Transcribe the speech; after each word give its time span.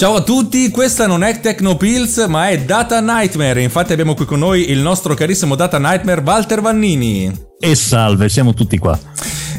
Ciao 0.00 0.14
a 0.14 0.22
tutti, 0.22 0.70
questa 0.70 1.06
non 1.06 1.22
è 1.22 1.40
Tecnopills 1.40 2.24
ma 2.26 2.48
è 2.48 2.62
Data 2.62 3.02
Nightmare, 3.02 3.60
infatti 3.60 3.92
abbiamo 3.92 4.14
qui 4.14 4.24
con 4.24 4.38
noi 4.38 4.70
il 4.70 4.78
nostro 4.78 5.12
carissimo 5.12 5.56
Data 5.56 5.78
Nightmare 5.78 6.22
Walter 6.22 6.62
Vannini. 6.62 7.30
E 7.58 7.74
salve, 7.74 8.30
siamo 8.30 8.54
tutti 8.54 8.78
qua. 8.78 8.98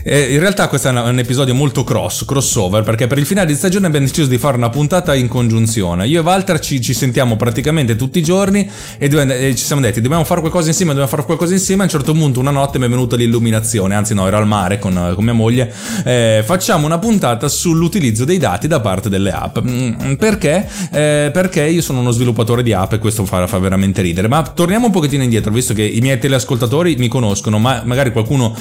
Eh, 0.04 0.34
in 0.34 0.40
realtà 0.40 0.68
questo 0.68 0.90
è 0.90 0.92
un 0.92 1.20
episodio 1.20 1.54
molto 1.54 1.84
cross, 1.84 2.26
crossover, 2.26 2.84
perché 2.84 3.08
per 3.08 3.20
il 3.20 3.26
finale 3.26 3.48
di 3.48 3.56
stagione 3.56 3.86
abbiamo 3.86 4.06
deciso 4.06 4.28
di 4.28 4.38
fare 4.38 4.58
una 4.58 4.70
puntata 4.70 5.14
in 5.14 5.28
congiunzione. 5.28 6.08
Io 6.08 6.22
e 6.22 6.24
Walter 6.24 6.60
ci, 6.60 6.82
ci 6.82 6.94
sentiamo 6.94 7.36
praticamente 7.36 7.96
tutti 7.96 8.20
i 8.20 8.24
giorni 8.24 8.68
e, 8.98 9.08
dove, 9.08 9.38
e, 9.38 9.56
ci 9.56 9.64
siamo 9.64 9.82
detti 9.82 10.02
dobbiamo 10.02 10.24
fare 10.24 10.40
qualcosa 10.40 10.70
insieme, 10.70 10.92
dobbiamo 10.92 11.12
fare 11.12 11.24
qualcosa 11.24 11.54
insieme. 11.54 11.84
A 11.84 11.86
un 11.86 11.92
certo 11.92 12.14
punto 12.14 12.40
una 12.40 12.52
notte 12.52 12.80
mi 12.80 12.86
è 12.86 12.90
venuta 12.90 13.16
l'illuminazione, 13.16 13.94
anzi 13.94 14.14
no, 14.14 14.26
ero 14.26 14.38
al 14.38 14.48
mare 14.48 14.80
con, 14.80 15.12
con 15.14 15.24
mia 15.24 15.34
moglie. 15.34 15.72
Eh, 16.04 16.42
facciamo 16.46 16.86
una 16.86 16.98
puntata 16.98 17.48
sull'utilizzo 17.48 18.26
dei 18.26 18.38
dati 18.40 18.68
da 18.68 18.80
parte 18.80 19.08
delle 19.10 19.32
app. 19.32 19.60
Mm, 19.60 20.14
perché? 20.14 20.68
Eh, 20.92 21.30
perché 21.32 21.64
io 21.64 21.82
sono 21.82 22.00
uno 22.00 22.12
sviluppatore 22.12 22.64
di 22.64 22.74
app 22.74 22.94
e 22.94 23.00
questo 23.00 23.26
fa, 23.26 23.46
fa 23.46 23.60
veramente 23.60 24.02
ridere. 24.02 24.28
Ma 24.28 24.42
torniamo 24.42 24.88
un 24.88 24.92
pochettino 24.92 25.22
indietro, 25.22 25.52
visto 25.52 25.74
che 25.74 25.84
i 25.84 26.02
miei 26.02 26.18
teleascoltatori 26.18 26.96
mi 26.98 27.08
conoscono, 27.08 27.60
ma 27.60 27.84
magari 27.86 28.12
qualcuno 28.12 28.56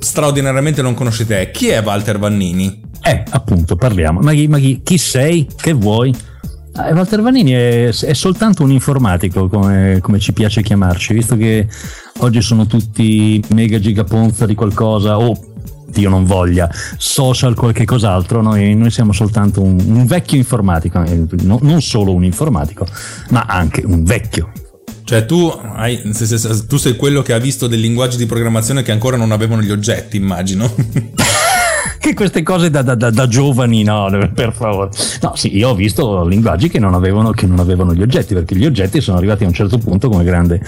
straordinariamente 0.00 0.82
non 0.82 0.94
conoscete. 0.94 1.50
Chi 1.52 1.68
è 1.68 1.82
Walter 1.82 2.18
Vannini? 2.18 2.80
Eh, 3.02 3.22
appunto, 3.30 3.76
parliamo. 3.76 4.20
Ma 4.20 4.32
chi, 4.32 4.48
ma 4.48 4.58
chi, 4.58 4.80
chi 4.82 4.98
sei? 4.98 5.46
Che 5.54 5.72
vuoi? 5.72 6.14
Ah, 6.74 6.92
Walter 6.92 7.20
Vannini 7.20 7.52
è, 7.52 7.88
è, 7.88 8.12
soltanto 8.12 8.62
un 8.62 8.70
informatico, 8.70 9.48
come, 9.48 9.98
come, 10.00 10.18
ci 10.18 10.32
piace 10.32 10.62
chiamarci, 10.62 11.14
visto 11.14 11.36
che 11.36 11.66
oggi 12.18 12.40
sono 12.40 12.66
tutti 12.66 13.42
mega 13.48 13.78
gigaponza 13.80 14.46
di 14.46 14.54
qualcosa 14.54 15.18
o 15.18 15.36
Dio 15.88 16.08
non 16.08 16.24
voglia, 16.24 16.70
social 16.96 17.54
qualche 17.56 17.84
cos'altro, 17.84 18.40
noi, 18.40 18.76
noi 18.76 18.90
siamo 18.90 19.12
soltanto 19.12 19.60
un, 19.60 19.80
un 19.84 20.06
vecchio 20.06 20.38
informatico, 20.38 21.02
eh, 21.02 21.24
no, 21.42 21.58
non 21.62 21.82
solo 21.82 22.14
un 22.14 22.22
informatico, 22.22 22.86
ma 23.30 23.44
anche 23.48 23.82
un 23.84 24.04
vecchio 24.04 24.52
cioè 25.10 25.26
tu, 25.26 25.52
hai, 25.74 26.00
tu 26.68 26.76
sei 26.76 26.94
quello 26.94 27.20
che 27.20 27.32
ha 27.32 27.38
visto 27.38 27.66
dei 27.66 27.80
linguaggi 27.80 28.16
di 28.16 28.26
programmazione 28.26 28.82
che 28.82 28.92
ancora 28.92 29.16
non 29.16 29.32
avevano 29.32 29.60
gli 29.60 29.72
oggetti, 29.72 30.16
immagino. 30.16 30.72
che 31.98 32.14
queste 32.14 32.44
cose 32.44 32.70
da, 32.70 32.82
da, 32.82 32.94
da, 32.94 33.10
da, 33.10 33.26
giovani, 33.26 33.82
no, 33.82 34.08
per 34.32 34.52
favore. 34.52 34.90
No, 35.20 35.32
sì, 35.34 35.56
io 35.56 35.70
ho 35.70 35.74
visto 35.74 36.24
linguaggi 36.24 36.68
che 36.68 36.78
non, 36.78 36.94
avevano, 36.94 37.32
che 37.32 37.46
non 37.46 37.58
avevano 37.58 37.92
gli 37.92 38.02
oggetti, 38.02 38.34
perché 38.34 38.54
gli 38.54 38.64
oggetti 38.64 39.00
sono 39.00 39.16
arrivati 39.16 39.42
a 39.42 39.48
un 39.48 39.52
certo 39.52 39.78
punto 39.78 40.08
come 40.08 40.22
grande, 40.22 40.62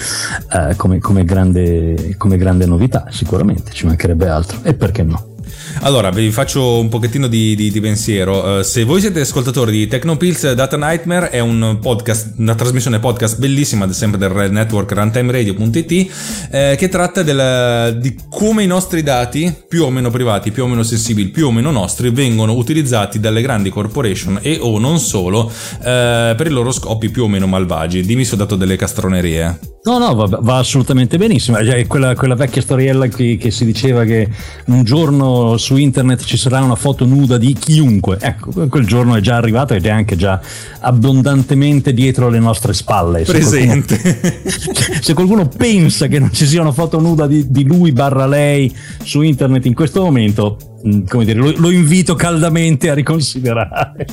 eh, 0.51 0.75
come, 0.75 0.99
come 0.99 1.25
grande, 1.25 2.17
come 2.19 2.37
grande 2.37 2.67
novità, 2.67 3.07
sicuramente, 3.11 3.71
ci 3.71 3.87
mancherebbe 3.87 4.29
altro. 4.29 4.59
E 4.65 4.75
perché 4.75 5.05
no? 5.05 5.32
Allora, 5.81 6.11
vi 6.11 6.31
faccio 6.31 6.79
un 6.79 6.89
pochettino 6.89 7.27
di, 7.27 7.55
di, 7.55 7.71
di 7.71 7.81
pensiero. 7.81 8.59
Uh, 8.59 8.63
se 8.63 8.85
voi 8.85 9.01
siete 9.01 9.21
ascoltatori 9.21 9.73
di 9.73 9.87
Technopills, 9.87 10.53
Data 10.53 10.77
Nightmare 10.77 11.31
è 11.31 11.41
un 11.41 11.79
podcast, 11.81 12.35
una 12.37 12.55
trasmissione 12.55 12.99
podcast 12.99 13.39
bellissima, 13.39 13.91
sempre 13.93 14.19
del 14.19 14.53
Network 14.53 14.93
runtimeradio.it, 14.93 16.13
eh, 16.51 16.75
che 16.79 16.89
tratta 16.89 17.23
del, 17.23 17.99
di 18.01 18.17
come 18.31 18.63
i 18.63 18.67
nostri 18.67 19.03
dati, 19.03 19.55
più 19.69 19.85
o 19.85 19.91
meno 19.91 20.11
privati, 20.11 20.51
più 20.51 20.65
o 20.65 20.67
meno 20.67 20.83
sensibili, 20.83 21.29
più 21.31 21.47
o 21.47 21.53
meno 21.53 21.71
nostri, 21.71 22.11
vengono 22.11 22.55
utilizzati 22.55 23.19
dalle 23.19 23.43
grandi 23.43 23.71
corporation 23.71 24.39
e 24.43 24.59
o 24.61 24.79
non 24.79 24.99
solo 24.99 25.51
eh, 25.83 26.35
per 26.37 26.47
i 26.47 26.51
loro 26.51 26.71
scopi 26.71 27.11
più 27.11 27.25
o 27.25 27.29
meno 27.29 27.47
malvagi. 27.47 28.03
Dimmi 28.03 28.25
se 28.25 28.35
ho 28.35 28.39
dato 28.39 28.57
delle 28.57 28.77
castronerie. 28.77 29.59
No, 29.85 29.99
no, 29.99 30.15
va, 30.15 30.39
va 30.41 30.59
assolutamente 30.59 31.19
benissimo. 31.19 31.57
È 31.57 31.87
quella, 31.89 32.15
quella 32.15 32.37
vecchia 32.37 32.63
storiella 32.63 33.09
che, 33.09 33.37
che 33.37 33.51
si 33.51 33.65
diceva 33.65 34.05
che 34.05 34.29
un 34.67 34.85
giorno 34.85 35.57
su 35.57 35.77
internet 35.77 36.23
ci 36.23 36.37
sarà 36.37 36.61
una 36.61 36.77
foto 36.77 37.05
nuda 37.05 37.37
di 37.37 37.53
chiunque. 37.55 38.17
Ecco, 38.21 38.69
quel 38.69 38.87
giorno 38.87 39.17
è 39.17 39.21
già 39.21 39.35
arrivato 39.35 39.75
ed 39.75 39.85
è 39.85 39.91
anche 39.91 40.15
già 40.15 40.41
abbondantemente 40.79 41.93
dietro 41.93 42.29
le 42.29 42.39
nostre 42.39 42.75
spalle. 42.75 43.25
Presente. 43.25 43.97
Se 43.99 44.63
qualcuno, 44.63 44.99
se 45.03 45.15
qualcuno 45.15 45.49
pensa 45.49 46.07
che 46.07 46.21
non 46.21 46.33
ci 46.33 46.47
sia 46.47 46.61
una 46.61 46.71
foto 46.71 47.01
nuda 47.01 47.27
di, 47.27 47.51
di 47.51 47.65
lui 47.65 47.91
barra 47.91 48.27
lei 48.27 48.73
su 49.03 49.21
internet 49.23 49.67
in 49.67 49.75
questo 49.75 50.01
momento, 50.03 50.59
mm, 50.87 51.07
come 51.09 51.25
dire, 51.25 51.41
lo, 51.41 51.53
lo 51.57 51.71
invito 51.71 52.15
caldamente 52.15 52.89
a 52.89 52.95
riconsiderare. 52.95 54.07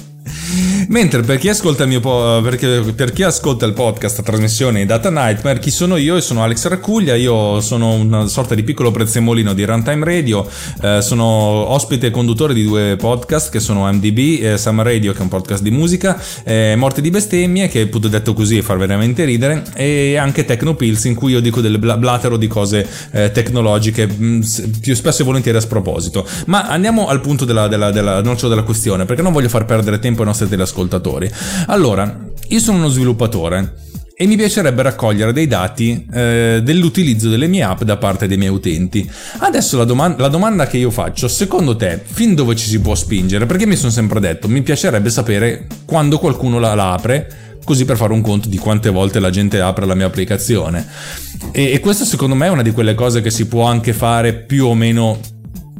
Mentre 0.89 1.21
per 1.21 1.37
chi 1.37 1.49
ascolta 1.49 1.83
il 1.83 1.89
mio 1.89 1.99
po- 1.99 2.41
per 2.41 3.11
chi 3.13 3.21
ascolta 3.21 3.67
il 3.67 3.73
podcast, 3.73 4.17
la 4.17 4.23
trasmissione 4.23 4.87
Data 4.87 5.11
Nightmare, 5.11 5.59
chi 5.59 5.69
sono 5.69 5.97
io? 5.97 6.15
Io 6.15 6.21
sono 6.21 6.41
Alex 6.41 6.65
Raccuglia, 6.65 7.13
io 7.13 7.61
sono 7.61 7.93
una 7.93 8.25
sorta 8.25 8.55
di 8.55 8.63
piccolo 8.63 8.89
prezzemolino 8.89 9.53
di 9.53 9.65
Runtime 9.65 10.03
Radio, 10.03 10.49
eh, 10.81 11.03
sono 11.03 11.23
ospite 11.23 12.07
e 12.07 12.09
conduttore 12.09 12.55
di 12.55 12.63
due 12.63 12.95
podcast 12.95 13.51
che 13.51 13.59
sono 13.59 13.85
MDB, 13.85 14.43
eh, 14.43 14.57
Summer 14.57 14.83
Radio 14.83 15.11
che 15.11 15.19
è 15.19 15.21
un 15.21 15.27
podcast 15.27 15.61
di 15.61 15.69
musica, 15.69 16.19
eh, 16.43 16.73
Morte 16.75 17.01
di 17.01 17.11
bestemmie 17.11 17.67
che 17.67 17.81
appunto 17.81 18.07
detto 18.07 18.33
così 18.33 18.59
fa 18.63 18.73
veramente 18.73 19.25
ridere 19.25 19.61
e 19.75 20.17
anche 20.17 20.43
Tecnopills 20.43 21.03
in 21.03 21.13
cui 21.13 21.33
io 21.33 21.39
dico 21.39 21.61
delle 21.61 21.77
blatero 21.77 22.35
di 22.35 22.47
cose 22.47 22.87
eh, 23.11 23.31
tecnologiche 23.31 24.07
mh, 24.07 24.25
mm, 24.25 24.41
più 24.81 24.95
spesso 24.95 25.21
e 25.21 25.25
volentieri 25.25 25.59
a 25.59 25.61
sproposito. 25.61 26.25
Ma 26.47 26.63
andiamo 26.63 27.09
al 27.09 27.21
punto 27.21 27.45
della, 27.45 27.67
della, 27.67 27.91
della, 27.91 28.21
della 28.21 28.63
questione 28.63 29.05
perché 29.05 29.21
non 29.21 29.31
voglio 29.31 29.49
far 29.49 29.65
perdere 29.65 29.99
tempo 29.99 30.21
ai 30.21 30.25
nostri 30.25 30.47
teleascoltatori. 30.47 30.77
Allora, 31.67 32.27
io 32.47 32.59
sono 32.59 32.77
uno 32.77 32.87
sviluppatore 32.87 33.87
e 34.21 34.25
mi 34.25 34.35
piacerebbe 34.35 34.81
raccogliere 34.81 35.31
dei 35.31 35.47
dati 35.47 36.05
eh, 36.11 36.59
dell'utilizzo 36.61 37.29
delle 37.29 37.47
mie 37.47 37.63
app 37.63 37.83
da 37.83 37.95
parte 37.95 38.27
dei 38.27 38.35
miei 38.35 38.51
utenti. 38.51 39.09
Adesso 39.37 39.77
la, 39.77 39.85
doma- 39.85 40.13
la, 40.17 40.27
domanda 40.27 40.67
che 40.67 40.77
io 40.77 40.91
faccio, 40.91 41.29
secondo 41.29 41.77
te, 41.77 42.01
fin 42.03 42.35
dove 42.35 42.53
ci 42.57 42.67
si 42.67 42.81
può 42.81 42.95
spingere? 42.95 43.45
Perché 43.45 43.65
mi 43.65 43.77
sono 43.77 43.91
sempre 43.91 44.19
detto, 44.19 44.49
mi 44.49 44.61
piacerebbe 44.61 45.09
sapere 45.09 45.67
quando 45.85 46.19
qualcuno 46.19 46.59
la, 46.59 46.75
la 46.75 46.91
apre, 46.91 47.59
così 47.63 47.85
per 47.85 47.95
fare 47.95 48.11
un 48.11 48.19
conto 48.19 48.49
di 48.49 48.57
quante 48.57 48.89
volte 48.89 49.21
la 49.21 49.29
gente 49.29 49.61
apre 49.61 49.85
la 49.85 49.95
mia 49.95 50.07
applicazione. 50.07 50.85
E, 51.53 51.71
e 51.71 51.79
questo 51.79 52.03
secondo 52.03 52.35
me 52.35 52.47
è 52.47 52.49
una 52.49 52.61
di 52.61 52.71
quelle 52.71 52.95
cose 52.95 53.21
che 53.21 53.31
si 53.31 53.47
può 53.47 53.63
anche 53.63 53.93
fare 53.93 54.33
più 54.33 54.65
o 54.65 54.75
meno 54.75 55.17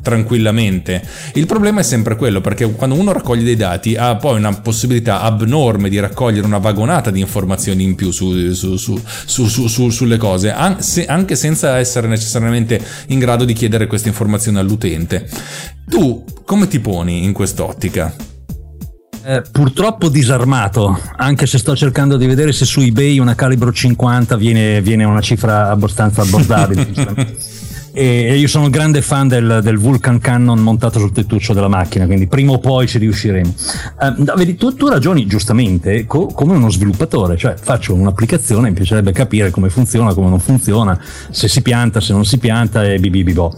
tranquillamente. 0.01 1.01
Il 1.33 1.45
problema 1.45 1.81
è 1.81 1.83
sempre 1.83 2.15
quello, 2.15 2.41
perché 2.41 2.69
quando 2.71 2.95
uno 2.95 3.11
raccoglie 3.11 3.43
dei 3.43 3.55
dati 3.55 3.95
ha 3.95 4.15
poi 4.15 4.37
una 4.37 4.53
possibilità 4.53 5.21
abnorme 5.21 5.89
di 5.89 5.99
raccogliere 5.99 6.45
una 6.45 6.57
vagonata 6.57 7.11
di 7.11 7.19
informazioni 7.19 7.83
in 7.83 7.95
più 7.95 8.11
su, 8.11 8.53
su, 8.53 8.97
su, 9.25 9.89
sulle 9.89 10.17
cose, 10.17 10.51
anche 10.51 11.35
senza 11.35 11.77
essere 11.77 12.07
necessariamente 12.07 12.81
in 13.07 13.19
grado 13.19 13.45
di 13.45 13.53
chiedere 13.53 13.87
queste 13.87 14.09
informazioni 14.09 14.57
all'utente. 14.57 15.27
Tu 15.87 16.23
come 16.45 16.67
ti 16.67 16.79
poni 16.79 17.23
in 17.23 17.33
quest'ottica? 17.33 18.13
Eh, 19.21 19.43
purtroppo 19.51 20.07
disarmato, 20.07 20.97
anche 21.17 21.45
se 21.45 21.57
sto 21.57 21.75
cercando 21.75 22.15
di 22.15 22.25
vedere 22.25 22.53
se 22.53 22.65
su 22.65 22.79
eBay 22.79 23.19
una 23.19 23.35
calibro 23.35 23.71
50 23.71 24.37
viene, 24.37 24.81
viene 24.81 25.03
una 25.03 25.21
cifra 25.21 25.69
abbastanza 25.69 26.21
abbordabile. 26.21 26.87
e 27.99 28.37
io 28.37 28.47
sono 28.47 28.63
un 28.65 28.69
grande 28.71 29.01
fan 29.01 29.27
del, 29.27 29.59
del, 29.61 29.77
Vulcan 29.77 30.19
Cannon 30.19 30.57
montato 30.59 30.99
sul 30.99 31.11
tettuccio 31.11 31.51
della 31.51 31.67
macchina, 31.67 32.05
quindi 32.05 32.27
prima 32.27 32.53
o 32.53 32.57
poi 32.57 32.87
ci 32.87 32.97
riusciremo. 32.97 33.53
Uh, 33.99 34.23
vedi, 34.37 34.55
tu, 34.55 34.73
tu, 34.73 34.87
ragioni 34.87 35.25
giustamente 35.25 36.05
co- 36.05 36.27
come 36.27 36.55
uno 36.55 36.69
sviluppatore, 36.69 37.35
cioè 37.35 37.55
faccio 37.61 37.93
un'applicazione, 37.93 38.69
mi 38.69 38.75
piacerebbe 38.75 39.11
capire 39.11 39.49
come 39.49 39.69
funziona, 39.69 40.13
come 40.13 40.29
non 40.29 40.39
funziona, 40.39 40.97
se 41.29 41.49
si 41.49 41.61
pianta, 41.61 41.99
se 41.99 42.13
non 42.13 42.23
si 42.23 42.37
pianta 42.37 42.85
e 42.85 42.99
bibibibo. 42.99 43.53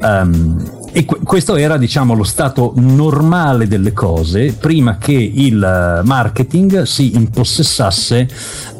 Um, 0.00 0.77
e 0.90 1.04
questo 1.04 1.56
era 1.56 1.76
diciamo 1.76 2.14
lo 2.14 2.24
stato 2.24 2.72
normale 2.76 3.68
delle 3.68 3.92
cose 3.92 4.52
prima 4.52 4.96
che 4.96 5.12
il 5.12 5.62
eh, 5.62 6.02
marketing 6.04 6.82
si 6.82 7.14
impossessasse 7.14 8.26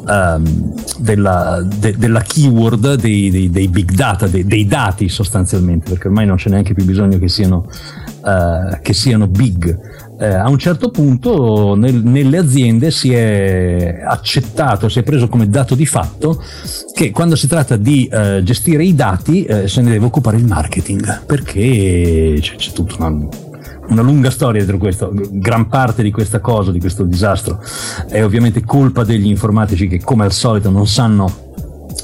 um, 0.05 0.73
della, 0.97 1.61
de, 1.63 1.95
della, 1.97 2.21
keyword 2.21 2.95
dei, 2.95 3.29
dei, 3.29 3.49
dei 3.49 3.67
big 3.67 3.91
data, 3.91 4.27
dei, 4.27 4.45
dei, 4.45 4.65
dati 4.65 5.07
sostanzialmente, 5.07 5.91
perché 5.91 6.07
ormai 6.07 6.25
non 6.25 6.37
c'è 6.37 6.49
neanche 6.49 6.73
più 6.73 6.83
bisogno 6.83 7.17
che 7.19 7.29
siano, 7.29 7.67
uh, 8.23 8.79
che 8.81 8.93
siano 8.93 9.27
big. 9.27 10.07
Eh, 10.21 10.25
a 10.27 10.49
un 10.49 10.57
certo 10.57 10.89
punto 10.89 11.75
nel, 11.75 12.03
nelle 12.03 12.37
aziende 12.37 12.91
si 12.91 13.13
è 13.13 14.01
accettato, 14.05 14.89
si 14.89 14.99
è 14.99 15.03
preso 15.03 15.29
come 15.29 15.47
dato 15.47 15.75
di 15.75 15.85
fatto 15.85 16.43
che 16.93 17.11
quando 17.11 17.37
si 17.37 17.47
tratta 17.47 17.77
di 17.77 18.09
eh, 18.11 18.41
gestire 18.43 18.83
i 18.83 18.93
dati 18.93 19.45
eh, 19.45 19.69
se 19.69 19.81
ne 19.81 19.91
deve 19.91 20.05
occupare 20.05 20.35
il 20.35 20.45
marketing, 20.45 21.25
perché 21.25 22.37
c'è, 22.41 22.55
c'è 22.55 22.71
tutta 22.71 22.95
una 22.99 23.27
una 23.89 24.01
lunga 24.01 24.29
storia 24.29 24.59
dietro 24.59 24.77
questo, 24.77 25.11
gran 25.13 25.67
parte 25.67 26.03
di 26.03 26.11
questa 26.11 26.39
cosa, 26.39 26.71
di 26.71 26.79
questo 26.79 27.03
disastro, 27.03 27.59
è 28.07 28.23
ovviamente 28.23 28.63
colpa 28.63 29.03
degli 29.03 29.27
informatici 29.27 29.87
che 29.87 29.99
come 29.99 30.25
al 30.25 30.31
solito 30.31 30.69
non 30.69 30.87
sanno 30.87 31.48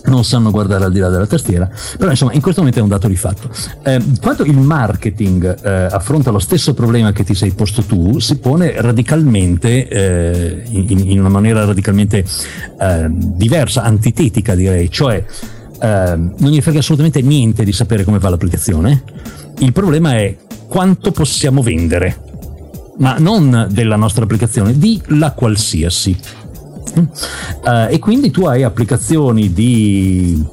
non 0.05 0.23
sanno 0.23 0.51
guardare 0.51 0.85
al 0.85 0.91
di 0.91 0.99
là 0.99 1.09
della 1.09 1.27
tastiera, 1.27 1.69
però 1.97 2.09
insomma 2.09 2.33
in 2.33 2.41
questo 2.41 2.61
momento 2.61 2.79
è 2.79 2.83
un 2.83 2.89
dato 2.89 3.07
di 3.07 3.15
fatto. 3.15 3.49
Eh, 3.83 4.01
quando 4.21 4.43
il 4.43 4.57
marketing 4.57 5.63
eh, 5.63 5.69
affronta 5.89 6.31
lo 6.31 6.39
stesso 6.39 6.73
problema 6.73 7.11
che 7.11 7.23
ti 7.23 7.33
sei 7.33 7.51
posto 7.51 7.83
tu, 7.83 8.19
si 8.19 8.37
pone 8.37 8.73
radicalmente, 8.79 9.87
eh, 9.87 10.63
in, 10.69 10.99
in, 11.09 11.19
una 11.19 11.29
maniera 11.29 11.65
radicalmente 11.65 12.23
eh, 12.79 13.07
diversa, 13.09 13.83
antitetica 13.83 14.55
direi, 14.55 14.89
cioè 14.89 15.23
ehm, 15.79 16.35
non 16.37 16.51
gli 16.51 16.61
frega 16.61 16.79
assolutamente 16.79 17.21
niente 17.21 17.63
di 17.63 17.71
sapere 17.71 18.03
come 18.03 18.19
va 18.19 18.29
l'applicazione, 18.29 19.03
il 19.59 19.71
problema 19.71 20.15
è 20.15 20.35
quanto 20.67 21.11
possiamo 21.11 21.61
vendere. 21.61 22.23
ma 22.97 23.17
non 23.19 23.67
della 23.71 23.97
nostra 23.97 24.23
applicazione, 24.23 24.77
di 24.77 25.01
la 25.07 25.31
qualsiasi. 25.31 26.17
Uh, 26.95 27.87
e 27.89 27.99
quindi 27.99 28.31
tu 28.31 28.45
hai 28.45 28.63
applicazioni 28.63 29.51
di, 29.51 30.43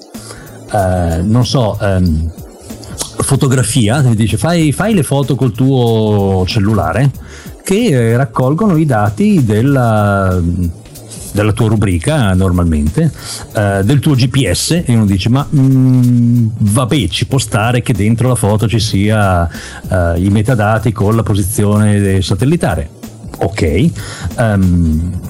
uh, 0.72 1.22
non 1.22 1.46
so, 1.46 1.78
um, 1.80 2.30
fotografia, 3.18 4.02
ti 4.02 4.14
dice 4.14 4.36
fai, 4.36 4.72
fai, 4.72 4.94
le 4.94 5.02
foto 5.02 5.34
col 5.36 5.52
tuo 5.52 6.44
cellulare 6.46 7.10
che 7.62 8.16
raccolgono 8.16 8.76
i 8.76 8.84
dati 8.84 9.44
della 9.44 10.40
della 11.32 11.52
tua 11.52 11.68
rubrica 11.68 12.34
normalmente, 12.34 13.10
eh, 13.54 13.80
del 13.84 13.98
tuo 13.98 14.14
GPS 14.14 14.82
e 14.84 14.94
uno 14.94 15.06
dice 15.06 15.28
ma 15.28 15.46
mh, 15.48 15.60
mm, 15.60 16.46
vabbè 16.58 17.08
ci 17.08 17.26
può 17.26 17.38
stare 17.38 17.82
che 17.82 17.92
dentro 17.92 18.28
la 18.28 18.34
foto 18.34 18.68
ci 18.68 18.78
sia 18.78 19.48
eh, 19.48 20.20
i 20.20 20.28
metadati 20.28 20.92
con 20.92 21.16
la 21.16 21.22
posizione 21.22 22.20
satellitare. 22.22 23.00
Ok. 23.38 23.90
Um, 24.36 25.20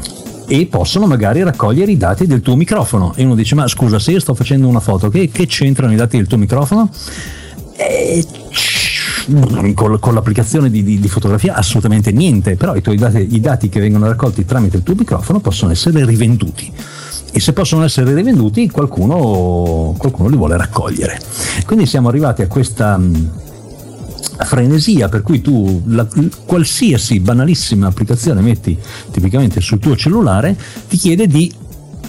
e 0.52 0.66
possono 0.66 1.06
magari 1.06 1.42
raccogliere 1.42 1.90
i 1.92 1.96
dati 1.96 2.26
del 2.26 2.42
tuo 2.42 2.56
microfono 2.56 3.14
e 3.16 3.24
uno 3.24 3.34
dice 3.34 3.54
ma 3.54 3.66
scusa 3.66 3.98
se 3.98 4.10
io 4.10 4.20
sto 4.20 4.34
facendo 4.34 4.68
una 4.68 4.80
foto 4.80 5.08
che, 5.08 5.30
che 5.30 5.46
c'entrano 5.46 5.94
i 5.94 5.96
dati 5.96 6.18
del 6.18 6.26
tuo 6.26 6.36
microfono? 6.36 6.90
Eh, 7.74 8.22
con, 9.74 10.12
l'applicazione 10.12 10.68
di, 10.68 10.82
di, 10.82 11.00
di, 11.00 11.08
fotografia 11.08 11.54
assolutamente 11.54 12.12
niente, 12.12 12.56
però 12.56 12.76
i 12.76 12.82
tuoi 12.82 12.98
dati, 12.98 13.34
i 13.34 13.40
dati 13.40 13.70
che 13.70 13.80
vengono 13.80 14.06
raccolti 14.06 14.44
tramite 14.44 14.76
il 14.76 14.82
tuo 14.82 14.94
microfono 14.94 15.40
possono 15.40 15.72
essere 15.72 16.04
rivenduti 16.04 16.70
e 17.32 17.40
se 17.40 17.54
possono 17.54 17.84
essere 17.84 18.12
rivenduti 18.12 18.68
qualcuno, 18.68 19.94
qualcuno 19.96 20.28
li 20.28 20.36
vuole 20.36 20.58
raccogliere. 20.58 21.18
Quindi 21.64 21.86
siamo 21.86 22.10
arrivati 22.10 22.42
a 22.42 22.46
questa 22.46 23.00
frenesia 24.44 25.08
per 25.08 25.22
cui 25.22 25.40
tu 25.40 25.82
la, 25.86 26.06
qualsiasi 26.44 27.20
banalissima 27.20 27.86
applicazione 27.86 28.40
metti 28.40 28.76
tipicamente 29.10 29.60
sul 29.60 29.78
tuo 29.78 29.96
cellulare 29.96 30.56
ti 30.88 30.96
chiede 30.96 31.26
di 31.26 31.52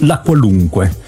la 0.00 0.18
qualunque. 0.18 1.02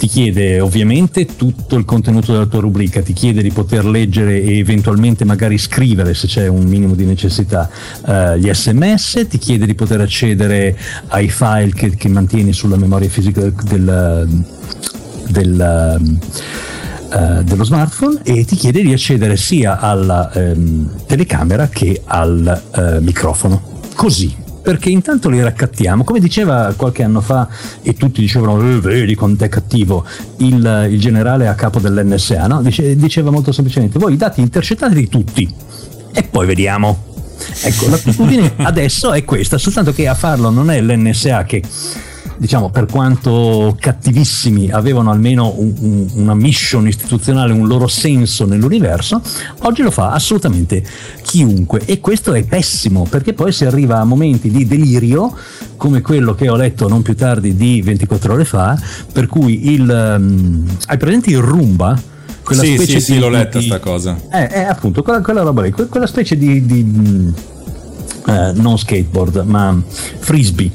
Ti 0.00 0.06
chiede 0.06 0.60
ovviamente 0.60 1.26
tutto 1.26 1.76
il 1.76 1.84
contenuto 1.84 2.32
della 2.32 2.46
tua 2.46 2.60
rubrica, 2.60 3.02
ti 3.02 3.12
chiede 3.12 3.42
di 3.42 3.50
poter 3.50 3.84
leggere 3.84 4.42
e 4.42 4.56
eventualmente 4.56 5.26
magari 5.26 5.58
scrivere 5.58 6.14
se 6.14 6.26
c'è 6.26 6.46
un 6.46 6.64
minimo 6.64 6.94
di 6.94 7.04
necessità 7.04 7.68
uh, 8.06 8.34
gli 8.36 8.50
sms, 8.50 9.26
ti 9.28 9.36
chiede 9.36 9.66
di 9.66 9.74
poter 9.74 10.00
accedere 10.00 10.74
ai 11.08 11.28
file 11.28 11.72
che, 11.74 11.94
che 11.96 12.08
mantieni 12.08 12.54
sulla 12.54 12.76
memoria 12.76 13.10
fisica 13.10 13.52
del, 13.62 14.42
del 15.28 16.18
Uh, 17.10 17.42
dello 17.42 17.64
smartphone 17.64 18.20
e 18.22 18.44
ti 18.44 18.54
chiede 18.54 18.82
di 18.82 18.92
accedere 18.92 19.36
sia 19.36 19.80
alla 19.80 20.30
um, 20.32 20.88
telecamera 21.06 21.68
che 21.68 22.02
al 22.04 22.62
uh, 22.76 23.02
microfono. 23.02 23.60
Così, 23.96 24.32
perché 24.62 24.90
intanto 24.90 25.28
li 25.28 25.42
raccattiamo, 25.42 26.04
come 26.04 26.20
diceva 26.20 26.72
qualche 26.76 27.02
anno 27.02 27.20
fa, 27.20 27.48
e 27.82 27.94
tutti 27.94 28.20
dicevano, 28.20 28.60
eh, 28.60 28.78
vedi 28.80 29.14
quanto 29.14 29.44
è 29.44 29.48
cattivo, 29.48 30.04
il, 30.38 30.88
il, 30.90 31.00
generale 31.00 31.48
a 31.48 31.54
capo 31.54 31.80
dell'NSA, 31.80 32.46
no? 32.46 32.62
Dice, 32.62 32.94
diceva 32.96 33.30
molto 33.30 33.52
semplicemente, 33.52 33.98
voi 33.98 34.12
i 34.12 34.16
dati 34.16 34.40
intercettateli 34.40 35.08
tutti, 35.08 35.52
e 36.12 36.22
poi 36.22 36.46
vediamo. 36.46 37.08
Ecco, 37.62 37.88
l'attitudine 37.88 38.52
adesso 38.62 39.12
è 39.12 39.24
questa, 39.24 39.56
soltanto 39.56 39.92
che 39.92 40.06
a 40.06 40.14
farlo 40.14 40.50
non 40.50 40.70
è 40.70 40.80
l'NSA 40.80 41.44
che 41.44 41.62
diciamo, 42.40 42.70
per 42.70 42.86
quanto 42.86 43.76
cattivissimi, 43.78 44.70
avevano 44.70 45.10
almeno 45.10 45.52
un, 45.58 45.74
un, 45.78 46.08
una 46.14 46.34
mission 46.34 46.88
istituzionale, 46.88 47.52
un 47.52 47.68
loro 47.68 47.86
senso 47.86 48.46
nell'universo, 48.46 49.20
oggi 49.58 49.82
lo 49.82 49.90
fa 49.90 50.12
assolutamente 50.12 50.82
chiunque 51.20 51.82
e 51.84 52.00
questo 52.00 52.32
è 52.32 52.42
pessimo 52.44 53.06
perché 53.10 53.34
poi 53.34 53.52
si 53.52 53.66
arriva 53.66 53.98
a 53.98 54.04
momenti 54.04 54.50
di 54.50 54.66
delirio 54.66 55.36
come 55.76 56.00
quello 56.00 56.34
che 56.34 56.48
ho 56.48 56.56
letto 56.56 56.88
non 56.88 57.02
più 57.02 57.14
tardi 57.14 57.54
di 57.54 57.82
24 57.82 58.32
ore 58.32 58.44
fa, 58.46 58.80
per 59.12 59.26
cui 59.26 59.72
il... 59.72 60.16
Um, 60.18 60.66
hai 60.86 60.96
presente 60.96 61.28
il 61.28 61.40
rumba? 61.40 62.00
Quella 62.42 62.62
sì, 62.62 62.74
specie 62.74 63.00
sì, 63.00 63.04
sì, 63.04 63.12
di, 63.12 63.18
l'ho 63.18 63.28
letta 63.28 63.58
di, 63.58 63.66
sta 63.66 63.80
cosa. 63.80 64.18
Eh, 64.32 64.48
eh 64.50 64.62
appunto, 64.62 65.02
quella, 65.02 65.20
quella 65.20 65.42
roba 65.42 65.60
lì, 65.60 65.72
quella 65.72 66.06
specie 66.06 66.38
di... 66.38 66.64
di 66.64 67.34
eh, 68.26 68.52
non 68.54 68.78
skateboard, 68.78 69.44
ma 69.44 69.78
frisbee 70.18 70.70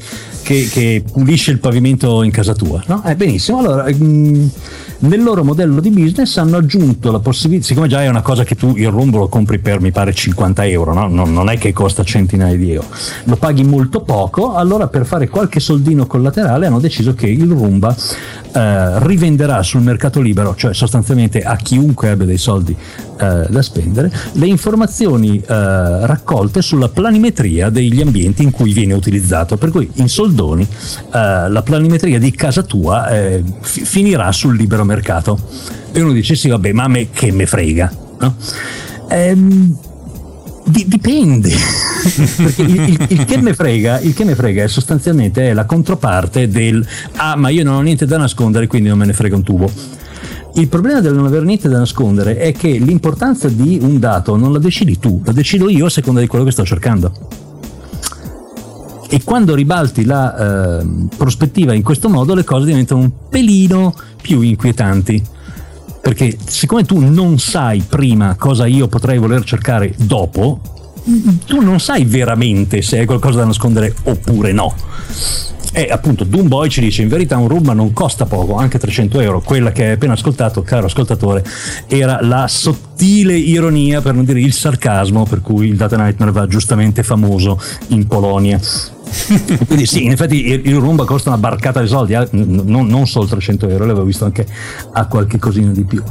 che, 0.46 0.68
che, 0.70 1.02
pulisce 1.10 1.50
il 1.50 1.58
pavimento 1.58 2.22
in 2.22 2.30
casa 2.30 2.54
tua. 2.54 2.80
No? 2.86 3.02
Eh, 3.04 3.16
benissimo, 3.16 3.58
allora 3.58 3.84
mh, 3.90 4.04
mm, 4.04 4.46
nel 4.98 5.22
loro 5.22 5.44
modello 5.44 5.80
di 5.80 5.90
business 5.90 6.36
hanno 6.36 6.56
aggiunto 6.56 7.10
la 7.12 7.18
possibilità, 7.18 7.66
siccome 7.66 7.88
già 7.88 8.02
è 8.02 8.08
una 8.08 8.22
cosa 8.22 8.44
che 8.44 8.54
tu 8.54 8.74
il 8.76 8.88
rombo 8.88 9.18
lo 9.18 9.28
compri 9.28 9.58
per 9.58 9.80
mi 9.80 9.92
pare 9.92 10.12
50 10.12 10.64
euro, 10.66 10.94
no? 10.94 11.08
non, 11.08 11.32
non, 11.32 11.50
è 11.50 11.58
che 11.58 11.72
costa 11.72 12.02
centinaia 12.02 12.56
di 12.56 12.72
euro, 12.72 12.88
lo 13.24 13.36
paghi 13.36 13.64
molto 13.64 14.00
poco, 14.00 14.54
allora 14.54 14.88
per 14.88 15.04
fare 15.04 15.28
qualche 15.28 15.60
soldino 15.60 16.06
collaterale 16.06 16.66
hanno 16.66 16.80
deciso 16.80 17.14
che 17.14 17.26
il 17.26 17.50
Rumba 17.50 17.94
eh, 18.56 19.06
rivenderà 19.06 19.62
sul 19.62 19.82
mercato 19.82 20.20
libero, 20.20 20.54
cioè 20.54 20.72
sostanzialmente 20.72 21.42
a 21.42 21.56
chiunque 21.56 22.08
abbia 22.08 22.24
dei 22.24 22.38
soldi 22.38 22.74
eh, 23.18 23.46
da 23.48 23.62
spendere, 23.62 24.10
le 24.32 24.46
informazioni 24.46 25.38
eh, 25.38 25.44
raccolte 26.06 26.62
sulla 26.62 26.88
planimetria 26.88 27.68
degli 27.68 28.00
ambienti 28.00 28.42
in 28.42 28.50
cui 28.50 28.72
viene 28.72 28.94
utilizzato. 28.94 29.58
Per 29.58 29.70
cui 29.70 29.90
in 29.94 30.08
soldoni 30.08 30.62
eh, 30.62 31.48
la 31.48 31.62
planimetria 31.62 32.18
di 32.18 32.30
casa 32.30 32.62
tua 32.62 33.08
eh, 33.08 33.42
f- 33.60 33.82
finirà 33.82 34.32
sul 34.32 34.56
libero 34.56 34.84
mercato. 34.86 35.38
E 35.92 36.00
uno 36.00 36.12
dice 36.12 36.34
sì, 36.34 36.48
vabbè, 36.48 36.72
ma 36.72 36.84
a 36.84 36.88
me 36.88 37.10
che 37.10 37.32
me 37.32 37.46
frega. 37.46 37.92
No? 38.20 38.34
Ehm, 39.08 39.76
dipende. 40.64 41.50
Perché 42.36 42.62
il, 42.62 42.80
il, 42.80 43.06
il, 43.08 43.24
che 43.24 43.36
me 43.38 43.54
frega, 43.54 44.00
il 44.00 44.14
che 44.14 44.24
me 44.24 44.34
frega 44.34 44.64
è 44.64 44.68
sostanzialmente 44.68 45.52
la 45.52 45.64
controparte 45.64 46.48
del 46.48 46.86
ah, 47.16 47.36
ma 47.36 47.48
io 47.48 47.64
non 47.64 47.74
ho 47.74 47.80
niente 47.80 48.06
da 48.06 48.16
nascondere, 48.16 48.66
quindi 48.66 48.88
non 48.88 48.98
me 48.98 49.06
ne 49.06 49.12
frega 49.12 49.36
un 49.36 49.42
tubo. 49.42 49.70
Il 50.54 50.68
problema 50.68 51.00
del 51.00 51.12
non 51.14 51.26
avere 51.26 51.44
niente 51.44 51.68
da 51.68 51.78
nascondere 51.78 52.38
è 52.38 52.52
che 52.52 52.68
l'importanza 52.68 53.48
di 53.48 53.78
un 53.82 53.98
dato 53.98 54.36
non 54.36 54.52
la 54.52 54.58
decidi 54.58 54.98
tu, 54.98 55.20
la 55.24 55.32
decido 55.32 55.68
io 55.68 55.86
a 55.86 55.90
seconda 55.90 56.20
di 56.20 56.26
quello 56.26 56.44
che 56.44 56.50
sto 56.50 56.64
cercando. 56.64 57.12
E 59.08 59.22
quando 59.22 59.54
ribalti 59.54 60.04
la 60.04 60.80
eh, 60.80 60.86
prospettiva 61.16 61.74
in 61.74 61.82
questo 61.82 62.08
modo, 62.08 62.34
le 62.34 62.42
cose 62.42 62.66
diventano 62.66 63.02
un 63.02 63.10
pelino 63.28 63.94
più 64.26 64.40
inquietanti 64.40 65.22
perché 66.00 66.36
siccome 66.44 66.84
tu 66.84 66.98
non 66.98 67.38
sai 67.38 67.80
prima 67.80 68.34
cosa 68.36 68.66
io 68.66 68.88
potrei 68.88 69.18
voler 69.18 69.44
cercare 69.44 69.92
dopo, 69.96 70.60
tu 71.46 71.60
non 71.60 71.78
sai 71.80 72.04
veramente 72.04 72.82
se 72.82 72.98
hai 72.98 73.06
qualcosa 73.06 73.38
da 73.38 73.46
nascondere 73.46 73.94
oppure 74.04 74.52
no. 74.52 74.74
E 75.72 75.88
appunto 75.90 76.24
Doomboy 76.24 76.68
ci 76.68 76.80
dice 76.80 77.02
in 77.02 77.08
verità 77.08 77.36
un 77.36 77.48
rumba 77.48 77.72
non 77.72 77.92
costa 77.92 78.24
poco, 78.24 78.54
anche 78.54 78.78
300 78.78 79.20
euro. 79.20 79.40
Quella 79.40 79.72
che 79.72 79.84
hai 79.84 79.92
appena 79.92 80.12
ascoltato, 80.12 80.62
caro 80.62 80.86
ascoltatore, 80.86 81.44
era 81.88 82.20
la 82.22 82.46
sottile 82.48 83.36
ironia, 83.36 84.00
per 84.00 84.14
non 84.14 84.24
dire 84.24 84.40
il 84.40 84.52
sarcasmo, 84.52 85.24
per 85.24 85.40
cui 85.40 85.66
il 85.66 85.76
Data 85.76 85.96
Nightmare 85.96 86.30
va 86.30 86.46
giustamente 86.46 87.02
famoso 87.02 87.60
in 87.88 88.06
Polonia. 88.06 88.60
Quindi 89.66 89.86
sì, 89.86 90.04
in 90.04 90.12
effetti 90.12 90.46
il, 90.46 90.66
il 90.66 91.04
costa 91.04 91.30
una 91.30 91.38
barcata 91.38 91.80
di 91.80 91.88
soldi, 91.88 92.14
eh? 92.14 92.28
non, 92.32 92.86
non, 92.86 93.06
solo 93.06 93.26
300 93.26 93.68
euro, 93.68 93.84
l'avevo 93.86 94.04
visto 94.04 94.24
anche 94.24 94.46
a 94.92 95.06
qualche 95.06 95.38
cosina 95.38 95.70
di 95.70 95.84
più. 95.84 96.02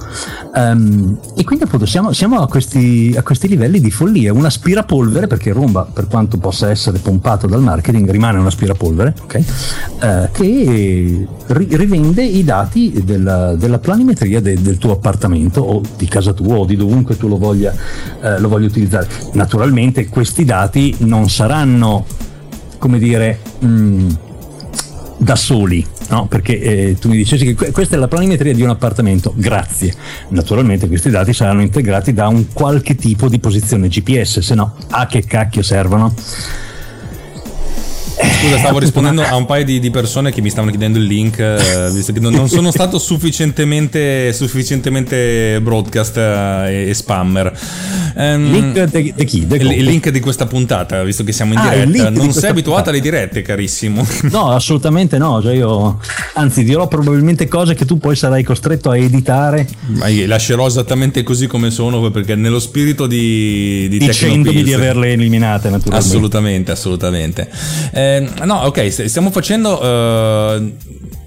Um, 0.53 1.17
e 1.35 1.43
quindi 1.43 1.65
appunto 1.65 1.85
siamo, 1.85 2.13
siamo 2.13 2.39
a, 2.39 2.47
questi, 2.47 3.13
a, 3.17 3.21
questi, 3.21 3.47
livelli 3.47 3.79
di 3.79 3.91
follia. 3.91 4.33
Un 4.33 4.45
aspirapolvere, 4.45 5.27
perché 5.27 5.49
il 5.49 5.55
Rumba, 5.55 5.87
per 5.91 6.07
quanto 6.07 6.37
possa 6.37 6.69
essere 6.69 6.99
pompato 6.99 7.47
dal 7.47 7.61
marketing, 7.61 8.09
rimane 8.09 8.39
un 8.39 8.45
aspirapolvere, 8.45 9.13
okay? 9.23 9.43
uh, 10.01 10.31
che 10.31 11.27
ri, 11.47 11.67
rivende 11.71 12.23
i 12.23 12.43
dati 12.43 13.01
della, 13.03 13.55
della 13.55 13.79
planimetria 13.79 14.41
de, 14.41 14.61
del 14.61 14.77
tuo 14.77 14.93
appartamento 14.93 15.61
o 15.61 15.81
di 15.97 16.07
casa 16.07 16.33
tua 16.33 16.57
o 16.57 16.65
di 16.65 16.75
dovunque 16.75 17.17
tu 17.17 17.27
lo 17.27 17.37
voglia, 17.37 17.73
uh, 18.21 18.39
lo 18.39 18.47
voglia 18.47 18.67
utilizzare. 18.67 19.07
Naturalmente 19.33 20.07
questi 20.07 20.45
dati 20.45 20.95
non 20.99 21.29
saranno 21.29 22.05
come 22.77 22.99
dire, 22.99 23.39
mh, 23.59 23.67
mm, 23.67 24.09
da 25.17 25.35
soli, 25.35 25.85
no? 26.09 26.27
perché 26.27 26.59
eh, 26.59 26.97
tu 26.99 27.09
mi 27.09 27.17
dicessi 27.17 27.53
che 27.53 27.71
questa 27.71 27.95
è 27.95 27.99
la 27.99 28.07
planimetria 28.07 28.53
di 28.53 28.61
un 28.61 28.69
appartamento, 28.69 29.33
grazie. 29.35 29.93
Naturalmente 30.29 30.87
questi 30.87 31.09
dati 31.09 31.33
saranno 31.33 31.61
integrati 31.61 32.13
da 32.13 32.27
un 32.27 32.51
qualche 32.53 32.95
tipo 32.95 33.29
di 33.29 33.39
posizione 33.39 33.87
GPS, 33.87 34.39
se 34.39 34.55
no 34.55 34.75
a 34.89 35.05
che 35.07 35.23
cacchio 35.25 35.61
servono? 35.61 36.13
Scusa, 38.39 38.57
stavo 38.57 38.79
rispondendo 38.79 39.21
a 39.21 39.35
un 39.35 39.45
paio 39.45 39.65
di, 39.65 39.79
di, 39.79 39.89
persone 39.91 40.31
che 40.31 40.41
mi 40.41 40.49
stavano 40.49 40.71
chiedendo 40.71 40.97
il 40.97 41.05
link, 41.05 41.39
eh, 41.39 41.89
visto 41.93 42.13
che 42.13 42.19
non, 42.19 42.33
non, 42.33 42.47
sono 42.47 42.71
stato 42.71 42.97
sufficientemente, 42.97 44.31
sufficientemente 44.33 45.59
broadcast 45.61 46.17
eh, 46.17 46.85
e, 46.85 46.89
e, 46.89 46.93
spammer. 46.93 48.04
Um, 48.17 48.49
link 48.49 48.83
di, 48.85 49.13
di 49.13 49.25
chi? 49.25 49.39
il, 49.39 49.71
il 49.71 49.83
link 49.83 50.09
di 50.09 50.21
questa 50.21 50.45
puntata, 50.45 51.03
visto 51.03 51.25
che 51.25 51.33
siamo 51.33 51.51
in 51.51 51.59
ah, 51.59 51.69
diretta. 51.69 52.09
Non 52.09 52.31
sei 52.31 52.51
abituato 52.51 52.89
alle 52.89 53.01
dirette, 53.01 53.41
carissimo. 53.41 54.05
No, 54.35 54.51
assolutamente 54.51 55.17
no. 55.17 55.41
Cioè 55.41 55.53
io, 55.53 55.99
anzi, 56.33 56.63
dirò 56.63 56.87
probabilmente 56.87 57.47
cose 57.47 57.73
che 57.73 57.85
tu 57.85 57.97
poi 57.97 58.15
sarai 58.15 58.43
costretto 58.43 58.89
a 58.89 58.97
editare. 58.97 59.67
Ma 59.87 60.07
io 60.07 60.25
lascerò 60.27 60.65
esattamente 60.65 61.23
così 61.23 61.47
come 61.47 61.71
sono, 61.71 62.09
perché 62.11 62.35
nello 62.35 62.59
spirito 62.59 63.05
di, 63.05 63.87
di 63.89 63.97
Dicendomi 63.99 64.63
di 64.63 64.73
averle 64.73 65.11
eliminate, 65.11 65.69
naturalmente. 65.69 66.07
Assolutamente, 66.07 66.71
assolutamente. 66.71 67.49
Eh, 67.91 68.27
no, 68.43 68.55
ok, 68.61 69.07
stiamo 69.07 69.29
facendo. 69.31 69.81
Uh, 69.81 70.73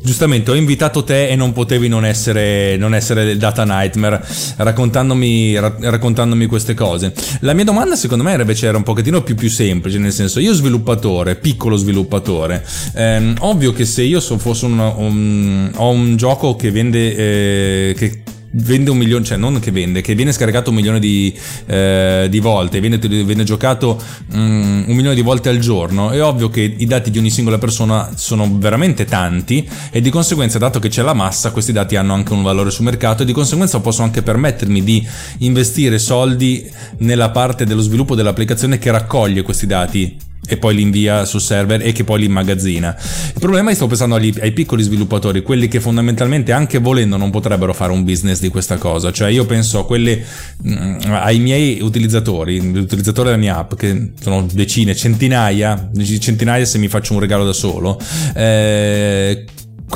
Giustamente 0.08 0.50
ho 0.50 0.54
invitato 0.54 1.04
te 1.04 1.28
e 1.28 1.36
non 1.36 1.52
potevi 1.52 1.86
non 1.86 2.06
essere, 2.06 2.78
non 2.78 2.94
essere 2.94 3.36
Data 3.36 3.64
Nightmare 3.66 4.24
raccontandomi, 4.56 5.58
raccontandomi, 5.58 6.46
queste 6.46 6.72
cose. 6.72 7.12
La 7.40 7.52
mia 7.52 7.64
domanda 7.64 7.94
secondo 7.94 8.24
me 8.24 8.32
invece 8.32 8.68
era 8.68 8.78
un 8.78 8.84
pochettino 8.84 9.22
più, 9.22 9.34
più 9.34 9.50
semplice, 9.50 9.98
nel 9.98 10.12
senso 10.12 10.40
io 10.40 10.54
sviluppatore, 10.54 11.36
piccolo 11.36 11.76
sviluppatore, 11.76 12.64
ehm, 12.94 13.34
ovvio 13.40 13.74
che 13.74 13.84
se 13.84 14.00
io 14.00 14.18
so, 14.20 14.38
fosse 14.38 14.64
un, 14.64 14.78
un, 14.78 15.70
ho 15.74 15.90
un 15.90 16.16
gioco 16.16 16.56
che 16.56 16.70
vende, 16.70 17.14
eh, 17.14 17.94
che 17.94 18.22
vende 18.50 18.90
un 18.90 18.96
milione, 18.96 19.24
cioè 19.24 19.36
non 19.36 19.58
che 19.60 19.70
vende, 19.70 20.00
che 20.00 20.14
viene 20.14 20.32
scaricato 20.32 20.70
un 20.70 20.76
milione 20.76 20.98
di, 20.98 21.34
eh, 21.66 22.26
di 22.30 22.38
volte, 22.40 22.80
viene, 22.80 22.98
viene 22.98 23.44
giocato 23.44 24.00
um, 24.32 24.84
un 24.86 24.94
milione 24.94 25.14
di 25.14 25.22
volte 25.22 25.48
al 25.48 25.58
giorno, 25.58 26.10
è 26.10 26.22
ovvio 26.22 26.48
che 26.48 26.60
i 26.60 26.86
dati 26.86 27.10
di 27.10 27.18
ogni 27.18 27.30
singola 27.30 27.58
persona 27.58 28.10
sono 28.14 28.58
veramente 28.58 29.04
tanti 29.04 29.68
e 29.90 30.00
di 30.00 30.10
conseguenza, 30.10 30.58
dato 30.58 30.78
che 30.78 30.88
c'è 30.88 31.02
la 31.02 31.14
massa, 31.14 31.50
questi 31.50 31.72
dati 31.72 31.96
hanno 31.96 32.14
anche 32.14 32.32
un 32.32 32.42
valore 32.42 32.70
sul 32.70 32.84
mercato 32.84 33.22
e 33.22 33.26
di 33.26 33.32
conseguenza 33.32 33.80
posso 33.80 34.02
anche 34.02 34.22
permettermi 34.22 34.82
di 34.82 35.06
investire 35.38 35.98
soldi 35.98 36.68
nella 36.98 37.30
parte 37.30 37.64
dello 37.64 37.82
sviluppo 37.82 38.14
dell'applicazione 38.14 38.78
che 38.78 38.90
raccoglie 38.90 39.42
questi 39.42 39.66
dati 39.66 40.27
e 40.48 40.56
poi 40.56 40.74
li 40.74 40.82
invia 40.82 41.24
sul 41.24 41.40
server 41.40 41.86
e 41.86 41.92
che 41.92 42.04
poi 42.04 42.20
li 42.20 42.26
immagazzina. 42.26 42.96
Il 43.34 43.40
problema 43.40 43.66
è 43.66 43.70
che 43.70 43.76
sto 43.76 43.86
pensando 43.86 44.14
agli, 44.14 44.32
ai 44.40 44.52
piccoli 44.52 44.82
sviluppatori, 44.82 45.42
quelli 45.42 45.68
che 45.68 45.80
fondamentalmente 45.80 46.52
anche 46.52 46.78
volendo 46.78 47.16
non 47.16 47.30
potrebbero 47.30 47.74
fare 47.74 47.92
un 47.92 48.02
business 48.02 48.40
di 48.40 48.48
questa 48.48 48.76
cosa, 48.78 49.12
cioè 49.12 49.28
io 49.28 49.44
penso 49.44 49.84
quelli, 49.84 50.20
mm, 50.66 50.96
ai 51.10 51.38
miei 51.38 51.80
utilizzatori, 51.80 52.72
l'utilizzatore 52.72 53.30
della 53.30 53.40
mia 53.40 53.58
app, 53.58 53.74
che 53.74 54.12
sono 54.20 54.46
decine, 54.50 54.96
centinaia, 54.96 55.90
centinaia 56.18 56.64
se 56.64 56.78
mi 56.78 56.88
faccio 56.88 57.12
un 57.12 57.20
regalo 57.20 57.44
da 57.44 57.52
solo, 57.52 58.00
eh, 58.34 59.44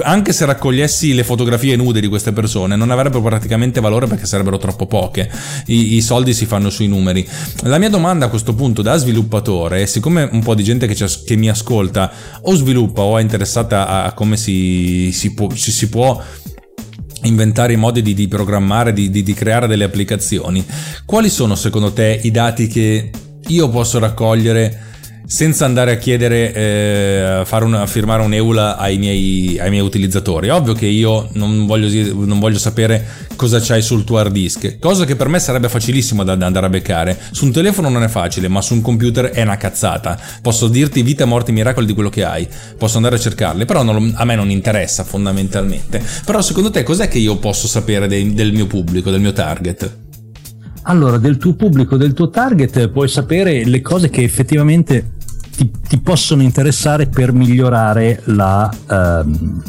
anche 0.03 0.33
se 0.33 0.47
raccogliessi 0.47 1.13
le 1.15 1.25
fotografie 1.25 1.77
nude 1.77 2.01
di 2.01 2.09
queste 2.09 2.33
persone, 2.33 2.77
non 2.77 2.91
avrebbero 2.91 3.23
praticamente 3.23 3.81
valore 3.81 4.07
perché 4.07 4.27
sarebbero 4.27 4.57
troppo 4.57 4.87
poche. 4.87 5.31
I, 5.67 5.97
I, 5.97 6.01
soldi 6.01 6.33
si 6.33 6.47
fanno 6.47 6.71
sui 6.71 6.89
numeri. 6.89 7.27
La 7.65 7.79
mia 7.79 7.91
domanda 7.91 8.27
a 8.27 8.29
questo 8.29 8.55
punto 8.55 8.83
da 8.83 8.97
sviluppatore, 8.97 9.87
siccome 9.87 10.29
un 10.31 10.43
po' 10.43 10.55
di 10.55 10.65
gente 10.65 10.87
che, 10.87 10.95
che 10.95 11.37
mi 11.37 11.49
ascolta 11.49 12.11
o 12.43 12.55
sviluppa 12.55 13.03
o 13.03 13.19
è 13.19 13.23
interessata 13.23 13.87
a, 13.87 14.05
a 14.05 14.13
come 14.13 14.37
si, 14.37 15.11
si, 15.13 15.35
può, 15.35 15.49
ci 15.53 15.71
si 15.71 15.89
può 15.89 16.21
inventare 17.25 17.75
i 17.75 17.77
modi 17.77 18.03
di, 18.03 18.15
di 18.15 18.29
programmare, 18.29 18.93
di, 18.93 19.11
di, 19.11 19.23
di 19.23 19.35
creare 19.35 19.67
delle 19.67 19.85
applicazioni, 19.85 20.65
quali 21.05 21.29
sono 21.29 21.55
secondo 21.55 21.93
te 21.93 22.19
i 22.23 22.31
dati 22.31 22.67
che 22.67 23.11
io 23.47 23.69
posso 23.69 23.99
raccogliere? 23.99 24.91
Senza 25.27 25.65
andare 25.65 25.93
a 25.93 25.97
chiedere, 25.97 26.53
eh, 26.53 27.43
fare 27.45 27.65
una, 27.65 27.87
firmare 27.87 28.23
un'EULA 28.23 28.77
ai 28.77 28.99
miei, 28.99 29.59
ai 29.59 29.71
miei 29.71 29.83
utilizzatori. 29.83 30.49
Ovvio 30.51 30.75
che 30.75 30.87
io 30.87 31.29
non 31.35 31.67
voglio, 31.67 32.15
non 32.25 32.39
voglio, 32.39 32.59
sapere 32.59 33.07
cosa 33.37 33.61
c'hai 33.61 33.83
sul 33.83 34.05
tuo 34.05 34.19
hard 34.19 34.33
disk, 34.33 34.79
cosa 34.79 35.05
che 35.05 35.17
per 35.17 35.29
me 35.29 35.39
sarebbe 35.39 35.69
facilissimo 35.69 36.25
da, 36.25 36.35
da, 36.35 36.47
andare 36.47 36.67
a 36.67 36.69
beccare. 36.69 37.19
Su 37.31 37.45
un 37.45 37.53
telefono 37.53 37.89
non 37.89 38.03
è 38.03 38.09
facile, 38.09 38.49
ma 38.49 38.61
su 38.61 38.75
un 38.75 38.83
computer 38.83 39.27
è 39.27 39.43
una 39.43 39.57
cazzata. 39.57 40.19
Posso 40.41 40.69
dirti 40.69 41.03
vita, 41.03 41.25
morte, 41.25 41.53
miracoli 41.53 41.87
di 41.87 41.95
quello 41.95 42.11
che 42.11 42.25
hai, 42.25 42.47
posso 42.77 42.97
andare 42.97 43.17
a 43.17 43.19
cercarli, 43.19 43.65
però 43.65 43.83
non, 43.83 44.13
a 44.17 44.25
me 44.25 44.35
non 44.35 44.51
interessa 44.51 45.05
fondamentalmente. 45.05 46.03
Però 46.25 46.41
secondo 46.41 46.71
te 46.71 46.83
cos'è 46.83 47.09
che 47.09 47.19
io 47.19 47.37
posso 47.37 47.67
sapere 47.67 48.07
dei, 48.07 48.35
del 48.35 48.53
mio 48.53 48.67
pubblico, 48.67 49.11
del 49.11 49.21
mio 49.21 49.33
target? 49.33 50.02
Allora, 50.85 51.19
del 51.19 51.37
tuo 51.37 51.55
pubblico, 51.55 51.97
del 51.97 52.13
tuo 52.13 52.29
target, 52.29 52.89
puoi 52.89 53.09
sapere 53.09 53.65
le 53.65 53.81
cose 53.81 54.11
che 54.11 54.23
effettivamente 54.23 55.13
ti, 55.55 55.71
ti 55.87 55.99
possono 55.99 56.43
interessare 56.43 57.07
per 57.07 57.33
migliorare 57.33 58.23
la, 58.25 58.69
ehm, 58.91 59.63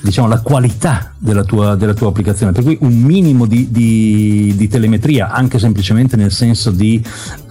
diciamo, 0.00 0.26
la 0.26 0.40
qualità 0.40 1.12
della 1.16 1.44
tua, 1.44 1.76
della 1.76 1.94
tua, 1.94 2.08
applicazione. 2.08 2.50
Per 2.50 2.64
cui 2.64 2.76
un 2.80 2.98
minimo 2.98 3.46
di, 3.46 3.70
di, 3.70 4.54
di 4.56 4.68
telemetria, 4.68 5.30
anche 5.30 5.60
semplicemente 5.60 6.16
nel 6.16 6.32
senso 6.32 6.72
di, 6.72 7.00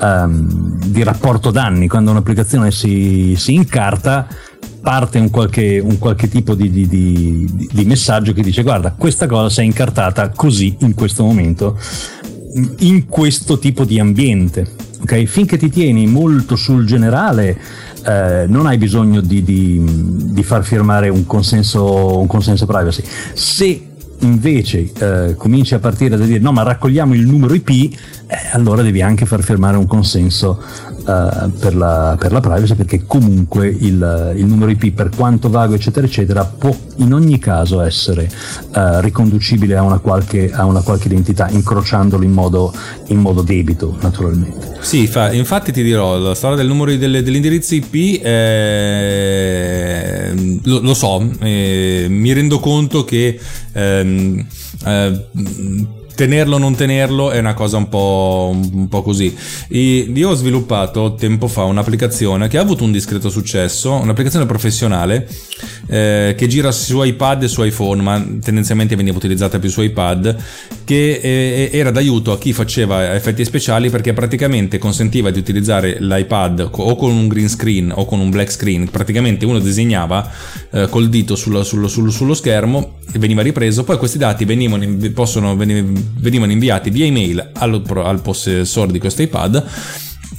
ehm, 0.01 0.79
di 0.85 1.01
rapporto 1.03 1.51
danni, 1.51 1.87
quando 1.87 2.11
un'applicazione 2.11 2.71
si, 2.71 3.35
si 3.37 3.53
incarta 3.53 4.27
parte 4.81 5.17
un 5.17 5.31
qualche, 5.31 5.79
un 5.79 5.97
qualche 5.97 6.27
tipo 6.27 6.53
di, 6.53 6.69
di, 6.69 7.85
messaggio 7.85 8.33
che 8.33 8.43
dice 8.43 8.61
guarda 8.61 8.91
questa 8.91 9.25
cosa 9.25 9.49
si 9.49 9.61
è 9.61 9.63
incartata 9.63 10.29
così 10.29 10.75
in 10.81 10.93
questo 10.93 11.23
momento 11.23 11.79
in 12.79 13.05
questo 13.07 13.59
tipo 13.59 13.83
di 13.85 13.99
ambiente. 13.99 14.65
Okay? 15.01 15.25
Finché 15.25 15.57
ti 15.57 15.69
tieni 15.69 16.07
molto 16.07 16.55
sul 16.55 16.85
generale, 16.85 17.57
eh, 18.05 18.45
non 18.47 18.65
hai 18.65 18.77
bisogno 18.77 19.21
di, 19.21 19.43
di, 19.43 19.81
di 20.31 20.43
far 20.43 20.63
firmare 20.63 21.09
un 21.09 21.25
consenso, 21.25 22.17
un 22.19 22.27
consenso 22.27 22.65
privacy. 22.65 23.03
Se 23.33 23.87
invece 24.25 24.91
eh, 24.97 25.35
cominci 25.35 25.73
a 25.75 25.79
partire 25.79 26.17
da 26.17 26.25
dire 26.25 26.39
no 26.39 26.51
ma 26.51 26.63
raccogliamo 26.63 27.13
il 27.13 27.25
numero 27.25 27.53
IP 27.53 27.69
eh, 27.69 27.93
allora 28.53 28.81
devi 28.81 29.01
anche 29.01 29.25
far 29.25 29.43
firmare 29.43 29.77
un 29.77 29.85
consenso 29.85 30.59
uh, 31.05 31.51
per, 31.51 31.75
la, 31.75 32.15
per, 32.19 32.31
la, 32.31 32.39
privacy 32.39 32.73
perché 32.75 33.03
comunque 33.05 33.67
il, 33.67 34.33
il, 34.35 34.45
numero 34.45 34.71
IP 34.71 34.91
per 34.93 35.09
quanto 35.15 35.49
vago 35.49 35.75
eccetera 35.75 36.07
eccetera 36.07 36.43
può 36.43 36.75
in 36.97 37.13
ogni 37.13 37.37
caso 37.37 37.81
essere 37.81 38.27
uh, 38.73 38.99
riconducibile 38.99 39.75
a 39.75 39.83
una, 39.83 39.99
qualche, 39.99 40.51
a 40.51 40.65
una, 40.65 40.81
qualche, 40.81 41.07
identità 41.07 41.47
incrociandolo 41.49 42.23
in 42.23 42.31
modo, 42.31 42.73
in 43.07 43.19
modo 43.19 43.43
debito 43.43 43.95
naturalmente. 44.01 44.73
Sì 44.79 45.05
fa, 45.07 45.31
infatti 45.31 45.71
ti 45.71 45.83
dirò 45.83 46.17
la 46.17 46.33
storia 46.33 46.57
del 46.57 46.65
numero 46.67 46.95
delle, 46.95 47.21
dell'indirizzo 47.21 47.75
IP 47.75 48.21
eh, 48.23 49.95
lo, 50.63 50.79
lo, 50.79 50.93
so 50.93 51.27
eh, 51.41 52.07
mi 52.09 52.33
rendo 52.33 52.59
conto 52.59 53.03
che 53.03 53.39
ehm, 53.71 54.14
eh, 54.85 55.25
tenerlo 56.15 56.55
o 56.55 56.57
non 56.57 56.75
tenerlo 56.75 57.29
è 57.29 57.39
una 57.39 57.53
cosa 57.53 57.77
un 57.77 57.89
po', 57.89 58.51
un 58.53 58.87
po 58.87 59.03
così. 59.03 59.35
io 59.69 60.29
ho 60.29 60.33
sviluppato 60.33 61.13
tempo 61.15 61.47
fa 61.47 61.63
un'applicazione 61.65 62.47
che 62.47 62.57
ha 62.57 62.61
avuto 62.61 62.83
un 62.83 62.91
discreto 62.91 63.29
successo, 63.29 63.93
un'applicazione 63.93 64.45
professionale 64.45 65.27
eh, 65.87 66.33
che 66.37 66.47
gira 66.47 66.71
su 66.71 67.03
iPad 67.03 67.43
e 67.43 67.47
su 67.47 67.63
iPhone, 67.63 68.01
ma 68.01 68.25
tendenzialmente 68.41 68.95
veniva 68.95 69.17
utilizzata 69.17 69.59
più 69.59 69.69
su 69.69 69.81
iPad, 69.81 70.35
che 70.85 71.19
eh, 71.21 71.69
era 71.73 71.91
d'aiuto 71.91 72.31
a 72.31 72.37
chi 72.37 72.53
faceva 72.53 73.13
effetti 73.13 73.43
speciali 73.43 73.89
perché 73.89 74.13
praticamente 74.13 74.77
consentiva 74.77 75.31
di 75.31 75.39
utilizzare 75.39 75.97
l'iPad 75.99 76.69
o 76.71 76.95
con 76.95 77.11
un 77.11 77.27
green 77.27 77.49
screen 77.49 77.91
o 77.93 78.05
con 78.05 78.19
un 78.19 78.29
black 78.29 78.51
screen. 78.51 78.89
Praticamente 78.89 79.45
uno 79.45 79.59
disegnava 79.59 80.31
eh, 80.71 80.87
col 80.89 81.09
dito 81.09 81.35
sullo, 81.35 81.63
sullo, 81.63 81.87
sullo, 81.87 82.11
sullo, 82.11 82.33
schermo 82.33 82.99
e 83.11 83.19
veniva 83.19 83.41
ripreso, 83.41 83.83
poi 83.83 83.97
questi 83.97 84.17
dati 84.17 84.45
venivano, 84.45 84.85
possono, 85.13 85.55
venivano 85.55 86.51
inviati 86.51 86.89
via 86.91 87.05
email 87.05 87.49
al, 87.53 87.81
al 88.03 88.21
possessore 88.21 88.91
di 88.91 88.99
questo 88.99 89.23
iPad 89.23 89.63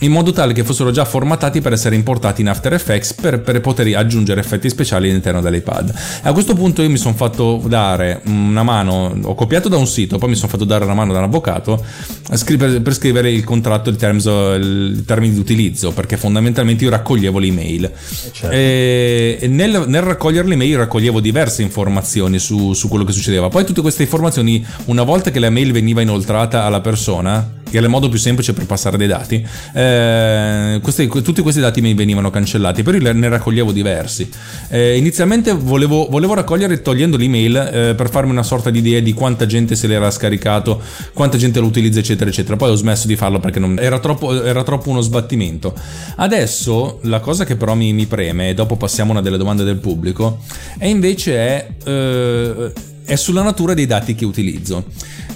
in 0.01 0.13
modo 0.13 0.33
tale 0.33 0.53
che 0.53 0.65
fossero 0.65 0.91
già 0.91 1.05
formatati 1.05 1.61
per 1.61 1.73
essere 1.73 1.95
importati 1.95 2.43
in 2.43 2.49
After 2.49 2.73
Effects 2.73 3.15
per, 3.15 3.41
per 3.41 3.61
poter 3.61 3.97
aggiungere 3.97 4.41
effetti 4.41 4.69
speciali 4.69 5.09
all'interno 5.09 5.41
dell'iPad. 5.41 5.95
A 6.23 6.33
questo 6.33 6.55
punto 6.55 6.83
io 6.83 6.91
mi 6.91 6.99
sono 6.99 7.15
fatto 7.15 7.63
dare 7.67 8.21
una 8.27 8.63
mano, 8.63 9.17
ho 9.23 9.35
copiato 9.35 9.69
da 9.69 9.77
un 9.77 9.87
sito, 9.87 10.19
poi 10.19 10.31
mi 10.31 10.35
sono 10.35 10.49
fatto 10.49 10.65
dare 10.65 10.85
una 10.85 10.95
mano 10.95 11.13
da 11.13 11.19
un 11.19 11.25
avvocato 11.25 11.83
per 12.29 12.95
scrivere 12.95 13.31
il 13.31 13.45
contratto, 13.45 13.89
il, 13.91 13.97
terms, 13.97 14.25
il 14.25 15.05
termine 15.07 15.33
di 15.33 15.39
utilizzo, 15.39 15.93
perché 15.93 16.17
fondamentalmente 16.17 16.85
io 16.85 16.91
raccoglievo 16.91 17.39
l'email. 17.39 17.85
Eh, 17.85 17.93
certo. 18.33 18.51
E 18.51 19.47
nel, 19.49 19.85
nel, 19.87 20.03
raccogliere 20.03 20.49
l'email 20.49 20.77
raccoglievo 20.79 21.21
diverse 21.21 21.63
informazioni 21.63 22.39
su, 22.39 22.73
su 22.73 22.89
quello 22.89 23.05
che 23.05 23.13
succedeva. 23.13 23.49
Poi 23.49 23.65
tutte 23.65 23.81
queste 23.81 24.03
informazioni, 24.03 24.65
una 24.87 25.03
volta 25.03 25.31
che 25.31 25.39
la 25.39 25.51
mail 25.51 25.73
veniva 25.73 26.01
inoltrata 26.01 26.65
alla 26.65 26.81
persona, 26.81 27.49
che 27.69 27.77
era 27.77 27.87
il 27.87 27.91
modo 27.91 28.09
più 28.09 28.19
semplice 28.19 28.53
per 28.53 28.65
passare 28.67 28.97
dei 28.97 29.09
dati, 29.09 29.45
eh, 29.75 30.79
questi, 30.83 31.09
tutti 31.09 31.43
questi 31.43 31.61
dati 31.61 31.81
mi 31.81 31.95
venivano 31.95 32.31
cancellati, 32.31 32.83
però 32.83 32.97
io 32.97 33.13
ne 33.13 33.29
raccoglievo 33.29 33.73
diversi. 33.73 34.29
Eh, 34.69 34.97
inizialmente 34.97 35.53
volevo, 35.53 36.07
volevo, 36.09 36.35
raccogliere 36.35 36.81
togliendo 36.81 37.17
l'email 37.17 37.57
eh, 37.57 37.95
per 37.95 38.11
farmi 38.11 38.31
una 38.31 38.43
sorta 38.43 38.71
di 38.71 38.79
idea 38.79 39.01
di 39.01 39.13
quanta 39.13 39.47
gente 39.47 39.75
se 39.75 39.87
l'era 39.87 40.11
scaricato, 40.11 40.81
quanta 41.13 41.37
gente 41.37 41.59
lo 41.61 41.67
utilizza, 41.67 41.99
eccetera, 41.99 42.31
eccetera. 42.31 42.57
Poi 42.57 42.71
ho 42.71 42.77
smesso 42.77 43.07
di 43.07 43.17
farlo 43.17 43.41
perché 43.41 43.59
non, 43.59 43.79
era, 43.81 43.99
troppo, 43.99 44.43
era, 44.43 44.63
troppo, 44.63 44.91
uno 44.91 45.01
sbattimento. 45.01 45.75
Adesso 46.17 47.01
la 47.03 47.21
cosa 47.21 47.45
che 47.45 47.57
però 47.57 47.75
mi, 47.75 47.93
mi, 47.93 48.07
preme, 48.07 48.51
e 48.51 48.55
dopo 48.55 48.77
passiamo 48.77 49.11
a 49.11 49.15
una 49.15 49.23
delle 49.23 49.39
domande 49.39 49.65
del 49.65 49.77
pubblico, 49.77 50.39
è 50.79 50.87
invece 50.87 51.35
è 51.37 51.69
eh, 51.85 52.73
è 53.07 53.15
sulla 53.15 53.43
natura 53.43 53.73
dei 53.73 53.87
dati 53.87 54.15
che 54.15 54.25
utilizzo. 54.25 54.85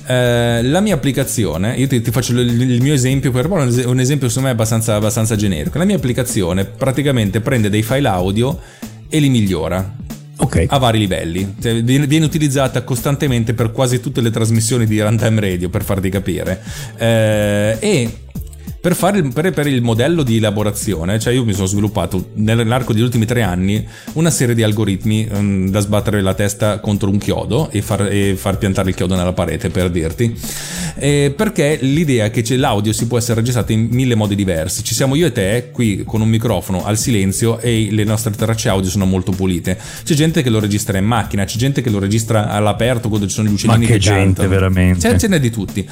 Eh, 0.07 0.63
la 0.63 0.81
mia 0.81 0.95
applicazione, 0.95 1.77
io 1.77 1.87
ti, 1.87 2.01
ti 2.01 2.11
faccio 2.11 2.33
il, 2.33 2.61
il, 2.61 2.83
mio 2.83 2.93
esempio, 2.93 3.31
per 3.31 3.49
un 3.49 4.01
esempio 4.01 4.29
secondo 4.29 4.49
me 4.49 4.55
abbastanza, 4.55 4.97
abbastanza 4.97 5.37
generico. 5.37 5.79
La 5.79 5.85
mia 5.85 5.97
applicazione 5.97 6.65
praticamente 6.65 7.41
prende 7.41 7.71
dei 7.71 7.83
file 7.83 8.09
audio 8.09 8.59
e 9.09 9.19
li 9.19 9.29
migliora. 9.29 9.99
Okay. 10.43 10.65
a 10.71 10.79
vari 10.79 10.99
livelli. 10.99 11.57
Cioè, 11.61 11.83
viene, 11.83 12.25
utilizzata 12.25 12.83
costantemente 12.83 13.53
per 13.53 13.73
quasi 13.73 14.01
tutte 14.01 14.23
le 14.23 14.31
trasmissioni 14.31 14.87
di 14.87 14.99
runtime 14.99 15.39
radio, 15.39 15.69
per 15.69 15.85
farti 15.85 16.09
capire. 16.09 16.63
Eh, 16.97 17.77
e 17.79 18.11
per, 18.81 18.95
fare 18.95 19.19
il, 19.19 19.31
per, 19.33 19.53
per, 19.53 19.67
il 19.67 19.83
modello 19.83 20.23
di 20.23 20.39
elaborazione, 20.39 21.19
cioè 21.19 21.35
io 21.35 21.45
mi 21.45 21.53
sono 21.53 21.67
sviluppato 21.67 22.31
nell'arco 22.35 22.95
degli 22.95 23.03
ultimi 23.03 23.27
tre 23.27 23.43
anni 23.43 23.87
una 24.15 24.31
serie 24.31 24.55
di 24.55 24.63
algoritmi 24.63 25.29
um, 25.31 25.69
da 25.69 25.81
sbattere 25.81 26.23
la 26.23 26.33
testa 26.33 26.81
contro 26.81 27.11
un 27.11 27.19
chiodo 27.19 27.69
e 27.71 27.83
far, 27.83 28.09
e 28.11 28.37
far 28.37 28.57
piantare 28.57 28.89
il 28.89 28.95
chiodo 28.95 29.17
nella 29.17 29.35
parete, 29.35 29.69
per 29.69 29.91
dirti. 29.91 30.35
Eh, 30.97 31.33
perché 31.37 31.79
l'idea 31.83 32.31
che 32.31 32.43
l'audio 32.57 32.93
si 32.93 33.07
può 33.07 33.19
essere 33.19 33.41
registrato 33.41 33.73
in 33.73 33.89
mille 33.91 34.15
modi 34.15 34.35
diversi. 34.35 34.83
Ci 34.83 34.95
siamo 34.95 35.15
io 35.15 35.27
e 35.27 35.33
te 35.33 35.69
qui 35.73 36.03
con 36.05 36.23
un 36.23 36.29
microfono 36.29 36.85
al 36.85 36.97
silenzio 36.97 37.59
e 37.59 37.89
le 37.91 38.05
nostre 38.05 38.33
tracce 38.33 38.71
audio 38.71 38.89
sono 38.89 39.05
molto 39.05 39.33
pulite. 39.33 39.79
C'è 40.05 40.15
gente 40.15 40.43
che 40.43 40.49
lo 40.49 40.59
registra 40.59 40.97
in 40.97 41.05
macchina, 41.05 41.45
c'è 41.45 41.59
gente 41.59 41.83
che 41.83 41.91
lo 41.91 41.99
registra 41.99 42.49
all'aperto 42.49 43.09
quando 43.09 43.27
ci 43.27 43.35
sono 43.35 43.49
gli 43.49 43.53
uccellini 43.53 43.81
Ma 43.81 43.87
che, 43.87 43.93
che 43.93 43.99
gente, 43.99 44.23
cantano. 44.23 44.49
veramente. 44.49 45.09
C'è, 45.09 45.19
ce 45.19 45.29
n'è 45.29 45.39
di 45.39 45.51
tutti. 45.51 45.87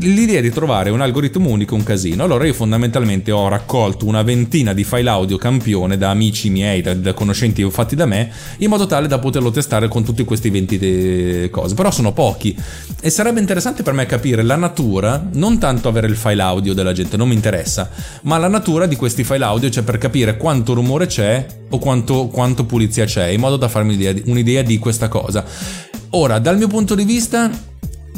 L'idea 0.00 0.42
di 0.42 0.50
trovare 0.50 0.90
un 0.90 1.00
algoritmo 1.00 1.48
unico 1.48 1.74
è 1.74 1.78
un 1.78 1.84
casino 1.84 2.25
allora 2.26 2.46
io 2.46 2.52
fondamentalmente 2.52 3.30
ho 3.30 3.48
raccolto 3.48 4.06
una 4.06 4.22
ventina 4.22 4.72
di 4.72 4.84
file 4.84 5.08
audio 5.08 5.38
campione 5.38 5.96
da 5.96 6.10
amici 6.10 6.50
miei, 6.50 6.82
da, 6.82 6.94
da 6.94 7.14
conoscenti 7.14 7.68
fatti 7.70 7.96
da 7.96 8.04
me, 8.04 8.30
in 8.58 8.68
modo 8.68 8.86
tale 8.86 9.08
da 9.08 9.18
poterlo 9.18 9.50
testare 9.50 9.88
con 9.88 10.04
tutti 10.04 10.24
questi 10.24 10.50
20 10.50 11.48
cose. 11.50 11.74
Però 11.74 11.90
sono 11.90 12.12
pochi 12.12 12.56
e 13.00 13.10
sarebbe 13.10 13.40
interessante 13.40 13.82
per 13.82 13.94
me 13.94 14.06
capire 14.06 14.42
la 14.42 14.56
natura, 14.56 15.26
non 15.32 15.58
tanto 15.58 15.88
avere 15.88 16.06
il 16.06 16.16
file 16.16 16.42
audio 16.42 16.74
della 16.74 16.92
gente, 16.92 17.16
non 17.16 17.28
mi 17.28 17.34
interessa, 17.34 17.88
ma 18.22 18.36
la 18.38 18.48
natura 18.48 18.86
di 18.86 18.96
questi 18.96 19.24
file 19.24 19.44
audio, 19.44 19.70
cioè 19.70 19.82
per 19.82 19.98
capire 19.98 20.36
quanto 20.36 20.74
rumore 20.74 21.06
c'è 21.06 21.46
o 21.70 21.78
quanto, 21.78 22.26
quanto 22.26 22.64
pulizia 22.64 23.04
c'è, 23.06 23.28
in 23.28 23.40
modo 23.40 23.56
da 23.56 23.68
farmi 23.68 23.94
un'idea, 23.94 24.14
un'idea 24.26 24.62
di 24.62 24.78
questa 24.78 25.08
cosa. 25.08 25.44
Ora, 26.10 26.38
dal 26.38 26.56
mio 26.56 26.68
punto 26.68 26.94
di 26.94 27.04
vista 27.04 27.50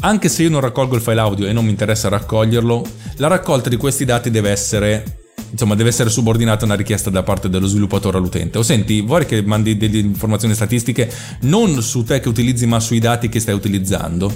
anche 0.01 0.29
se 0.29 0.43
io 0.43 0.49
non 0.49 0.61
raccolgo 0.61 0.95
il 0.95 1.01
file 1.01 1.19
audio 1.19 1.47
e 1.47 1.53
non 1.53 1.65
mi 1.65 1.71
interessa 1.71 2.09
raccoglierlo, 2.09 2.85
la 3.17 3.27
raccolta 3.27 3.69
di 3.69 3.77
questi 3.77 4.05
dati 4.05 4.29
deve 4.29 4.49
essere 4.51 5.17
insomma 5.51 5.73
deve 5.73 5.89
essere 5.89 6.09
subordinata 6.09 6.61
a 6.61 6.65
una 6.65 6.75
richiesta 6.75 7.09
da 7.09 7.23
parte 7.23 7.49
dello 7.49 7.67
sviluppatore 7.67 8.17
all'utente. 8.17 8.57
O 8.57 8.63
senti 8.63 9.01
vuoi 9.01 9.25
che 9.25 9.41
mandi 9.41 9.77
delle 9.77 9.97
informazioni 9.99 10.53
statistiche 10.53 11.11
non 11.41 11.81
su 11.81 12.03
te 12.03 12.19
che 12.19 12.29
utilizzi 12.29 12.65
ma 12.65 12.79
sui 12.79 12.99
dati 12.99 13.29
che 13.29 13.39
stai 13.39 13.55
utilizzando? 13.55 14.31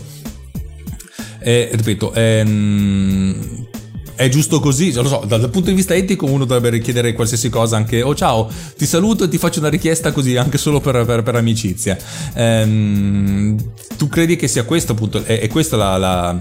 E, 1.39 1.69
ripeto 1.73 2.13
ehm, 2.13 3.67
è 4.15 4.29
giusto 4.29 4.59
così, 4.59 4.93
lo 4.93 5.07
so, 5.07 5.23
dal 5.27 5.49
punto 5.49 5.69
di 5.69 5.75
vista 5.75 5.95
etico 5.95 6.25
uno 6.25 6.45
dovrebbe 6.45 6.69
richiedere 6.69 7.13
qualsiasi 7.13 7.49
cosa 7.49 7.77
anche, 7.77 8.01
oh 8.01 8.15
ciao, 8.15 8.49
ti 8.77 8.85
saluto 8.85 9.23
e 9.23 9.27
ti 9.27 9.37
faccio 9.37 9.59
una 9.59 9.69
richiesta 9.69 10.11
così 10.11 10.37
anche 10.37 10.57
solo 10.57 10.79
per, 10.79 11.05
per, 11.05 11.23
per 11.23 11.35
amicizia. 11.35 11.97
Ehm, 12.33 13.57
tu 13.97 14.07
credi 14.07 14.35
che 14.35 14.47
sia 14.47 14.63
questo 14.63 14.91
appunto, 14.93 15.23
è, 15.23 15.39
è 15.39 15.47
questo 15.47 15.77
la, 15.77 15.97
la 15.97 16.39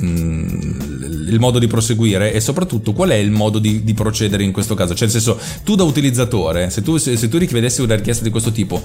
mm, 0.00 0.72
il 1.28 1.38
modo 1.38 1.58
di 1.58 1.66
proseguire 1.66 2.32
e 2.32 2.40
soprattutto 2.40 2.92
qual 2.92 3.10
è 3.10 3.14
il 3.14 3.30
modo 3.30 3.58
di, 3.58 3.84
di, 3.84 3.94
procedere 3.94 4.42
in 4.42 4.52
questo 4.52 4.74
caso? 4.74 4.94
Cioè, 4.94 5.08
nel 5.08 5.20
senso, 5.20 5.38
tu 5.64 5.74
da 5.74 5.84
utilizzatore, 5.84 6.70
se 6.70 6.82
tu, 6.82 6.96
se, 6.96 7.16
se 7.16 7.28
tu 7.28 7.38
richiedessi 7.38 7.80
una 7.80 7.94
richiesta 7.94 8.24
di 8.24 8.30
questo 8.30 8.52
tipo, 8.52 8.82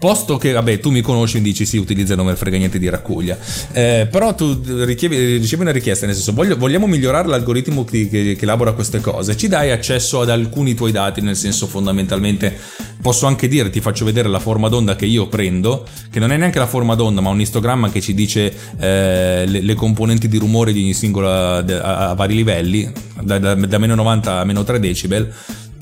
posto 0.00 0.38
che, 0.38 0.52
vabbè, 0.52 0.80
tu 0.80 0.90
mi 0.90 1.02
conosci 1.02 1.36
e 1.36 1.40
dici 1.42 1.66
sì, 1.66 1.76
utilizza 1.76 2.16
non 2.16 2.24
me 2.24 2.34
frega 2.34 2.56
niente 2.56 2.78
di 2.78 2.88
raccoglia, 2.88 3.36
eh, 3.72 4.08
però 4.10 4.34
tu 4.34 4.58
ricevi, 4.64 5.36
ricevi, 5.36 5.60
una 5.60 5.72
richiesta, 5.72 6.06
nel 6.06 6.14
senso, 6.14 6.32
voglio, 6.32 6.56
vogliamo 6.56 6.86
migliorare 6.86 7.28
l'algoritmo 7.28 7.84
che, 7.84 8.08
che, 8.08 8.34
che, 8.34 8.44
elabora 8.44 8.72
queste 8.72 9.00
cose, 9.00 9.36
ci 9.36 9.46
dai 9.46 9.70
accesso 9.70 10.22
ad 10.22 10.30
alcuni 10.30 10.72
tuoi 10.72 10.90
dati, 10.90 11.20
nel 11.20 11.36
senso 11.36 11.66
fondamentalmente 11.66 12.56
posso 13.02 13.26
anche 13.26 13.46
dire, 13.46 13.68
ti 13.68 13.82
faccio 13.82 14.06
vedere 14.06 14.30
la 14.30 14.38
forma 14.38 14.68
d'onda 14.68 14.96
che 14.96 15.04
io 15.04 15.28
prendo, 15.28 15.86
che 16.10 16.18
non 16.18 16.32
è 16.32 16.38
neanche 16.38 16.58
la 16.58 16.66
forma 16.66 16.94
d'onda, 16.94 17.20
ma 17.20 17.28
un 17.28 17.40
istogramma 17.40 17.90
che 17.90 18.00
ci 18.00 18.14
dice 18.14 18.52
eh, 18.78 19.44
le, 19.46 19.60
le, 19.60 19.74
componenti 19.74 20.28
di 20.28 20.38
rumore 20.38 20.72
di 20.72 20.80
ogni 20.80 20.94
singola 20.94 21.58
a, 21.58 22.08
a 22.08 22.14
vari 22.14 22.34
livelli, 22.34 22.90
da, 23.20 23.38
da, 23.38 23.54
da 23.54 23.78
meno 23.78 23.94
90 23.96 24.40
a 24.40 24.44
meno 24.44 24.64
3 24.64 24.80
decibel 24.80 25.30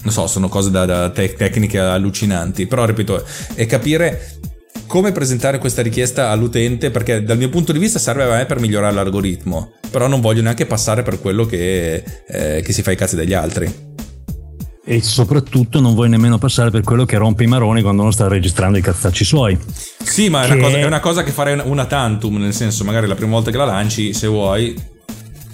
non 0.02 0.12
so, 0.12 0.26
sono 0.26 0.48
cose 0.48 0.70
da, 0.70 0.84
da 0.84 1.10
te- 1.10 1.34
tecniche 1.34 1.78
allucinanti, 1.78 2.66
però 2.66 2.84
ripeto, 2.84 3.24
è 3.54 3.66
capire 3.66 4.38
come 4.86 5.12
presentare 5.12 5.58
questa 5.58 5.82
richiesta 5.82 6.30
all'utente 6.30 6.90
perché 6.90 7.22
dal 7.22 7.36
mio 7.36 7.50
punto 7.50 7.72
di 7.72 7.78
vista 7.78 7.98
serve 7.98 8.24
a 8.24 8.36
me 8.36 8.46
per 8.46 8.58
migliorare 8.58 8.94
l'algoritmo, 8.94 9.72
però 9.90 10.06
non 10.06 10.20
voglio 10.20 10.42
neanche 10.42 10.66
passare 10.66 11.02
per 11.02 11.20
quello 11.20 11.44
che, 11.44 12.02
eh, 12.26 12.62
che 12.62 12.72
si 12.72 12.82
fa 12.82 12.90
i 12.90 12.96
cazzi 12.96 13.16
degli 13.16 13.34
altri. 13.34 13.86
E 14.90 15.02
soprattutto 15.02 15.80
non 15.80 15.92
vuoi 15.92 16.08
nemmeno 16.08 16.38
passare 16.38 16.70
per 16.70 16.82
quello 16.82 17.04
che 17.04 17.18
rompe 17.18 17.44
i 17.44 17.46
maroni 17.46 17.82
quando 17.82 18.00
uno 18.00 18.10
sta 18.10 18.26
registrando 18.26 18.78
i 18.78 18.80
cazzacci 18.80 19.22
suoi. 19.22 19.58
Sì, 20.02 20.30
ma 20.30 20.46
che... 20.46 20.52
è, 20.52 20.54
una 20.54 20.62
cosa, 20.62 20.76
è 20.78 20.84
una 20.84 21.00
cosa 21.00 21.22
che 21.22 21.30
farei 21.30 21.60
una 21.62 21.84
tantum, 21.84 22.38
nel 22.38 22.54
senso 22.54 22.84
magari 22.84 23.06
la 23.06 23.14
prima 23.14 23.32
volta 23.32 23.50
che 23.50 23.58
la 23.58 23.66
lanci, 23.66 24.14
se 24.14 24.26
vuoi, 24.26 24.74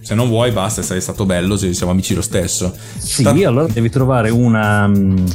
se 0.05 0.15
non 0.15 0.29
vuoi 0.29 0.51
basta, 0.51 0.83
sei 0.83 1.01
stato 1.01 1.25
bello, 1.25 1.57
siamo 1.57 1.91
amici 1.91 2.15
lo 2.15 2.21
stesso. 2.21 2.77
Sì, 2.99 3.23
Sta... 3.23 3.31
allora 3.31 3.67
devi 3.73 3.89
trovare 3.89 4.29
una, 4.29 4.87
mm, 4.87 5.27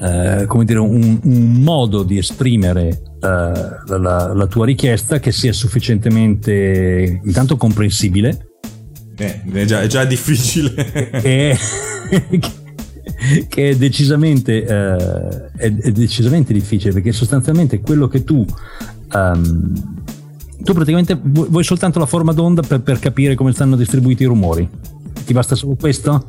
eh, 0.00 0.44
come 0.46 0.66
dire, 0.66 0.78
un, 0.78 1.18
un, 1.22 1.52
modo 1.62 2.02
di 2.02 2.18
esprimere 2.18 2.88
eh, 2.88 3.18
la, 3.18 4.34
la, 4.34 4.46
tua 4.46 4.66
richiesta 4.66 5.18
che 5.20 5.32
sia 5.32 5.54
sufficientemente 5.54 7.22
intanto 7.24 7.56
comprensibile. 7.56 8.50
Eh, 9.16 9.42
è, 9.50 9.64
già, 9.64 9.80
è 9.80 9.86
già 9.86 10.04
difficile. 10.04 10.74
che, 11.22 11.56
che 13.48 13.70
è 13.70 13.74
decisamente, 13.74 14.66
eh, 14.66 15.50
è, 15.56 15.74
è 15.74 15.92
decisamente 15.92 16.52
difficile 16.52 16.92
perché 16.92 17.12
sostanzialmente 17.12 17.80
quello 17.80 18.06
che 18.06 18.22
tu 18.22 18.44
um, 19.14 20.04
tu 20.68 20.74
praticamente 20.74 21.18
vuoi 21.18 21.64
soltanto 21.64 21.98
la 21.98 22.04
forma 22.04 22.34
d'onda 22.34 22.60
per, 22.60 22.82
per 22.82 22.98
capire 22.98 23.34
come 23.34 23.52
stanno 23.52 23.74
distribuiti 23.74 24.24
i 24.24 24.26
rumori. 24.26 24.68
Ti 25.24 25.32
basta 25.32 25.54
solo 25.54 25.76
questo? 25.80 26.10
Non 26.10 26.28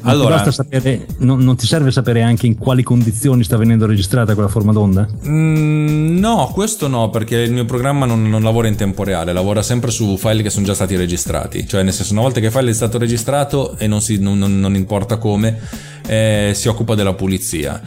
allora, 0.00 0.40
ti 0.40 0.50
sapere, 0.50 1.06
non, 1.18 1.40
non, 1.40 1.54
ti 1.54 1.66
serve 1.66 1.90
sapere 1.90 2.22
anche 2.22 2.46
in 2.46 2.56
quali 2.56 2.82
condizioni 2.82 3.44
sta 3.44 3.58
venendo 3.58 3.84
registrata 3.84 4.32
quella 4.32 4.48
forma 4.48 4.72
d'onda? 4.72 5.06
Mm, 5.26 6.16
no, 6.18 6.50
questo 6.54 6.88
no, 6.88 7.10
perché 7.10 7.36
il 7.36 7.52
mio 7.52 7.66
programma 7.66 8.06
non, 8.06 8.30
non, 8.30 8.42
lavora 8.42 8.66
in 8.66 8.76
tempo 8.76 9.04
reale, 9.04 9.34
lavora 9.34 9.60
sempre 9.60 9.90
su 9.90 10.16
file 10.16 10.40
che 10.40 10.48
sono 10.48 10.64
già 10.64 10.72
stati 10.72 10.96
registrati. 10.96 11.68
Cioè, 11.68 11.82
nel 11.82 11.92
senso, 11.92 12.14
una 12.14 12.22
volta 12.22 12.40
che 12.40 12.46
il 12.46 12.52
file 12.52 12.70
è 12.70 12.74
stato 12.74 12.96
registrato 12.96 13.76
e 13.76 13.86
non, 13.86 14.00
si, 14.00 14.18
non, 14.18 14.38
non 14.38 14.74
importa 14.74 15.18
come, 15.18 15.58
eh, 16.06 16.52
si 16.54 16.66
occupa 16.68 16.94
della 16.94 17.12
pulizia. 17.12 17.78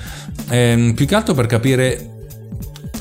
Eh, 0.49 0.93
più 0.95 1.07
che 1.07 1.15
altro 1.15 1.33
per 1.33 1.47
capire 1.47 2.16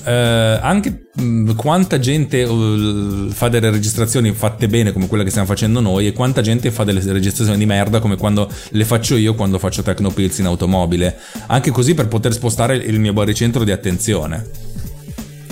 eh, 0.06 0.58
anche 0.62 1.08
mh, 1.12 1.54
quanta 1.56 1.98
gente 1.98 2.44
uh, 2.44 3.28
fa 3.30 3.48
delle 3.48 3.70
registrazioni 3.70 4.32
fatte 4.32 4.68
bene 4.68 4.92
come 4.92 5.08
quella 5.08 5.24
che 5.24 5.30
stiamo 5.30 5.48
facendo 5.48 5.80
noi 5.80 6.06
e 6.06 6.12
quanta 6.12 6.42
gente 6.42 6.70
fa 6.70 6.84
delle 6.84 7.00
registrazioni 7.12 7.58
di 7.58 7.66
merda 7.66 7.98
come 7.98 8.16
quando 8.16 8.48
le 8.70 8.84
faccio 8.84 9.16
io 9.16 9.34
quando 9.34 9.58
faccio 9.58 9.82
Tecnopills 9.82 10.38
in 10.38 10.46
automobile. 10.46 11.16
Anche 11.48 11.72
così 11.72 11.94
per 11.94 12.06
poter 12.06 12.32
spostare 12.32 12.76
il 12.76 13.00
mio 13.00 13.12
baricentro 13.12 13.64
di 13.64 13.72
attenzione. 13.72 14.74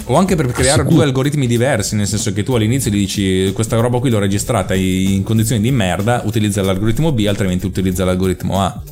O 0.06 0.16
anche 0.16 0.36
per 0.36 0.46
creare 0.52 0.84
due 0.84 1.02
algoritmi 1.02 1.46
diversi, 1.46 1.96
nel 1.96 2.06
senso 2.06 2.32
che 2.32 2.42
tu 2.42 2.52
all'inizio 2.54 2.90
gli 2.90 2.98
dici 2.98 3.50
questa 3.54 3.80
roba 3.80 3.98
qui 3.98 4.10
l'ho 4.10 4.18
registrata 4.18 4.74
in 4.74 5.22
condizioni 5.22 5.62
di 5.62 5.70
merda, 5.72 6.22
utilizza 6.26 6.62
l'algoritmo 6.62 7.10
B, 7.10 7.24
altrimenti 7.26 7.66
utilizza 7.66 8.04
l'algoritmo 8.04 8.60
A. 8.60 8.82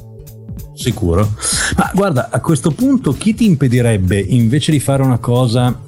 Sicuro. 0.83 1.33
Ma 1.77 1.91
guarda, 1.95 2.29
a 2.31 2.41
questo 2.41 2.73
punto 2.73 3.13
chi 3.13 3.35
ti 3.35 3.45
impedirebbe 3.47 4.19
invece 4.19 4.73
di 4.73 4.81
fare 4.81 5.05
una 5.05 5.19
cosa 5.19 5.81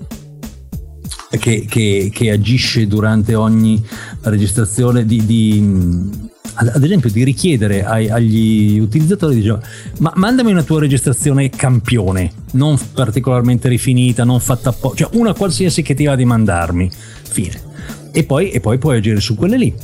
che, 1.31 1.67
che, 1.69 2.11
che 2.13 2.31
agisce 2.31 2.87
durante 2.87 3.35
ogni 3.35 3.85
registrazione 4.23 5.05
di, 5.05 5.27
di 5.27 6.33
ad 6.55 6.85
esempio 6.85 7.11
di 7.11 7.25
richiedere 7.25 7.85
ai, 7.85 8.09
agli 8.09 8.79
utilizzatori 8.79 9.35
diciamo, 9.35 9.61
ma 9.99 10.13
mandami 10.15 10.53
una 10.53 10.63
tua 10.63 10.79
registrazione 10.79 11.51
campione 11.51 12.31
non 12.53 12.79
particolarmente 12.93 13.69
rifinita 13.69 14.23
non 14.23 14.39
fatta 14.39 14.69
apposta 14.69 15.05
cioè 15.05 15.19
una 15.19 15.33
qualsiasi 15.33 15.83
che 15.83 15.95
ti 15.95 16.05
va 16.05 16.15
di 16.15 16.25
mandarmi. 16.25 16.89
Fine. 17.29 17.73
E 18.13 18.23
poi, 18.23 18.51
e 18.51 18.61
poi 18.61 18.79
puoi 18.79 18.99
agire 18.99 19.19
su 19.19 19.35
quelle 19.35 19.59
lì 19.59 19.75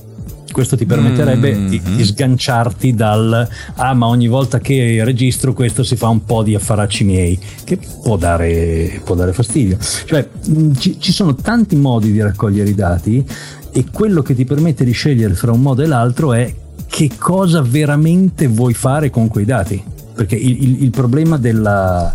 questo 0.52 0.76
ti 0.76 0.86
permetterebbe 0.86 1.54
mm-hmm. 1.54 1.68
di, 1.68 1.80
di, 1.96 2.04
sganciarti 2.04 2.94
dal 2.94 3.48
ah 3.74 3.94
ma 3.94 4.06
ogni 4.06 4.28
volta 4.28 4.58
che 4.58 5.02
registro 5.04 5.52
questo 5.52 5.82
si 5.82 5.96
fa 5.96 6.08
un 6.08 6.24
po' 6.24 6.42
di 6.42 6.54
affaracci 6.54 7.04
miei 7.04 7.38
che 7.64 7.78
può 8.02 8.16
dare, 8.16 9.00
può 9.04 9.14
dare 9.14 9.32
fastidio 9.32 9.78
cioè 10.04 10.28
mm, 10.48 10.72
ci, 10.74 10.98
ci 11.00 11.12
sono 11.12 11.34
tanti 11.34 11.76
modi 11.76 12.12
di 12.12 12.20
raccogliere 12.20 12.70
i 12.70 12.74
dati 12.74 13.24
e 13.72 13.84
quello 13.90 14.22
che 14.22 14.34
ti 14.34 14.44
permette 14.44 14.84
di 14.84 14.92
scegliere 14.92 15.34
fra 15.34 15.52
un 15.52 15.60
modo 15.60 15.82
e 15.82 15.86
l'altro 15.86 16.32
è 16.32 16.52
che 16.86 17.10
cosa 17.18 17.62
veramente 17.62 18.48
vuoi 18.48 18.74
fare 18.74 19.10
con 19.10 19.28
quei 19.28 19.44
dati 19.44 19.82
perché 20.14 20.36
il, 20.36 20.62
il, 20.62 20.82
il 20.82 20.90
problema 20.90 21.38
della 21.38 22.14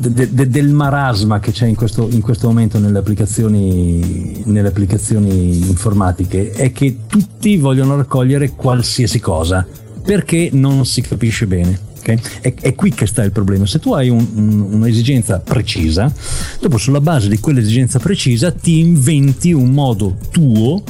de, 0.00 0.32
de, 0.32 0.48
del 0.48 0.68
marasma 0.70 1.40
che 1.40 1.52
c'è 1.52 1.66
in 1.66 1.74
questo, 1.74 2.08
in 2.10 2.22
questo 2.22 2.46
momento 2.46 2.78
nelle 2.78 2.98
applicazioni, 2.98 4.42
nelle 4.46 4.68
applicazioni 4.68 5.68
informatiche 5.68 6.50
è 6.52 6.72
che 6.72 7.00
tutti 7.06 7.56
vogliono 7.58 7.96
raccogliere 7.96 8.52
qualsiasi 8.52 9.20
cosa 9.20 9.66
perché 10.02 10.48
non 10.52 10.86
si 10.86 11.02
capisce 11.02 11.46
bene. 11.46 11.88
Okay? 11.98 12.18
È, 12.40 12.54
è, 12.54 12.74
qui 12.74 12.92
che 12.92 13.06
sta 13.06 13.22
il 13.22 13.30
problema. 13.30 13.66
Se 13.66 13.78
tu 13.78 13.92
hai 13.92 14.08
un, 14.08 14.26
un, 14.34 14.60
un'esigenza 14.72 15.38
precisa, 15.38 16.10
dopo 16.58 16.78
sulla 16.78 17.02
base 17.02 17.28
di 17.28 17.38
quell'esigenza 17.38 17.98
precisa 17.98 18.50
ti 18.52 18.78
inventi 18.78 19.52
un 19.52 19.70
modo 19.70 20.16
tuo 20.30 20.82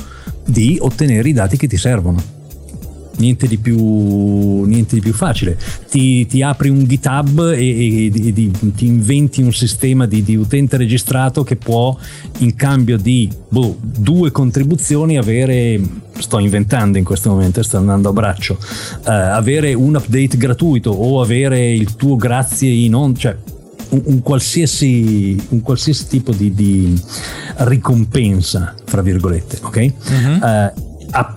di 0.47 0.79
ottenere 0.81 1.29
i 1.29 1.33
dati 1.33 1.57
che 1.57 1.67
ti 1.67 1.77
servono 1.77 2.39
niente 3.21 3.47
di 3.47 3.59
più, 3.59 4.65
niente 4.65 4.97
di 4.97 5.01
più 5.01 5.13
facile. 5.13 5.57
Ti, 5.89 6.27
ti, 6.27 6.43
apri 6.43 6.69
un 6.69 6.85
GitHub 6.85 7.53
e, 7.53 7.59
e, 7.59 8.07
e 8.07 8.33
di, 8.33 8.51
ti 8.75 8.87
inventi 8.87 9.43
un 9.43 9.53
sistema 9.53 10.07
di, 10.07 10.23
di, 10.23 10.35
utente 10.35 10.77
registrato 10.77 11.45
che 11.45 11.57
può, 11.57 11.97
in 12.39 12.57
cambio 12.57 12.97
di 12.97 13.31
boh, 13.49 13.77
due 13.81 14.33
contribuzioni, 14.33 15.17
avere. 15.17 16.09
Sto 16.21 16.39
inventando 16.39 16.99
in 16.99 17.05
questo 17.05 17.31
momento, 17.31 17.63
sto 17.63 17.79
andando 17.79 18.11
a 18.11 18.13
braccio. 18.13 18.59
Uh, 19.05 19.11
avere 19.11 19.73
un 19.73 19.95
update 19.95 20.37
gratuito 20.37 20.91
o 20.91 21.23
avere 21.23 21.73
il 21.73 21.97
tuo 21.97 22.17
grazie 22.17 22.69
in 22.71 22.95
on. 22.95 23.17
Cioè, 23.17 23.35
un, 23.91 24.03
un, 24.05 24.23
qualsiasi, 24.23 25.43
un 25.49 25.63
qualsiasi, 25.63 26.07
tipo 26.09 26.33
di, 26.33 26.53
di, 26.53 27.01
ricompensa, 27.59 28.75
fra 28.85 29.01
virgolette, 29.01 29.61
ok? 29.63 29.77
Uh-huh. 29.77 30.37
Uh, 30.37 30.73
a, 31.11 31.37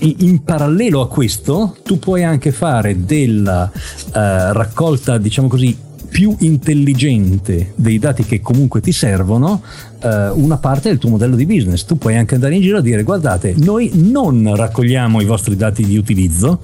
in 0.00 0.42
parallelo 0.42 1.00
a 1.00 1.08
questo 1.08 1.76
tu 1.82 1.98
puoi 1.98 2.24
anche 2.24 2.52
fare 2.52 3.04
della 3.04 3.70
uh, 3.72 4.10
raccolta, 4.12 5.18
diciamo 5.18 5.48
così, 5.48 5.76
più 6.08 6.34
intelligente 6.40 7.72
dei 7.76 7.98
dati 7.98 8.24
che 8.24 8.40
comunque 8.40 8.80
ti 8.80 8.92
servono 8.92 9.62
uh, 10.02 10.08
una 10.34 10.56
parte 10.56 10.88
del 10.88 10.98
tuo 10.98 11.10
modello 11.10 11.36
di 11.36 11.46
business. 11.46 11.84
Tu 11.84 11.96
puoi 11.98 12.16
anche 12.16 12.34
andare 12.34 12.56
in 12.56 12.62
giro 12.62 12.78
a 12.78 12.80
dire 12.80 13.02
guardate, 13.02 13.54
noi 13.56 13.90
non 13.94 14.54
raccogliamo 14.54 15.20
i 15.20 15.24
vostri 15.24 15.56
dati 15.56 15.84
di 15.84 15.96
utilizzo 15.96 16.60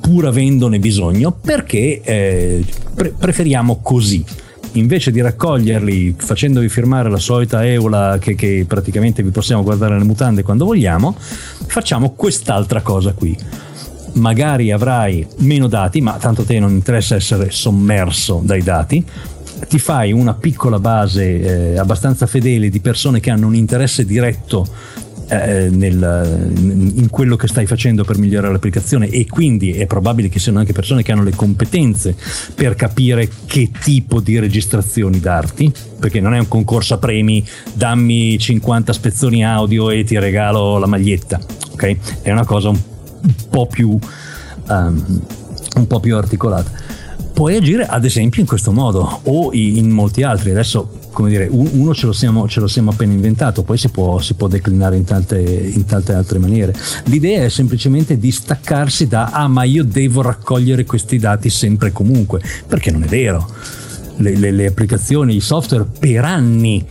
pur 0.00 0.26
avendone 0.26 0.78
bisogno 0.78 1.32
perché 1.32 2.02
eh, 2.02 2.64
pre- 2.94 3.14
preferiamo 3.16 3.80
così 3.80 4.22
invece 4.74 5.10
di 5.10 5.20
raccoglierli 5.20 6.14
facendovi 6.16 6.68
firmare 6.68 7.10
la 7.10 7.18
solita 7.18 7.64
EULA 7.64 8.18
che, 8.18 8.34
che 8.34 8.64
praticamente 8.66 9.22
vi 9.22 9.30
possiamo 9.30 9.62
guardare 9.62 9.98
le 9.98 10.04
mutande 10.04 10.42
quando 10.42 10.64
vogliamo, 10.64 11.14
facciamo 11.18 12.10
quest'altra 12.10 12.80
cosa 12.80 13.12
qui 13.12 13.36
magari 14.14 14.70
avrai 14.70 15.26
meno 15.38 15.66
dati, 15.66 16.00
ma 16.00 16.12
tanto 16.18 16.42
a 16.42 16.44
te 16.44 16.58
non 16.58 16.70
interessa 16.70 17.14
essere 17.14 17.50
sommerso 17.50 18.40
dai 18.44 18.62
dati. 18.62 19.04
Ti 19.68 19.78
fai 19.78 20.12
una 20.12 20.34
piccola 20.34 20.78
base 20.78 21.72
eh, 21.72 21.78
abbastanza 21.78 22.26
fedele 22.26 22.68
di 22.68 22.80
persone 22.80 23.20
che 23.20 23.30
hanno 23.30 23.46
un 23.46 23.54
interesse 23.54 24.04
diretto 24.04 24.66
eh, 25.42 25.70
nel, 25.70 26.52
in 26.96 27.08
quello 27.10 27.36
che 27.36 27.48
stai 27.48 27.66
facendo 27.66 28.04
per 28.04 28.18
migliorare 28.18 28.52
l'applicazione 28.52 29.08
e 29.08 29.26
quindi 29.26 29.72
è 29.72 29.86
probabile 29.86 30.28
che 30.28 30.38
siano 30.38 30.58
anche 30.58 30.72
persone 30.72 31.02
che 31.02 31.12
hanno 31.12 31.22
le 31.22 31.34
competenze 31.34 32.14
per 32.54 32.74
capire 32.74 33.28
che 33.46 33.70
tipo 33.82 34.20
di 34.20 34.38
registrazioni 34.38 35.20
darti 35.20 35.72
perché 35.98 36.20
non 36.20 36.34
è 36.34 36.38
un 36.38 36.48
concorso 36.48 36.94
a 36.94 36.98
premi 36.98 37.44
dammi 37.72 38.38
50 38.38 38.92
spezzoni 38.92 39.44
audio 39.44 39.90
e 39.90 40.04
ti 40.04 40.18
regalo 40.18 40.78
la 40.78 40.86
maglietta 40.86 41.40
ok? 41.74 42.22
È 42.22 42.30
una 42.30 42.44
cosa 42.44 42.70
un, 42.70 42.80
po' 43.50 43.66
più 43.66 43.98
um, 44.68 45.20
un 45.76 45.86
po' 45.86 46.00
più 46.00 46.16
articolata. 46.16 46.70
Puoi 47.32 47.56
agire 47.56 47.84
ad 47.84 48.04
esempio 48.04 48.40
in 48.40 48.46
questo 48.46 48.72
modo 48.72 49.20
o 49.24 49.50
in 49.52 49.90
molti 49.90 50.22
altri. 50.22 50.50
Adesso 50.50 51.00
come 51.14 51.30
dire, 51.30 51.48
uno 51.50 51.94
ce 51.94 52.06
lo 52.06 52.12
siamo, 52.12 52.46
ce 52.46 52.60
lo 52.60 52.66
siamo 52.66 52.90
appena 52.90 53.12
inventato, 53.12 53.62
poi 53.62 53.78
si 53.78 53.88
può, 53.88 54.20
si 54.20 54.34
può 54.34 54.48
declinare 54.48 54.96
in 54.96 55.04
tante, 55.04 55.38
in 55.38 55.86
tante, 55.86 56.12
altre 56.12 56.38
maniere. 56.38 56.74
L'idea 57.04 57.44
è 57.44 57.48
semplicemente 57.48 58.18
di 58.18 58.30
staccarsi 58.30 59.06
da, 59.06 59.30
ah 59.30 59.48
ma 59.48 59.62
io 59.62 59.84
devo 59.84 60.20
raccogliere 60.20 60.84
questi 60.84 61.18
dati 61.18 61.48
sempre 61.48 61.88
e 61.88 61.92
comunque, 61.92 62.42
perché 62.66 62.90
non 62.90 63.04
è 63.04 63.06
vero. 63.06 63.48
Le, 64.16 64.36
le, 64.36 64.50
le 64.50 64.66
applicazioni, 64.66 65.36
i 65.36 65.40
software 65.40 65.86
per 65.98 66.24
anni 66.24 66.84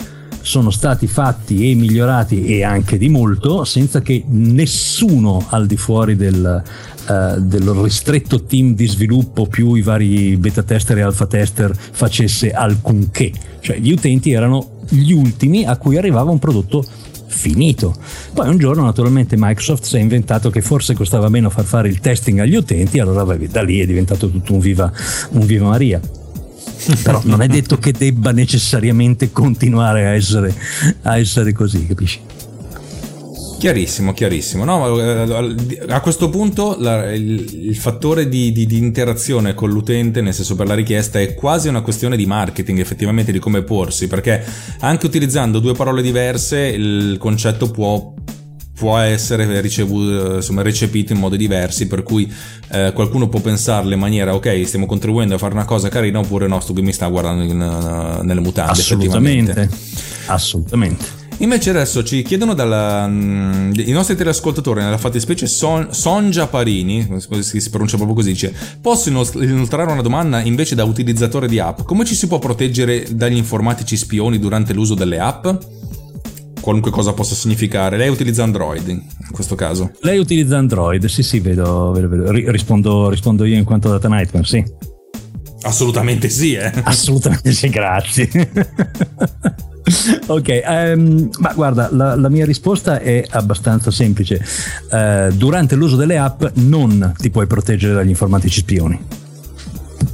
sono 0.43 0.69
stati 0.71 1.07
fatti 1.07 1.71
e 1.71 1.73
migliorati 1.73 2.45
e 2.45 2.63
anche 2.63 2.97
di 2.97 3.07
molto 3.07 3.63
senza 3.63 4.01
che 4.01 4.23
nessuno 4.27 5.45
al 5.49 5.65
di 5.65 5.77
fuori 5.77 6.17
del, 6.17 6.61
uh, 7.07 7.39
del 7.39 7.69
ristretto 7.69 8.43
team 8.43 8.75
di 8.75 8.85
sviluppo 8.85 9.47
più 9.47 9.73
i 9.73 9.81
vari 9.81 10.35
beta 10.35 10.61
tester 10.61 10.97
e 10.97 11.01
alfa 11.01 11.25
tester 11.27 11.73
facesse 11.73 12.51
alcunché 12.51 13.31
cioè 13.61 13.77
gli 13.79 13.91
utenti 13.91 14.31
erano 14.31 14.81
gli 14.89 15.13
ultimi 15.13 15.63
a 15.65 15.77
cui 15.77 15.97
arrivava 15.97 16.29
un 16.29 16.39
prodotto 16.39 16.85
finito. 17.25 17.95
Poi 18.33 18.47
un 18.47 18.57
giorno 18.57 18.83
naturalmente 18.83 19.35
Microsoft 19.37 19.83
si 19.85 19.97
è 19.97 19.99
inventato 19.99 20.49
che 20.49 20.61
forse 20.61 20.93
costava 20.93 21.29
meno 21.29 21.49
far 21.49 21.63
fare 21.63 21.87
il 21.87 21.99
testing 21.99 22.39
agli 22.39 22.55
utenti, 22.55 22.99
allora 22.99 23.23
da 23.23 23.63
lì 23.63 23.79
è 23.79 23.85
diventato 23.85 24.29
tutto 24.29 24.53
un 24.53 24.59
viva, 24.59 24.91
un 25.31 25.45
viva 25.45 25.69
Maria. 25.69 25.99
Però 27.03 27.21
non 27.23 27.41
è 27.41 27.47
detto 27.47 27.77
che 27.77 27.91
debba 27.91 28.31
necessariamente 28.31 29.31
continuare 29.31 30.05
a 30.05 30.09
essere, 30.09 30.53
a 31.03 31.17
essere 31.17 31.53
così, 31.53 31.85
capisci? 31.85 32.19
Chiarissimo, 33.63 34.11
chiarissimo. 34.11 34.65
No, 34.65 34.99
eh, 34.99 35.85
a 35.87 36.01
questo 36.01 36.29
punto 36.29 36.75
la, 36.77 37.13
il, 37.13 37.67
il, 37.67 37.77
fattore 37.77 38.27
di, 38.27 38.51
di, 38.51 38.65
di, 38.65 38.77
interazione 38.77 39.53
con 39.53 39.69
l'utente, 39.69 40.19
nel 40.19 40.33
senso 40.33 40.55
per 40.55 40.67
la 40.67 40.73
richiesta, 40.73 41.21
è 41.21 41.33
quasi 41.33 41.69
una 41.69 41.79
questione 41.79 42.17
di 42.17 42.25
marketing, 42.25 42.79
effettivamente 42.79 43.31
di 43.31 43.39
come 43.39 43.63
porsi, 43.63 44.07
perché 44.07 44.43
anche 44.79 45.05
utilizzando 45.05 45.59
due 45.59 45.71
parole 45.75 46.01
diverse 46.01 46.59
il 46.59 47.15
concetto 47.17 47.71
può 47.71 48.13
può 48.75 48.97
essere 48.97 49.61
ricevuto, 49.61 50.35
insomma, 50.35 50.61
recepito 50.61 51.13
in 51.13 51.19
modi 51.19 51.37
diversi, 51.37 51.87
per 51.87 52.03
cui 52.03 52.31
eh, 52.71 52.91
qualcuno 52.93 53.29
può 53.29 53.39
pensarle 53.39 53.93
in 53.93 53.99
maniera 53.99 54.33
ok, 54.33 54.65
stiamo 54.65 54.85
contribuendo 54.85 55.35
a 55.35 55.37
fare 55.37 55.53
una 55.53 55.65
cosa 55.65 55.89
carina, 55.89 56.19
oppure 56.19 56.47
no, 56.47 56.59
sto 56.59 56.73
che 56.73 56.81
mi 56.81 56.91
sta 56.91 57.07
guardando 57.07 57.43
in, 57.43 57.59
uh, 57.59 58.23
nelle 58.23 58.41
mutande. 58.41 58.71
Assolutamente. 58.71 59.69
Assolutamente. 60.25 61.21
Invece 61.37 61.71
adesso 61.71 62.03
ci 62.03 62.21
chiedono 62.21 62.53
dalla, 62.53 63.07
mm, 63.07 63.73
i 63.75 63.91
nostri 63.91 64.15
teleascoltatori, 64.15 64.81
nella 64.81 64.97
fattispecie 64.97 65.47
Son, 65.47 65.87
Sonja 65.91 66.47
Parini, 66.47 67.07
si 67.39 67.69
pronuncia 67.69 67.95
proprio 67.95 68.15
così, 68.15 68.31
dice 68.31 68.53
posso 68.79 69.09
inoltrare 69.09 69.91
una 69.91 70.01
domanda 70.01 70.41
invece 70.41 70.75
da 70.75 70.83
utilizzatore 70.83 71.47
di 71.47 71.59
app, 71.59 71.81
come 71.81 72.05
ci 72.05 72.15
si 72.15 72.27
può 72.27 72.39
proteggere 72.39 73.07
dagli 73.11 73.35
informatici 73.35 73.97
spioni 73.97 74.39
durante 74.39 74.73
l'uso 74.73 74.93
delle 74.93 75.19
app? 75.19 75.47
Qualunque 76.63 76.91
cosa 76.91 77.11
possa 77.11 77.35
significare. 77.35 77.97
Lei 77.97 78.07
utilizza 78.07 78.41
Android 78.41 78.87
in 78.87 79.01
questo 79.33 79.53
caso? 79.53 79.91
Lei 79.99 80.17
utilizza 80.17 80.57
Android, 80.57 81.05
sì 81.07 81.21
sì, 81.21 81.41
vedo, 81.41 81.91
vedo, 81.91 82.07
vedo. 82.07 82.31
Rispondo, 82.31 83.09
rispondo 83.09 83.43
io 83.43 83.57
in 83.57 83.65
quanto 83.65 83.89
data 83.89 84.07
nightmare, 84.07 84.47
sì. 84.47 84.63
Assolutamente 85.63 86.29
sì, 86.29 86.53
eh. 86.53 86.71
Assolutamente 86.83 87.51
sì, 87.51 87.67
grazie. 87.67 88.29
ok, 90.27 90.61
um, 90.65 91.29
ma 91.39 91.51
guarda, 91.53 91.89
la, 91.91 92.15
la, 92.15 92.29
mia 92.29 92.45
risposta 92.45 93.01
è 93.01 93.25
abbastanza 93.31 93.91
semplice. 93.91 94.41
Uh, 94.89 95.33
durante 95.33 95.75
l'uso 95.75 95.97
delle 95.97 96.17
app 96.17 96.45
non 96.53 97.13
ti 97.17 97.29
puoi 97.29 97.45
proteggere 97.45 97.93
dagli 97.93 98.07
informatici 98.07 98.61
spioni. 98.61 99.22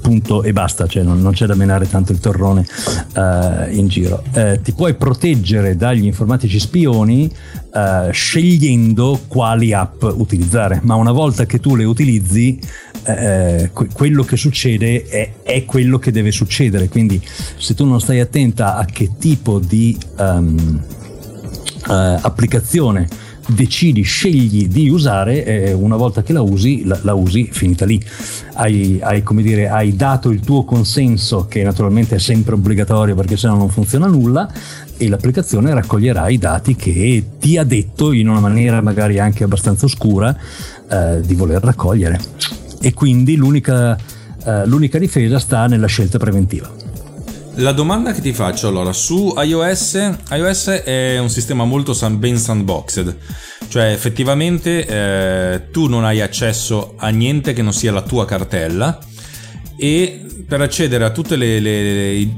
Punto 0.10 0.42
e 0.42 0.54
basta, 0.54 0.88
cioè 0.88 1.04
non, 1.04 1.22
non 1.22 1.34
c'è 1.34 1.46
da 1.46 1.54
menare 1.54 1.88
tanto 1.88 2.14
il 2.14 2.20
torrone 2.20 2.66
uh, 3.14 3.72
in 3.72 3.86
giro. 3.88 4.24
Uh, 4.34 4.60
ti 4.60 4.72
puoi 4.72 4.96
proteggere 4.96 5.76
dagli 5.76 6.06
informatici 6.06 6.60
spioni 6.60 7.32
scegliendo 8.10 9.26
quali 9.28 9.74
app 9.74 10.02
utilizzare, 10.02 10.80
ma 10.82 10.96
una 10.96 11.12
volta 11.12 11.46
che 11.46 11.60
tu 11.60 11.76
le 11.76 11.84
utilizzi 11.84 12.60
eh, 13.04 13.70
quello 13.72 14.24
che 14.24 14.38
succede 14.38 15.06
è, 15.06 15.34
è, 15.44 15.66
quello 15.66 16.00
che 16.00 16.12
deve 16.12 16.32
succedere. 16.32 16.88
Quindi, 16.88 17.22
se 17.58 17.76
tu 17.76 17.86
non 17.86 18.02
stai 18.02 18.22
attenta 18.22 18.76
a 18.76 18.86
che 18.86 19.12
tipo 19.20 19.60
di 19.60 19.96
um, 20.18 20.82
uh, 21.88 21.92
applicazione 21.92 23.08
decidi, 23.50 24.02
scegli 24.02 24.68
di 24.68 24.90
usare, 24.90 25.44
eh, 25.44 25.74
una 25.74 25.96
volta 25.96 26.24
che 26.24 26.34
la 26.34 26.42
usi, 26.42 26.86
la, 26.86 27.00
la 27.04 27.14
usi 27.14 27.50
finita 27.52 27.86
lì. 27.86 28.02
Hai, 28.54 29.00
hai, 29.02 29.24
dire, 29.42 29.70
hai, 29.70 29.96
dato 29.96 30.30
il 30.30 30.40
tuo 30.42 30.64
consenso, 30.64 31.46
che 31.48 31.64
naturalmente 31.64 32.16
è 32.16 32.20
sempre 32.20 32.56
obbligatorio 32.56 33.16
perché 33.16 33.38
sennò 33.38 33.56
non 33.56 33.70
funziona 33.70 34.08
nulla, 34.08 34.52
e 34.98 35.08
l'applicazione 35.08 35.74
raccoglierà 35.74 36.28
i 36.28 36.38
dati 36.38 36.76
che 36.76 37.24
ti 37.40 37.58
ha 37.58 37.64
detto 37.64 38.12
in 38.12 38.28
una 38.28 38.42
maniera 38.42 38.82
magari 38.82 39.18
anche 39.18 39.46
abbastanza 39.46 39.86
oscura 39.86 40.36
eh, 40.90 41.22
di 41.22 41.36
voler 41.36 41.64
raccogliere 41.64 42.20
e 42.82 42.94
quindi 42.94 43.36
l'unica, 43.36 43.98
uh, 44.46 44.66
l'unica 44.66 44.98
difesa 44.98 45.40
sta 45.40 45.68
nella 45.68 45.88
scelta 45.88 46.18
preventiva. 46.18 46.79
La 47.60 47.74
domanda 47.74 48.14
che 48.14 48.22
ti 48.22 48.32
faccio 48.32 48.70
allora 48.70 48.94
su 48.94 49.34
iOS, 49.36 50.14
iOS 50.32 50.68
è 50.68 51.18
un 51.20 51.30
sistema 51.30 51.66
molto 51.66 51.94
ben 52.18 52.38
sandboxed, 52.38 53.18
cioè 53.68 53.92
effettivamente 53.92 54.86
eh, 54.86 55.70
tu 55.70 55.88
non 55.88 56.06
hai 56.06 56.22
accesso 56.22 56.94
a 56.96 57.10
niente 57.10 57.52
che 57.52 57.62
non 57.62 57.74
sia 57.74 57.92
la 57.92 58.02
tua 58.02 58.24
cartella 58.24 58.98
e 59.78 60.26
per 60.48 60.62
accedere 60.62 61.04
a 61.04 61.10
le, 61.36 61.60
le 61.60 62.30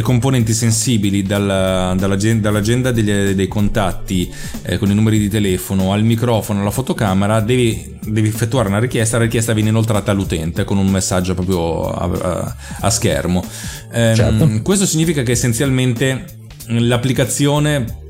componenti 0.00 0.52
sensibili 0.54 1.22
dalla, 1.22 1.94
dall'agenda, 1.96 2.48
dall'agenda 2.48 2.90
degli, 2.90 3.34
dei 3.34 3.48
contatti 3.48 4.32
eh, 4.62 4.78
con 4.78 4.90
i 4.90 4.94
numeri 4.94 5.18
di 5.18 5.28
telefono 5.28 5.92
al 5.92 6.02
microfono, 6.02 6.60
alla 6.60 6.70
fotocamera, 6.70 7.40
devi, 7.40 7.98
devi, 8.04 8.28
effettuare 8.28 8.68
una 8.68 8.78
richiesta, 8.78 9.18
la 9.18 9.24
richiesta 9.24 9.52
viene 9.52 9.68
inoltrata 9.68 10.10
all'utente 10.10 10.64
con 10.64 10.78
un 10.78 10.86
messaggio 10.86 11.34
proprio 11.34 11.90
a, 11.90 12.04
a, 12.04 12.56
a 12.80 12.90
schermo. 12.90 13.44
Eh, 13.92 14.12
certo. 14.14 14.62
Questo 14.62 14.86
significa 14.86 15.22
che 15.22 15.32
essenzialmente 15.32 16.24
l'applicazione 16.66 18.00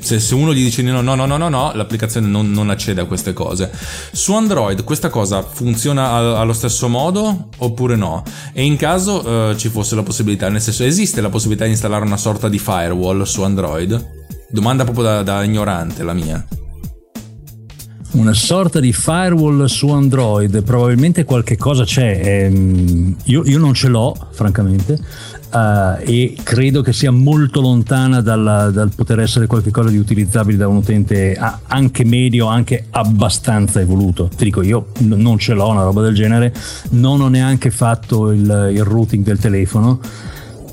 se, 0.00 0.20
se, 0.20 0.34
uno 0.34 0.52
gli 0.52 0.62
dice 0.62 0.82
no, 0.82 1.00
no, 1.00 1.14
no, 1.14 1.26
no, 1.26 1.48
no, 1.48 1.72
l'applicazione 1.74 2.26
non, 2.26 2.50
non, 2.50 2.70
accede 2.70 3.00
a 3.00 3.04
queste 3.04 3.32
cose. 3.32 3.70
Su 4.12 4.34
Android 4.34 4.84
questa 4.84 5.10
cosa 5.10 5.42
funziona 5.42 6.38
allo 6.38 6.52
stesso 6.52 6.88
modo 6.88 7.48
oppure 7.58 7.96
no? 7.96 8.22
E 8.52 8.64
in 8.64 8.76
caso 8.76 9.26
uh, 9.26 9.56
ci 9.56 9.68
fosse 9.68 9.94
la 9.94 10.02
possibilità, 10.02 10.48
nel 10.48 10.60
senso 10.60 10.84
esiste 10.84 11.20
la 11.20 11.28
possibilità 11.28 11.64
di 11.64 11.70
installare 11.70 12.04
una 12.04 12.16
sorta 12.16 12.48
di 12.48 12.58
firewall 12.58 13.22
su 13.22 13.42
Android? 13.42 14.16
Domanda 14.50 14.84
proprio 14.84 15.04
da, 15.04 15.22
da 15.22 15.42
ignorante 15.42 16.02
la 16.02 16.14
mia 16.14 16.46
una 18.10 18.32
sorta 18.32 18.80
di 18.80 18.92
firewall 18.92 19.64
su 19.66 19.88
Android, 19.90 20.62
probabilmente 20.62 21.24
qualche 21.24 21.56
cosa 21.56 21.84
c'è, 21.84 22.46
ehm, 22.46 23.16
io, 23.24 23.44
io, 23.44 23.58
non 23.58 23.74
ce 23.74 23.88
l'ho 23.88 24.16
francamente, 24.32 24.98
Uh, 25.50 25.96
e 26.00 26.36
credo 26.42 26.82
che 26.82 26.92
sia 26.92 27.10
molto 27.10 27.62
lontana 27.62 28.20
dal, 28.20 28.70
dal, 28.72 28.90
poter 28.94 29.20
essere 29.20 29.46
qualcosa 29.46 29.88
di 29.88 29.96
utilizzabile 29.96 30.58
da 30.58 30.68
un 30.68 30.76
utente 30.76 31.38
anche 31.68 32.04
medio, 32.04 32.46
anche 32.46 32.86
abbastanza 32.90 33.80
evoluto. 33.80 34.28
Ti 34.28 34.44
dico, 34.44 34.60
io 34.62 34.88
n- 34.98 35.14
non 35.16 35.38
ce 35.38 35.54
l'ho 35.54 35.68
una 35.68 35.84
roba 35.84 36.02
del 36.02 36.14
genere, 36.14 36.52
non 36.90 37.22
ho 37.22 37.28
neanche 37.28 37.70
fatto 37.70 38.30
il, 38.30 38.70
il 38.72 38.84
routing 38.84 39.24
del 39.24 39.38
telefono 39.38 40.00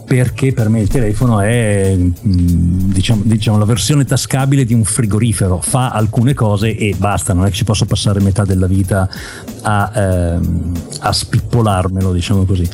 perché 0.06 0.54
per 0.54 0.70
me 0.70 0.82
il 0.82 0.88
telefono 0.88 1.40
è 1.40 1.96
mm, 1.98 2.92
diciamo, 2.92 3.22
diciamo, 3.26 3.58
la 3.58 3.66
versione 3.66 4.06
tascabile 4.06 4.64
di 4.64 4.74
un 4.74 4.84
frigorifero, 4.84 5.60
fa 5.62 5.90
alcune 5.90 6.34
cose 6.34 6.76
e 6.76 6.96
basta, 6.98 7.34
non 7.34 7.46
è 7.46 7.50
che 7.50 7.56
ci 7.56 7.64
posso 7.64 7.86
passare 7.86 8.22
metà 8.22 8.46
della 8.46 8.68
vita 8.68 9.10
a, 9.64 9.92
ehm, 9.94 10.72
a 11.00 11.12
spippolarmelo, 11.12 12.14
diciamo 12.14 12.46
così. 12.46 12.70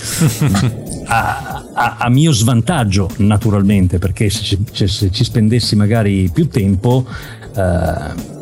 a, 1.08 1.64
a, 1.74 1.96
a, 2.00 2.10
mio 2.10 2.34
svantaggio, 2.34 3.10
naturalmente, 3.18 3.98
perché 3.98 4.30
se 4.30 4.44
ci, 4.44 4.88
se 4.88 5.10
ci 5.10 5.24
spendessi 5.24 5.76
magari 5.76 6.30
più 6.32 6.48
tempo... 6.50 7.06
Eh, 7.56 8.40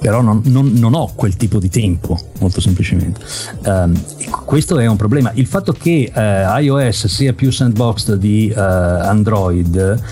però 0.00 0.22
non, 0.22 0.40
non, 0.44 0.72
non, 0.72 0.94
ho 0.94 1.12
quel 1.14 1.36
tipo 1.36 1.58
di 1.58 1.68
tempo, 1.68 2.18
molto 2.38 2.60
semplicemente. 2.60 3.20
Um, 3.64 4.00
questo 4.46 4.78
è 4.78 4.86
un 4.86 4.96
problema. 4.96 5.30
Il 5.34 5.46
fatto 5.46 5.72
che 5.72 6.10
uh, 6.12 6.58
iOS 6.58 7.06
sia 7.06 7.34
più 7.34 7.52
sandboxed 7.52 8.14
di 8.14 8.50
uh, 8.54 8.58
Android 8.58 10.02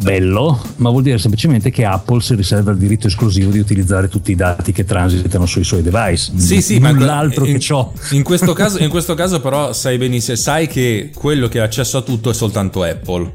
bello, 0.00 0.60
ma 0.76 0.90
vuol 0.90 1.02
dire 1.02 1.18
semplicemente 1.18 1.70
che 1.70 1.84
Apple 1.86 2.20
si 2.20 2.34
riserva 2.34 2.70
il 2.70 2.76
diritto 2.76 3.06
esclusivo 3.06 3.50
di 3.50 3.58
utilizzare 3.58 4.08
tutti 4.08 4.30
i 4.30 4.34
dati 4.34 4.72
che 4.72 4.84
transitano 4.84 5.46
sui 5.46 5.64
suoi 5.64 5.80
device. 5.80 6.32
Sì, 6.36 6.60
sì, 6.60 6.78
ma 6.78 6.92
l'altro 6.92 7.46
in, 7.46 7.58
che 7.58 7.72
ho. 7.72 7.92
In 8.10 8.22
questo, 8.22 8.52
caso, 8.52 8.78
in 8.82 8.90
questo 8.90 9.14
caso, 9.14 9.40
però, 9.40 9.72
sai 9.72 9.96
benissimo, 9.96 10.36
sai 10.36 10.66
che 10.66 11.10
quello 11.14 11.48
che 11.48 11.60
ha 11.60 11.64
accesso 11.64 11.96
a 11.96 12.02
tutto 12.02 12.28
è 12.28 12.34
soltanto 12.34 12.82
Apple. 12.82 13.32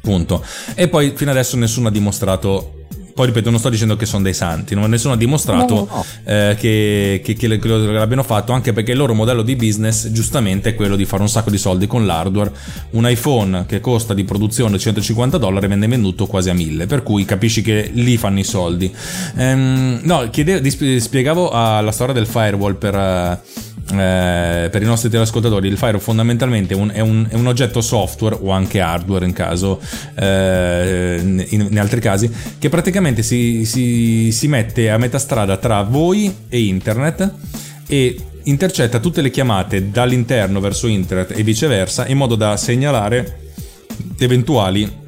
Punto. 0.00 0.44
E 0.74 0.88
poi 0.88 1.12
fino 1.14 1.30
adesso 1.30 1.56
nessuno 1.56 1.88
ha 1.88 1.90
dimostrato 1.90 2.73
poi 3.14 3.26
ripeto, 3.26 3.48
non 3.48 3.60
sto 3.60 3.68
dicendo 3.68 3.94
che 3.94 4.06
sono 4.06 4.24
dei 4.24 4.34
santi, 4.34 4.74
non, 4.74 4.90
nessuno 4.90 5.14
ha 5.14 5.16
dimostrato 5.16 5.74
no, 5.74 5.88
no. 5.88 6.04
Eh, 6.24 6.56
che, 6.58 7.20
che, 7.22 7.34
che, 7.34 7.58
che, 7.58 7.68
l'abbiano 7.68 8.24
fatto, 8.24 8.50
anche 8.52 8.72
perché 8.72 8.90
il 8.90 8.98
loro 8.98 9.14
modello 9.14 9.42
di 9.42 9.54
business 9.54 10.08
giustamente 10.10 10.70
è 10.70 10.74
quello 10.74 10.96
di 10.96 11.04
fare 11.04 11.22
un 11.22 11.28
sacco 11.28 11.48
di 11.48 11.58
soldi 11.58 11.86
con 11.86 12.06
l'hardware. 12.06 12.50
Un 12.90 13.08
iPhone 13.08 13.66
che 13.66 13.78
costa 13.78 14.14
di 14.14 14.24
produzione 14.24 14.78
150 14.78 15.38
dollari 15.38 15.68
venne 15.68 15.86
venduto 15.86 16.26
quasi 16.26 16.50
a 16.50 16.54
1000, 16.54 16.86
per 16.86 17.04
cui 17.04 17.24
capisci 17.24 17.62
che 17.62 17.88
lì 17.92 18.16
fanno 18.16 18.40
i 18.40 18.44
soldi. 18.44 18.92
Ehm, 19.36 20.00
no, 20.02 20.28
chiedevo, 20.30 20.68
spiegavo 20.98 21.50
la 21.52 21.92
storia 21.92 22.14
del 22.14 22.26
firewall 22.26 22.74
per... 22.74 22.94
Uh, 22.94 23.62
eh, 23.92 24.68
per 24.70 24.82
i 24.82 24.84
nostri 24.84 25.10
teleascoltatori, 25.10 25.68
il 25.68 25.76
Fire 25.76 25.98
fondamentalmente 25.98 26.74
un, 26.74 26.90
è, 26.92 27.00
un, 27.00 27.26
è, 27.28 27.34
un, 27.34 27.46
oggetto 27.46 27.80
software 27.80 28.36
o 28.40 28.50
anche 28.50 28.80
hardware 28.80 29.24
in 29.26 29.32
caso, 29.32 29.80
eh, 30.14 31.18
in, 31.20 31.66
in, 31.70 31.78
altri 31.78 32.00
casi, 32.00 32.30
che 32.58 32.68
praticamente 32.68 33.22
si, 33.22 33.64
si, 33.64 34.32
si 34.32 34.48
mette 34.48 34.90
a 34.90 34.98
metà 34.98 35.18
strada 35.18 35.56
tra 35.56 35.82
voi 35.82 36.34
e 36.48 36.60
internet 36.60 37.32
e 37.86 38.16
intercetta 38.44 38.98
tutte 38.98 39.22
le 39.22 39.30
chiamate 39.30 39.90
dall'interno 39.90 40.60
verso 40.60 40.86
internet 40.86 41.36
e 41.36 41.42
viceversa 41.42 42.06
in 42.06 42.16
modo 42.16 42.34
da 42.34 42.56
segnalare 42.56 43.40
eventuali 44.18 45.02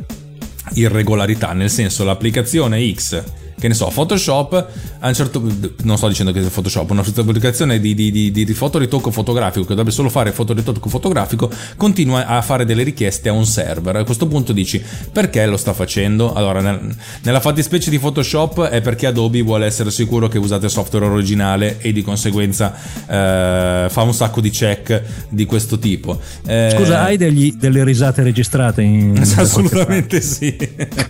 irregolarità, 0.74 1.52
nel 1.52 1.70
senso 1.70 2.05
l'applicazione 2.05 2.92
X 2.92 3.22
che 3.59 3.69
ne 3.69 3.75
so, 3.75 3.90
Photoshop, 3.92 4.66
a 4.99 5.09
un 5.09 5.14
certo 5.14 5.42
non 5.83 5.97
sto 5.97 6.09
dicendo 6.09 6.33
che 6.33 6.40
sia 6.40 6.51
Photoshop, 6.51 6.90
una 6.90 7.03
applicazione 7.03 7.81
di, 7.81 7.95
di, 7.95 8.11
di, 8.11 8.31
di 8.31 8.55
fotoritocco 8.55 9.11
fotografico 9.11 9.62
che 9.62 9.71
dovrebbe 9.71 9.90
solo 9.90 10.09
fare 10.09 10.33
fotoritocco 10.33 10.88
fotografico, 10.88 11.51
continua 11.77 12.27
a 12.27 12.42
fare 12.42 12.64
delle 12.64 12.83
richieste 12.83 13.29
a 13.29 13.33
un 13.33 13.47
server. 13.47 13.97
A 13.97 14.05
questo 14.05 14.27
punto 14.27 14.53
dici 14.53 14.83
perché 15.11 15.47
lo 15.47 15.57
sta 15.57 15.73
facendo? 15.73 16.35
Allora, 16.35 16.61
nel, 16.61 16.95
nella 17.23 17.40
fattispecie 17.40 17.90
di 17.90 17.99
Photoshop 17.99 18.64
è 18.64 18.81
perché 18.81 19.07
Adobe 19.07 19.40
vuole 19.40 19.66
essere 19.66 19.90
sicuro 19.90 20.29
che 20.29 20.38
usate 20.38 20.69
software 20.69 21.07
originale 21.07 21.79
e 21.81 21.92
di 21.92 22.03
conseguenza 22.03 22.75
eh, 22.75 23.88
fa 23.88 24.03
un 24.03 24.12
sacco 24.12 24.40
di 24.40 24.51
check 24.51 25.03
di 25.31 25.47
questo 25.47 25.79
tipo. 25.79 26.21
Eh, 26.47 26.75
Scusa, 26.77 27.03
hai 27.03 27.16
degli, 27.16 27.55
delle 27.55 27.85
risate 27.85 28.23
registrate? 28.23 28.83
In, 28.83 29.19
assolutamente 29.37 30.21
sì. 30.21 30.57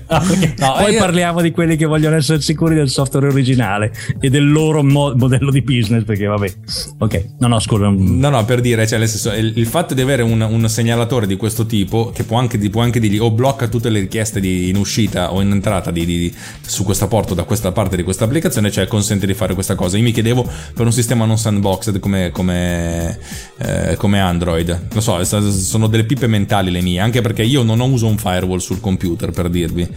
ah, 0.07 0.23
no, 0.59 0.73
Poi 0.79 0.93
io... 0.93 0.99
parliamo 0.99 1.41
di 1.41 1.51
quelli 1.51 1.77
che 1.77 1.87
vogliono 1.87 2.17
essere 2.17 2.36
essere 2.37 2.43
sicuri 2.43 2.75
del 2.75 2.89
software 2.89 3.27
originale 3.27 3.93
e 4.21 4.31
del 4.31 4.51
loro 4.51 4.83
mo- 4.83 5.15
modello 5.17 5.51
di 5.51 5.63
business 5.63 6.05
perché 6.05 6.27
vabbè 6.27 6.53
ok. 6.99 7.25
No 7.39 7.49
no 7.49 7.59
scusa 7.59 7.89
no 7.89 8.29
no 8.29 8.45
per 8.45 8.61
dire 8.61 8.87
cioè 8.87 9.05
senso 9.07 9.33
il, 9.33 9.53
il 9.57 9.67
fatto 9.67 9.95
di 9.95 10.01
avere 10.01 10.23
un, 10.23 10.41
un, 10.41 10.69
segnalatore 10.69 11.27
di 11.27 11.37
questo 11.37 11.67
tipo 11.67 12.11
che 12.15 12.25
può 12.25 12.39
anche, 12.39 12.59
può 12.71 12.83
anche 12.83 13.01
dirgli 13.01 13.19
o 13.19 13.31
blocca 13.31 13.69
tutte 13.69 13.89
le 13.89 14.01
richieste 14.01 14.41
di, 14.41 14.69
in 14.69 14.77
uscita 14.77 15.33
o 15.33 15.41
in 15.41 15.51
entrata 15.51 15.91
di, 15.91 16.05
di, 16.05 16.35
su 16.61 16.85
questa 16.85 17.07
porta 17.07 17.35
da 17.35 17.45
questa 17.45 17.73
parte 17.73 17.97
di 17.97 18.03
questa 18.03 18.25
applicazione 18.25 18.71
cioè 18.71 18.87
consente 18.87 19.27
di 19.27 19.35
fare 19.35 19.55
questa 19.55 19.75
cosa. 19.75 19.97
Io 19.97 20.03
mi 20.03 20.13
chiedevo 20.13 20.49
per 20.75 20.85
un 20.85 20.93
sistema 20.93 21.25
non 21.25 21.39
sandboxed 21.39 21.99
come, 21.99 22.31
come, 22.31 23.19
eh, 23.59 23.97
come 23.97 24.21
Android 24.21 24.89
lo 24.93 25.01
so 25.01 25.23
sono 25.25 25.87
delle 25.87 26.05
pippe 26.05 26.27
mentali 26.27 26.71
le 26.71 26.83
mie 26.83 27.01
anche 27.01 27.21
perché 27.21 27.43
io 27.43 27.63
non 27.63 27.81
uso 27.81 28.07
un 28.07 28.17
firewall 28.17 28.59
sul 28.59 28.81
computer 28.81 29.31
per 29.31 29.49
dirvi 29.49 29.89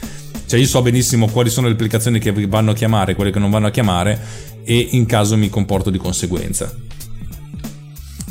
cioè 0.50 0.60
io 0.60 0.66
so 0.66 0.82
benissimo 0.82 1.28
quali 1.28 1.52
sono 1.52 1.68
le 1.68 1.74
applicazioni 1.74 2.18
che 2.18 2.32
vanno 2.48 2.72
a 2.72 2.74
chiamare, 2.74 3.14
quelle 3.14 3.30
che 3.30 3.38
non 3.38 3.52
vanno 3.52 3.68
a 3.68 3.70
chiamare 3.70 4.20
e 4.64 4.88
in 4.94 5.06
caso 5.06 5.38
mi 5.38 5.48
comporto 5.48 5.92
di 5.92 6.00
conseguenza. 6.00 6.74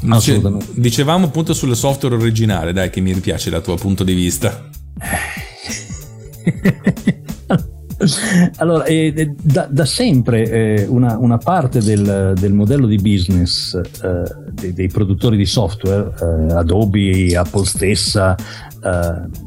Dice, 0.01 0.43
dicevamo 0.73 1.27
appunto 1.27 1.55
sul 1.55 1.77
software 1.77 2.17
originale, 2.17 2.73
dai 2.73 2.91
che 2.91 3.01
mi 3.01 3.15
piace 3.21 3.51
dal 3.51 3.63
tuo 3.63 3.77
punto 3.77 4.03
di 4.03 4.15
vista. 4.15 4.69
allora, 8.57 8.85
eh, 8.85 9.35
da, 9.41 9.69
da, 9.71 9.85
sempre 9.85 10.51
eh, 10.51 10.87
una, 10.89 11.17
una, 11.19 11.39
parte 11.39 11.81
del, 11.81 12.35
del, 12.37 12.53
modello 12.53 12.89
di 12.89 12.97
business 12.97 13.75
eh, 13.75 14.25
dei, 14.51 14.73
dei, 14.73 14.89
produttori 14.89 15.37
di 15.37 15.47
software, 15.47 16.13
eh, 16.21 16.55
Adobe, 16.55 17.37
Apple 17.37 17.65
stessa, 17.65 18.35
eh, 18.37 19.47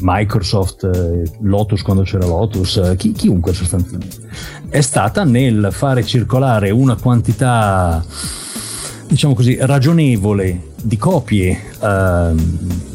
Microsoft, 0.00 0.84
eh, 0.84 1.30
Lotus 1.40 1.82
quando 1.82 2.02
c'era 2.02 2.26
Lotus, 2.26 2.76
eh, 2.76 2.96
chi, 2.96 3.12
chiunque 3.12 3.52
sostanzialmente, 3.52 4.16
è 4.68 4.80
stata 4.80 5.24
nel 5.24 5.68
fare 5.70 6.04
circolare 6.04 6.70
una 6.70 6.96
quantità, 6.96 8.04
diciamo 9.06 9.34
così, 9.34 9.56
ragionevole 9.60 10.66
di 10.82 10.96
copie 10.96 11.60
eh, 11.80 12.34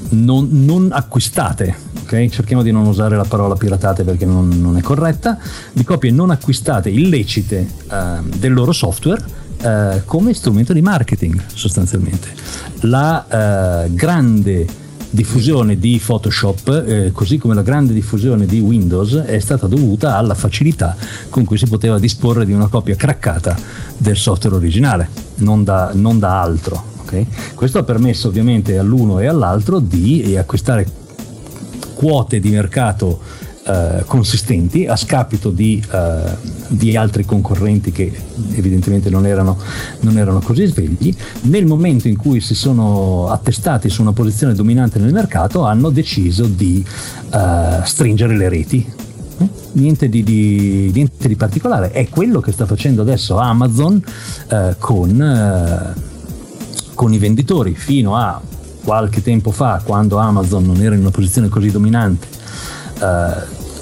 non, 0.10 0.48
non, 0.52 0.90
acquistate. 0.92 1.76
Okay? 2.04 2.30
Cerchiamo 2.30 2.64
di 2.64 2.72
non 2.72 2.86
usare 2.86 3.16
la 3.16 3.26
parola 3.26 3.56
piratate 3.56 4.04
perché 4.04 4.26
non, 4.26 4.50
non 4.50 4.78
è 4.78 4.82
corretta, 4.82 5.38
di 5.72 5.84
copie 5.84 6.12
non 6.12 6.30
acquistate, 6.30 6.90
illecite 6.90 7.68
eh, 7.92 8.20
del 8.38 8.54
loro 8.54 8.72
software. 8.72 9.42
Uh, 9.64 10.02
come 10.04 10.34
strumento 10.34 10.74
di 10.74 10.82
marketing 10.82 11.42
sostanzialmente. 11.54 12.28
La 12.82 13.86
uh, 13.88 13.94
grande 13.94 14.68
diffusione 15.14 15.78
di 15.78 16.02
Photoshop, 16.04 16.86
eh, 16.88 17.12
così 17.12 17.38
come 17.38 17.54
la 17.54 17.62
grande 17.62 17.94
diffusione 17.94 18.48
di 18.48 18.60
Windows, 18.60 19.14
è 19.14 19.38
stata 19.38 19.68
dovuta 19.68 20.18
alla 20.18 20.34
facilità 20.34 20.96
con 21.30 21.46
cui 21.46 21.58
si 21.58 21.68
poteva 21.68 22.00
disporre 22.00 22.46
di 22.48 22.52
una 22.52 22.68
copia 22.68 22.96
craccata 22.96 23.56
del 23.96 24.18
software 24.18 24.56
originale, 24.56 25.08
non 25.36 25.64
da, 25.64 25.92
non 25.94 26.18
da 26.18 26.42
altro. 26.42 26.84
Okay? 27.02 27.28
Questo 27.54 27.78
ha 27.78 27.84
permesso 27.84 28.28
ovviamente 28.28 28.80
all'uno 28.80 29.20
e 29.20 29.28
all'altro 29.28 29.78
di 29.78 30.36
acquistare 30.36 30.88
quote 31.94 32.40
di 32.40 32.50
mercato 32.50 33.20
eh, 33.66 34.04
consistenti 34.06 34.86
a 34.86 34.96
scapito 34.98 35.50
di, 35.50 35.82
eh, 35.92 36.36
di, 36.68 36.98
altri 36.98 37.24
concorrenti 37.24 37.94
che 37.94 38.12
evidentemente 38.56 39.10
non 39.10 39.26
erano, 39.26 39.58
non 40.02 40.18
erano, 40.18 40.40
così 40.40 40.66
svegli, 40.66 41.16
nel 41.44 41.66
momento 41.66 42.10
in 42.10 42.18
cui 42.18 42.42
si 42.42 42.56
sono 42.56 43.30
attestati 43.30 43.90
su 43.90 44.02
una 44.02 44.12
posizione 44.12 44.54
dominante 44.54 45.00
nel 45.00 45.14
mercato 45.14 45.64
hanno 45.64 45.92
deciso 45.92 46.46
di 46.46 46.84
eh, 47.34 47.80
stringere 47.86 48.36
le 48.36 48.50
reti. 48.50 48.86
Eh? 49.38 49.48
Niente 49.74 50.10
di, 50.10 50.24
di, 50.24 50.92
niente 50.94 51.28
di, 51.28 51.36
particolare, 51.36 51.92
è 51.92 52.10
quello 52.10 52.42
che 52.42 52.52
sta 52.52 52.66
facendo 52.66 53.02
adesso 53.02 53.38
Amazon 53.38 54.04
eh, 54.50 54.76
con, 54.78 55.96
con 56.94 57.14
i 57.14 57.18
venditori 57.18 57.76
fino 57.76 58.18
a 58.18 58.42
qualche 58.84 59.24
tempo 59.24 59.52
fa, 59.52 59.82
quando 59.84 60.18
Amazon 60.18 60.66
non 60.66 60.82
era 60.82 60.94
in 60.94 61.02
una 61.02 61.12
posizione 61.12 61.48
così 61.48 61.72
dominante, 61.72 62.28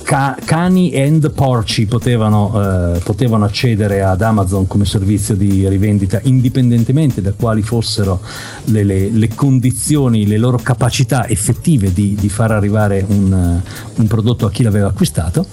ca- 0.04 0.38
cani 0.44 0.94
and 1.02 1.32
porci 1.32 1.86
potevano, 1.86 2.96
uh, 2.96 3.00
potevano, 3.00 3.46
accedere 3.46 4.02
ad 4.02 4.22
Amazon 4.22 4.68
come 4.68 4.86
servizio 4.86 5.36
di 5.36 5.68
rivendita 5.70 6.20
indipendentemente 6.24 7.22
da 7.22 7.32
quali 7.32 7.62
fossero 7.62 8.20
le, 8.66 8.84
le, 8.84 9.10
le 9.10 9.30
condizioni, 9.34 10.28
le 10.28 10.38
loro 10.38 10.60
capacità 10.62 11.28
effettive 11.28 11.94
di, 11.94 12.16
di 12.20 12.30
far 12.30 12.52
arrivare 12.52 13.06
un, 13.08 13.62
un 13.96 14.08
prodotto 14.08 14.46
a 14.46 14.52
chi 14.52 14.64
l'aveva 14.64 14.88
acquistato 14.88 15.46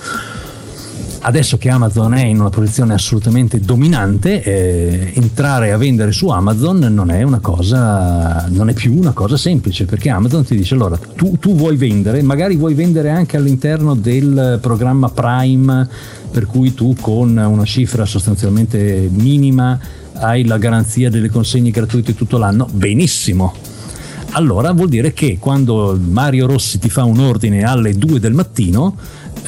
adesso 1.21 1.59
che 1.59 1.69
Amazon 1.69 2.15
è 2.15 2.25
in 2.25 2.41
una 2.41 2.51
posizione 2.51 2.95
assolutamente 2.95 3.61
dominante, 3.61 4.43
eh, 4.43 5.13
entrare 5.15 5.73
a 5.73 5.77
vendere 5.77 6.13
su 6.13 6.29
Amazon 6.29 6.79
non 6.79 7.11
è 7.11 7.23
una 7.23 7.41
cosa, 7.41 8.47
non 8.49 8.69
è 8.69 8.73
più 8.73 8.97
una 8.97 9.13
cosa 9.13 9.37
semplice, 9.37 9.85
perché 9.85 10.11
Amazon 10.11 10.45
ti 10.45 10.57
dice 10.57 10.75
allora 10.75 10.99
tu, 11.17 11.37
tu 11.39 11.55
vuoi 11.55 11.77
vendere, 11.77 12.23
magari 12.23 12.57
vuoi 12.57 12.75
vendere 12.75 13.11
anche 13.11 13.37
all'interno 13.37 13.95
del 13.95 14.59
programma 14.61 15.09
Prime, 15.09 15.89
per 16.31 16.47
cui 16.47 16.75
tu 16.75 16.95
con 17.01 17.37
una 17.37 17.65
cifra 17.65 18.05
sostanzialmente 18.05 19.09
minima 19.11 19.79
hai 20.15 20.45
la 20.45 20.59
garanzia 20.59 21.11
delle 21.11 21.31
consegne 21.31 21.71
gratuite 21.71 22.15
tutto 22.15 22.39
l'anno, 22.39 22.69
benissimo. 22.71 23.55
Allora 24.33 24.73
vuol 24.73 24.89
dire 24.89 25.13
che 25.13 25.39
quando 25.39 25.99
Mario 25.99 26.47
Rossi 26.47 26.79
ti 26.79 26.91
fa 26.91 27.05
un 27.05 27.19
ordine 27.19 27.63
alle 27.63 27.95
2 27.95 28.21
del 28.21 28.35
mattino, 28.35 28.95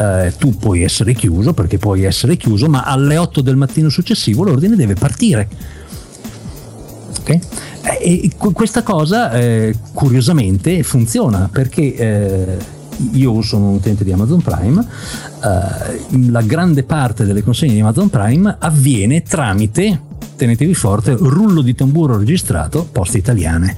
eh, 0.00 0.32
tu 0.38 0.56
puoi 0.56 0.82
essere 0.82 1.12
chiuso 1.12 1.52
perché 1.52 1.76
puoi 1.76 2.04
essere 2.04 2.36
chiuso, 2.36 2.68
ma 2.68 2.84
alle 2.84 3.18
8 3.18 3.42
del 3.42 3.56
mattino 3.56 3.90
successivo 3.90 4.44
l'ordine 4.44 4.74
deve 4.74 4.94
partire. 4.94 5.48
Okay? 7.20 7.40
Eh, 7.82 8.22
e 8.24 8.30
questa 8.36 8.82
cosa 8.82 9.30
eh, 9.32 9.74
curiosamente 9.92 10.82
funziona 10.82 11.50
perché 11.52 11.94
eh, 11.94 12.56
io 13.12 13.42
sono 13.42 13.68
un 13.68 13.74
utente 13.74 14.02
di 14.02 14.12
Amazon 14.12 14.40
Prime, 14.40 14.80
eh, 14.80 16.28
la 16.30 16.42
grande 16.42 16.82
parte 16.82 17.26
delle 17.26 17.42
consegne 17.42 17.74
di 17.74 17.80
Amazon 17.80 18.08
Prime 18.08 18.56
avviene 18.58 19.22
tramite, 19.22 20.00
tenetevi 20.36 20.72
forte, 20.72 21.14
rullo 21.18 21.60
di 21.60 21.74
tamburo 21.74 22.16
registrato, 22.16 22.88
poste 22.90 23.18
italiane. 23.18 23.76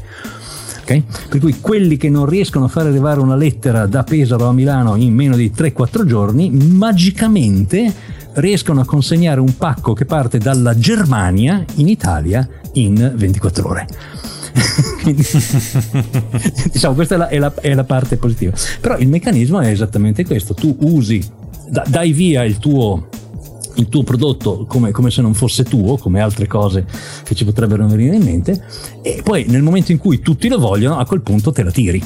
Per 1.01 1.41
cui 1.41 1.61
quelli 1.61 1.97
che 1.97 2.09
non 2.09 2.27
riescono 2.27 2.67
a 2.67 2.69
far 2.69 2.87
arrivare 2.87 3.21
una 3.21 3.37
lettera 3.37 3.87
da 3.87 4.03
Pesaro 4.03 4.47
a 4.47 4.53
Milano 4.53 4.97
in 4.97 5.15
meno 5.15 5.37
di 5.37 5.53
3-4 5.55 6.05
giorni, 6.05 6.51
magicamente 6.51 7.93
riescono 8.35 8.81
a 8.81 8.85
consegnare 8.85 9.41
un 9.41 9.57
pacco 9.57 9.93
che 9.93 10.05
parte 10.05 10.39
dalla 10.39 10.77
Germania 10.77 11.65
in 11.77 11.89
Italia 11.89 12.47
in 12.73 13.13
24 13.15 13.69
ore. 13.69 13.87
Quindi, 15.03 15.25
diciamo, 16.73 16.95
questa 16.95 17.15
è 17.15 17.19
la, 17.19 17.29
è, 17.29 17.39
la, 17.39 17.53
è 17.55 17.75
la, 17.75 17.85
parte 17.85 18.17
positiva. 18.17 18.53
Però 18.81 18.99
il 18.99 19.09
meccanismo 19.09 19.61
è 19.61 19.69
esattamente 19.69 20.25
questo: 20.25 20.55
tu 20.55 20.77
usi, 20.81 21.23
da, 21.69 21.85
dai 21.89 22.13
via 22.13 22.45
il 22.45 22.59
tuo 22.59 23.09
il 23.77 23.89
tuo 23.89 24.03
prodotto 24.03 24.65
come, 24.67 24.91
come, 24.91 25.11
se 25.11 25.23
non 25.23 25.35
fosse 25.35 25.65
tuo, 25.65 25.97
come 25.97 26.21
altre 26.21 26.47
cose 26.47 26.85
che 27.25 27.35
ci 27.35 27.45
potrebbero 27.45 27.87
venire 27.87 28.17
in 28.17 28.23
mente, 28.23 28.65
e 29.03 29.21
poi 29.23 29.45
nel 29.49 29.63
momento 29.63 29.93
in 29.93 29.99
cui 29.99 30.21
tutti 30.21 30.49
lo 30.49 30.59
vogliono, 30.59 30.99
a 30.99 31.07
quel 31.07 31.23
punto 31.23 31.53
te 31.53 31.63
la 31.63 31.71
tiri. 31.71 32.03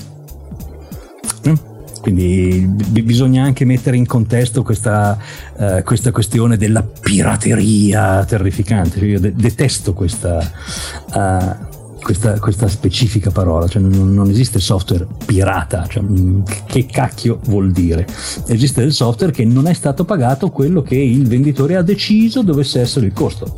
Mm? 1.48 1.54
Quindi 2.00 2.60
b- 2.60 3.00
bisogna 3.00 3.42
anche 3.42 3.64
mettere 3.64 3.96
in 3.96 4.06
contesto 4.06 4.62
questa, 4.62 5.18
uh, 5.56 5.82
questa, 5.82 6.12
questione 6.12 6.56
della 6.56 6.82
pirateria 6.82 8.24
terrificante. 8.24 9.04
Io 9.04 9.18
de- 9.18 9.34
detesto 9.34 9.92
questa, 9.92 10.38
uh, 10.38 11.74
questa, 12.06 12.38
questa 12.38 12.68
specifica 12.68 13.32
parola, 13.32 13.66
cioè 13.66 13.82
non, 13.82 14.14
non, 14.14 14.30
esiste 14.30 14.60
software 14.60 15.08
pirata, 15.26 15.88
cioè, 15.88 16.04
mm, 16.04 16.42
che 16.68 16.86
cacchio 16.86 17.40
vuol 17.46 17.72
dire? 17.72 18.06
Esiste 18.46 18.80
del 18.80 18.92
software 18.92 19.32
che 19.32 19.44
non 19.44 19.66
è 19.66 19.72
stato 19.72 20.04
pagato 20.04 20.50
quello 20.50 20.82
che 20.82 20.94
il 20.94 21.26
venditore 21.26 21.74
ha 21.74 21.82
deciso 21.82 22.42
dovesse 22.42 22.80
essere 22.80 23.06
il 23.06 23.12
costo. 23.12 23.52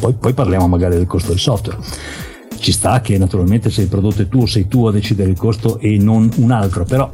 Poi, 0.00 0.14
poi 0.14 0.32
parliamo 0.32 0.68
magari 0.68 0.96
del 0.96 1.04
costo 1.04 1.32
del 1.32 1.38
software. 1.38 1.80
Ci 2.56 2.72
sta 2.72 3.02
che 3.02 3.18
naturalmente 3.18 3.68
se 3.68 3.82
il 3.82 3.88
prodotto 3.88 4.22
è 4.22 4.28
tuo, 4.28 4.46
sei 4.46 4.68
tu 4.68 4.86
a 4.86 4.90
decidere 4.90 5.28
il 5.28 5.36
costo 5.36 5.78
e 5.78 5.98
non 5.98 6.30
un 6.36 6.50
altro, 6.50 6.84
però 6.84 7.12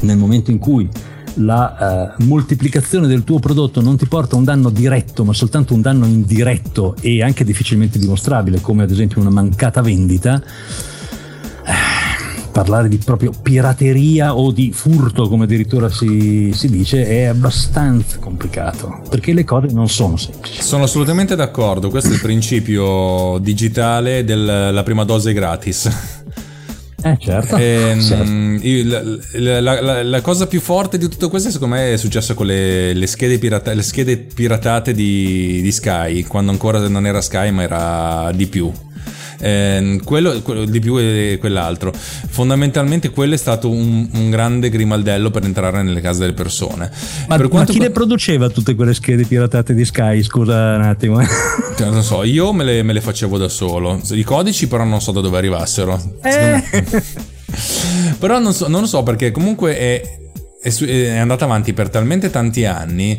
nel 0.00 0.16
momento 0.16 0.50
in 0.50 0.56
cui 0.56 0.88
la 1.34 2.14
uh, 2.18 2.24
moltiplicazione 2.24 3.06
del 3.06 3.24
tuo 3.24 3.38
prodotto 3.38 3.80
non 3.80 3.96
ti 3.96 4.06
porta 4.06 4.36
un 4.36 4.44
danno 4.44 4.70
diretto, 4.70 5.24
ma 5.24 5.32
soltanto 5.32 5.74
un 5.74 5.80
danno 5.80 6.06
indiretto 6.06 6.96
e 7.00 7.22
anche 7.22 7.44
difficilmente 7.44 7.98
dimostrabile, 7.98 8.60
come 8.60 8.82
ad 8.82 8.90
esempio 8.90 9.20
una 9.20 9.30
mancata 9.30 9.80
vendita, 9.80 10.42
eh, 11.64 11.72
parlare 12.50 12.88
di 12.88 12.98
proprio 12.98 13.32
pirateria 13.40 14.36
o 14.36 14.50
di 14.50 14.72
furto, 14.72 15.28
come 15.28 15.44
addirittura 15.44 15.88
si, 15.88 16.52
si, 16.52 16.68
dice, 16.68 17.06
è 17.06 17.24
abbastanza 17.24 18.18
complicato 18.18 19.00
perché 19.08 19.32
le 19.32 19.44
cose 19.44 19.68
non 19.72 19.88
sono 19.88 20.16
semplici. 20.16 20.62
Sono 20.62 20.84
assolutamente 20.84 21.36
d'accordo. 21.36 21.90
Questo 21.90 22.10
è 22.10 22.14
il 22.14 22.20
principio 22.20 23.38
digitale 23.38 24.24
della 24.24 24.82
prima 24.82 25.04
dose 25.04 25.32
gratis. 25.32 26.18
Eh 27.02 27.16
certo. 27.18 27.56
E, 27.56 27.64
ehm, 27.64 28.00
certo. 28.00 28.66
Io, 28.66 28.84
la, 29.38 29.60
la, 29.60 29.80
la, 29.80 30.02
la, 30.02 30.20
cosa 30.20 30.46
più 30.46 30.60
forte 30.60 30.98
di 30.98 31.08
tutto 31.08 31.28
questo 31.28 31.50
secondo 31.50 31.74
me 31.74 31.92
è 31.92 31.96
successo 31.96 32.34
con 32.34 32.46
le, 32.46 32.92
le, 32.92 33.06
schede, 33.06 33.38
pirata, 33.38 33.72
le 33.72 33.82
schede, 33.82 34.18
piratate 34.18 34.92
di, 34.92 35.60
di 35.62 35.72
Sky, 35.72 36.24
quando 36.24 36.50
ancora 36.50 36.86
non 36.88 37.06
era 37.06 37.20
Sky 37.20 37.50
ma 37.50 37.62
era 37.62 38.30
di 38.34 38.46
più 38.46 38.70
eh, 39.40 40.00
quello, 40.04 40.40
quello, 40.42 40.64
di 40.64 40.78
più 40.80 40.98
e 40.98 41.36
quell'altro. 41.40 41.92
Fondamentalmente 41.92 43.10
quello 43.10 43.34
è 43.34 43.38
stato 43.38 43.70
un, 43.70 44.08
un, 44.12 44.30
grande 44.30 44.68
grimaldello 44.68 45.30
per 45.30 45.44
entrare 45.44 45.82
nelle 45.82 46.00
case 46.00 46.20
delle 46.20 46.32
persone. 46.32 46.90
Ma, 47.26 47.36
per 47.36 47.48
ma 47.52 47.64
chi 47.64 47.78
le 47.78 47.90
produceva 47.90 48.48
tutte 48.48 48.74
quelle 48.74 48.94
schede 48.94 49.24
piratate 49.24 49.74
di 49.74 49.84
Sky? 49.84 50.22
Scusa 50.22 50.76
un 50.76 50.82
attimo. 50.82 51.20
Cioè, 51.76 51.88
non 51.88 52.02
so, 52.02 52.24
io 52.24 52.52
me 52.52 52.62
le, 52.62 52.82
me 52.82 52.92
le, 52.92 53.00
facevo 53.00 53.38
da 53.38 53.48
solo. 53.48 54.00
I 54.10 54.22
codici 54.22 54.68
però 54.68 54.84
non 54.84 55.00
so 55.00 55.12
da 55.12 55.20
dove 55.20 55.38
arrivassero. 55.38 55.98
Eh. 56.22 56.62
però 58.18 58.38
non, 58.38 58.52
so, 58.52 58.68
non 58.68 58.82
lo 58.82 58.86
so 58.86 59.02
perché 59.02 59.30
comunque 59.30 59.78
è, 59.78 60.18
è, 60.60 60.68
è 60.68 61.16
andata 61.16 61.46
avanti 61.46 61.72
per 61.72 61.88
talmente 61.88 62.28
tanti 62.28 62.66
anni 62.66 63.18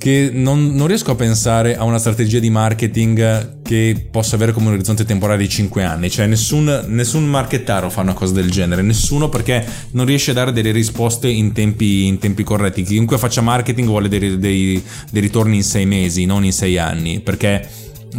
che 0.00 0.30
non, 0.32 0.74
non, 0.74 0.86
riesco 0.86 1.10
a 1.10 1.14
pensare 1.14 1.76
a 1.76 1.84
una 1.84 1.98
strategia 1.98 2.38
di 2.38 2.48
marketing 2.48 3.60
che 3.60 4.08
possa 4.10 4.34
avere 4.34 4.52
come 4.52 4.68
un 4.68 4.72
orizzonte 4.72 5.04
temporale 5.04 5.42
di 5.42 5.48
5 5.50 5.84
anni. 5.84 6.08
Cioè, 6.08 6.24
nessun, 6.24 6.86
nessun 6.86 7.26
marchettaro 7.26 7.90
fa 7.90 8.00
una 8.00 8.14
cosa 8.14 8.32
del 8.32 8.50
genere, 8.50 8.80
nessuno 8.80 9.28
perché 9.28 9.62
non 9.90 10.06
riesce 10.06 10.30
a 10.30 10.34
dare 10.34 10.52
delle 10.52 10.70
risposte 10.70 11.28
in 11.28 11.52
tempi, 11.52 12.06
in 12.06 12.18
tempi 12.18 12.44
corretti. 12.44 12.82
Chiunque 12.82 13.18
faccia 13.18 13.42
marketing 13.42 13.88
vuole 13.88 14.08
dei, 14.08 14.38
dei, 14.38 14.82
dei 15.10 15.20
ritorni 15.20 15.56
in 15.56 15.64
6 15.64 15.84
mesi, 15.84 16.24
non 16.24 16.46
in 16.46 16.52
6 16.54 16.78
anni, 16.78 17.20
perché 17.20 17.68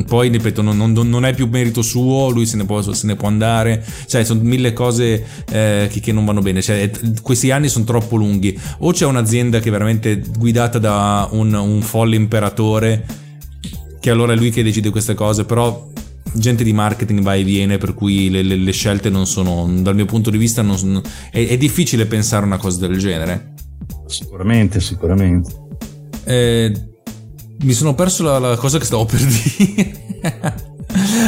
poi, 0.07 0.29
ripeto, 0.29 0.61
non, 0.61 0.77
non, 0.77 1.09
non, 1.09 1.25
è 1.25 1.33
più 1.33 1.47
merito 1.47 1.81
suo, 1.81 2.29
lui 2.29 2.45
se 2.45 2.55
ne 2.55 2.65
può, 2.65 2.81
se 2.81 3.05
ne 3.05 3.15
può 3.15 3.27
andare. 3.27 3.83
Cioè, 4.05 4.23
sono 4.23 4.41
mille 4.41 4.73
cose 4.73 5.25
eh, 5.51 5.87
che, 5.91 5.99
che, 5.99 6.11
non 6.11 6.25
vanno 6.25 6.41
bene. 6.41 6.61
Cioè, 6.61 6.89
questi 7.21 7.51
anni 7.51 7.67
sono 7.67 7.85
troppo 7.85 8.15
lunghi. 8.15 8.57
O 8.79 8.91
c'è 8.91 9.05
un'azienda 9.05 9.59
che 9.59 9.67
è 9.67 9.71
veramente 9.71 10.21
guidata 10.37 10.79
da 10.79 11.27
un, 11.31 11.53
un 11.53 11.81
folle 11.81 12.15
imperatore, 12.15 13.05
che 13.99 14.09
allora 14.09 14.33
è 14.33 14.35
lui 14.35 14.49
che 14.49 14.63
decide 14.63 14.89
queste 14.89 15.13
cose, 15.13 15.43
però 15.43 15.89
gente 16.33 16.63
di 16.63 16.71
marketing 16.71 17.21
va 17.21 17.35
e 17.35 17.43
viene, 17.43 17.77
per 17.77 17.93
cui 17.93 18.29
le, 18.29 18.41
le, 18.41 18.55
le 18.55 18.71
scelte 18.71 19.09
non 19.09 19.27
sono, 19.27 19.69
dal 19.81 19.95
mio 19.95 20.05
punto 20.05 20.29
di 20.29 20.37
vista, 20.37 20.61
non, 20.61 21.01
è, 21.31 21.47
è, 21.47 21.57
difficile 21.57 22.05
pensare 22.05 22.45
una 22.45 22.57
cosa 22.57 22.87
del 22.87 22.97
genere. 22.97 23.53
Sicuramente, 24.05 24.79
sicuramente. 24.79 25.51
Eh, 26.23 26.90
mi 27.61 27.73
sono 27.73 27.93
perso 27.93 28.23
la, 28.23 28.39
la 28.39 28.55
cosa 28.57 28.77
che 28.77 28.85
stavo 28.85 29.05
per 29.05 29.19
dire. 29.19 30.69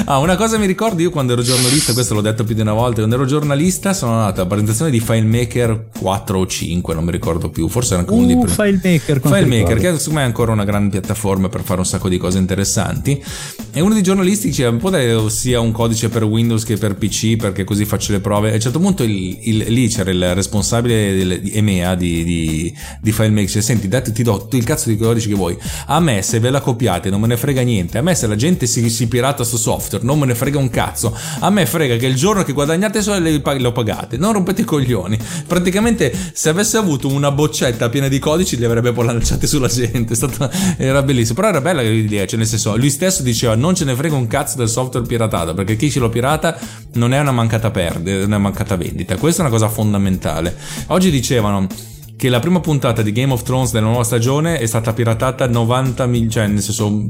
Ah, 0.05 0.17
una 0.17 0.35
cosa 0.35 0.57
mi 0.57 0.65
ricordo 0.65 1.01
io 1.01 1.09
quando 1.09 1.33
ero 1.33 1.41
giornalista, 1.41 1.93
questo 1.93 2.13
l'ho 2.13 2.21
detto 2.21 2.43
più 2.43 2.55
di 2.55 2.61
una 2.61 2.73
volta, 2.73 2.97
quando 2.97 3.15
ero 3.15 3.25
giornalista 3.25 3.93
sono 3.93 4.13
andato 4.13 4.41
alla 4.41 4.49
presentazione 4.49 4.91
di 4.91 4.99
FileMaker 4.99 5.87
4 5.99 6.39
o 6.39 6.47
5, 6.47 6.93
non 6.93 7.03
mi 7.03 7.11
ricordo 7.11 7.49
più, 7.49 7.67
forse 7.67 7.93
era 7.93 8.01
anche 8.01 8.13
uno 8.13 8.23
uh, 8.23 8.27
di 8.27 8.33
prima. 8.33 8.47
FileMaker, 8.47 9.21
FileMaker, 9.21 9.77
che 9.77 9.97
secondo 9.97 10.13
me 10.13 10.21
è 10.21 10.25
ancora 10.25 10.51
una 10.51 10.63
grande 10.63 10.89
piattaforma 10.89 11.49
per 11.49 11.61
fare 11.61 11.79
un 11.79 11.85
sacco 11.85 12.09
di 12.09 12.17
cose 12.17 12.37
interessanti. 12.37 13.23
E 13.71 13.81
uno 13.81 13.93
dei 13.93 14.03
giornalisti 14.03 14.47
diceva, 14.47 14.69
un 14.69 14.77
po' 14.77 15.29
sia 15.29 15.59
un 15.59 15.71
codice 15.71 16.09
per 16.09 16.23
Windows 16.23 16.63
che 16.63 16.77
per 16.77 16.95
PC, 16.95 17.37
perché 17.37 17.63
così 17.63 17.85
faccio 17.85 18.11
le 18.11 18.19
prove. 18.19 18.51
A 18.51 18.53
un 18.53 18.59
certo 18.59 18.79
punto 18.79 19.03
il, 19.03 19.37
il, 19.41 19.57
lì 19.67 19.87
c'era 19.87 20.11
il 20.11 20.35
responsabile 20.35 21.15
del, 21.15 21.41
di 21.41 21.51
EMEA 21.53 21.95
di, 21.95 22.23
di, 22.23 22.73
di 23.01 23.11
FileMaker, 23.11 23.45
dice, 23.45 23.61
senti, 23.61 23.87
dati, 23.87 24.11
ti 24.11 24.23
do 24.23 24.47
il 24.51 24.63
cazzo 24.63 24.89
di 24.89 24.97
codice 24.97 25.27
che 25.27 25.35
vuoi. 25.35 25.57
A 25.87 25.99
me 25.99 26.21
se 26.21 26.39
ve 26.39 26.49
la 26.49 26.61
copiate 26.61 27.09
non 27.09 27.19
me 27.19 27.27
ne 27.27 27.37
frega 27.37 27.61
niente, 27.61 27.97
a 27.97 28.01
me 28.01 28.15
se 28.15 28.27
la 28.27 28.35
gente 28.35 28.67
si, 28.67 28.89
si 28.89 29.07
pirata 29.07 29.43
sto 29.43 29.57
software 29.57 29.82
non 30.01 30.19
me 30.19 30.25
ne 30.25 30.35
frega 30.35 30.57
un 30.57 30.69
cazzo, 30.69 31.15
a 31.39 31.49
me 31.49 31.65
frega 31.65 31.97
che 31.97 32.05
il 32.05 32.15
giorno 32.15 32.43
che 32.43 32.53
guadagnate 32.53 33.01
soldi 33.01 33.41
lo 33.59 33.71
pagate, 33.71 34.17
non 34.17 34.33
rompete 34.33 34.61
i 34.61 34.65
coglioni. 34.65 35.17
Praticamente 35.47 36.13
se 36.33 36.49
avesse 36.49 36.77
avuto 36.77 37.07
una 37.07 37.31
boccetta 37.31 37.89
piena 37.89 38.07
di 38.07 38.19
codici 38.19 38.57
li 38.57 38.65
avrebbe 38.65 38.91
poi 38.91 39.05
lanciati 39.05 39.47
sulla 39.47 39.67
gente, 39.67 40.15
stato, 40.15 40.49
era 40.77 41.01
bellissimo, 41.01 41.35
però 41.35 41.49
era 41.49 41.61
bella 41.61 41.81
l'idea, 41.81 42.25
cioè 42.25 42.37
nel 42.37 42.47
senso, 42.47 42.75
lui 42.75 42.89
stesso 42.89 43.21
diceva 43.21 43.55
non 43.55 43.75
ce 43.75 43.85
ne 43.85 43.95
frega 43.95 44.15
un 44.15 44.27
cazzo 44.27 44.57
del 44.57 44.69
software 44.69 45.05
piratato, 45.05 45.53
perché 45.53 45.75
chi 45.75 45.91
ce 45.91 45.99
lo 45.99 46.09
pirata 46.09 46.57
non 46.93 47.13
è 47.13 47.19
una 47.19 47.31
mancata 47.31 47.71
perdita, 47.71 48.21
è 48.21 48.23
una 48.23 48.37
mancata 48.37 48.75
vendita, 48.75 49.17
questa 49.17 49.43
è 49.43 49.45
una 49.45 49.53
cosa 49.53 49.69
fondamentale. 49.69 50.55
Oggi 50.87 51.09
dicevano 51.11 51.67
che 52.15 52.29
la 52.29 52.39
prima 52.39 52.59
puntata 52.59 53.01
di 53.01 53.11
Game 53.11 53.33
of 53.33 53.43
Thrones 53.43 53.71
della 53.71 53.87
nuova 53.87 54.03
stagione 54.03 54.57
è 54.57 54.65
stata 54.65 54.93
piratata 54.93 55.47
90 55.47 56.05
mil, 56.05 56.29
cioè 56.29 56.47
nel 56.47 56.61
senso 56.61 57.07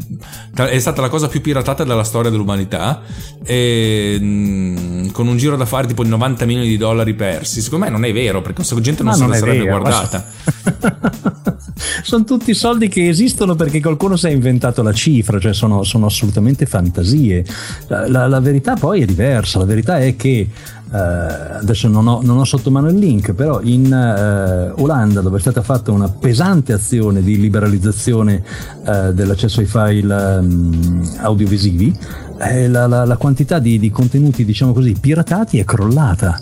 è 0.55 0.79
stata 0.79 1.01
la 1.01 1.09
cosa 1.09 1.27
più 1.27 1.41
piratata 1.41 1.83
della 1.83 2.03
storia 2.03 2.31
dell'umanità 2.31 3.01
e, 3.43 4.17
mh, 4.19 5.11
con 5.11 5.27
un 5.27 5.37
giro 5.37 5.55
d'affari 5.55 5.87
tipo 5.87 6.03
di 6.03 6.09
90 6.09 6.45
milioni 6.45 6.67
di 6.67 6.77
dollari 6.77 7.13
persi. 7.13 7.61
Secondo 7.61 7.85
me 7.85 7.91
non 7.91 8.05
è 8.05 8.13
vero 8.13 8.39
perché 8.39 8.55
questa 8.55 8.79
gente 8.79 9.03
non 9.03 9.11
Ma 9.11 9.17
se 9.17 9.27
la 9.27 9.35
sarebbe 9.35 9.63
vero, 9.65 9.79
guardata. 9.79 10.25
Sono 12.03 12.23
tutti 12.23 12.53
soldi 12.53 12.87
che 12.87 13.07
esistono 13.07 13.55
perché 13.55 13.81
qualcuno 13.81 14.15
si 14.15 14.27
è 14.27 14.29
inventato 14.31 14.81
la 14.83 14.93
cifra 14.93 15.39
cioè 15.39 15.53
sono, 15.53 15.83
sono 15.83 16.05
assolutamente 16.05 16.65
fantasie. 16.65 17.45
La, 17.87 18.07
la, 18.07 18.27
la 18.27 18.39
verità 18.39 18.75
poi 18.75 19.01
è 19.01 19.05
diversa. 19.05 19.59
La 19.59 19.65
verità 19.65 19.99
è 19.99 20.15
che 20.15 20.47
adesso 20.95 21.87
non 21.87 22.07
ho, 22.07 22.21
non 22.21 22.37
ho, 22.37 22.43
sotto 22.43 22.69
mano 22.69 22.87
il 22.89 22.97
link, 22.97 23.33
però 23.33 23.61
in 23.61 23.91
eh, 23.91 24.81
Olanda 24.81 25.21
dove 25.21 25.37
è 25.37 25.39
stata 25.39 25.63
fatta 25.63 25.91
una 25.91 26.07
pesante 26.07 26.71
azione 26.71 27.23
di 27.23 27.39
liberalizzazione 27.39 28.43
eh, 28.85 29.13
dell'accesso 29.13 29.59
ai 29.59 29.65
file 29.65 30.13
um, 30.13 31.01
audiovisivi, 31.17 31.97
eh, 32.39 32.67
la, 32.67 32.85
la, 32.85 33.05
la, 33.05 33.17
quantità 33.17 33.57
di, 33.57 33.79
di, 33.79 33.89
contenuti, 33.89 34.45
diciamo 34.45 34.73
così, 34.73 34.95
piratati 34.99 35.57
è 35.57 35.65
crollata 35.65 36.39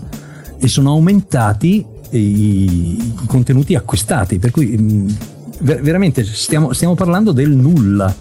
e 0.58 0.68
sono 0.68 0.90
aumentati 0.92 1.86
i, 2.10 2.20
i 2.20 3.14
contenuti 3.28 3.76
acquistati, 3.76 4.38
per 4.38 4.52
cui 4.52 4.78
mh, 4.78 5.16
mm, 5.62 5.82
veramente 5.82 6.24
stiamo, 6.24 6.74
stiamo 6.74 6.96
parlando 6.96 7.32
del 7.32 7.50
nulla 7.50 8.14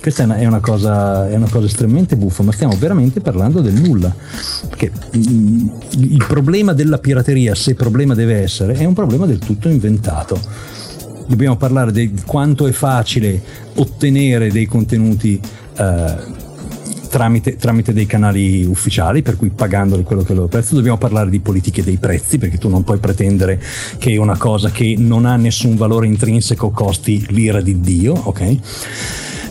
questa 0.00 0.22
è 0.22 0.26
una, 0.26 0.36
è, 0.36 0.46
una 0.46 0.60
cosa, 0.60 1.28
è 1.28 1.34
una, 1.34 1.48
cosa, 1.48 1.66
estremamente 1.66 2.16
buffa, 2.16 2.42
ma 2.42 2.52
stiamo 2.52 2.76
veramente 2.78 3.20
parlando 3.20 3.60
del 3.60 3.74
nulla. 3.74 4.14
Perché 4.68 4.90
mm, 5.16 5.68
il 5.98 6.24
problema 6.26 6.72
della 6.72 6.98
pirateria, 6.98 7.54
se 7.54 7.74
problema 7.74 8.14
deve 8.14 8.36
essere, 8.36 8.74
è 8.74 8.84
un 8.84 8.94
problema 8.94 9.26
del 9.26 9.38
tutto 9.38 9.68
inventato. 9.68 10.40
Dobbiamo 11.26 11.56
parlare 11.56 11.92
di 11.92 12.14
quanto 12.24 12.66
è 12.66 12.72
facile 12.72 13.42
ottenere 13.74 14.50
dei 14.50 14.66
contenuti 14.66 15.38
eh, 15.76 16.14
Tramite, 17.08 17.56
tramite, 17.56 17.92
dei 17.92 18.06
canali 18.06 18.64
ufficiali, 18.64 19.22
per 19.22 19.36
cui 19.36 19.50
pagandoli 19.50 20.02
quello 20.02 20.22
che 20.22 20.28
è 20.28 20.30
il 20.32 20.38
loro 20.38 20.48
prezzo. 20.48 20.74
Dobbiamo 20.74 20.98
parlare 20.98 21.30
di 21.30 21.40
politiche 21.40 21.82
dei 21.82 21.96
prezzi, 21.96 22.38
perché 22.38 22.58
tu 22.58 22.68
non 22.68 22.84
puoi 22.84 22.98
pretendere 22.98 23.60
che 23.98 24.16
una 24.16 24.36
cosa 24.36 24.70
che 24.70 24.94
non 24.98 25.24
ha 25.24 25.36
nessun 25.36 25.76
valore 25.76 26.06
intrinseco 26.06 26.70
costi 26.70 27.26
l'ira 27.30 27.60
di 27.60 27.80
Dio, 27.80 28.12
ok? 28.14 28.58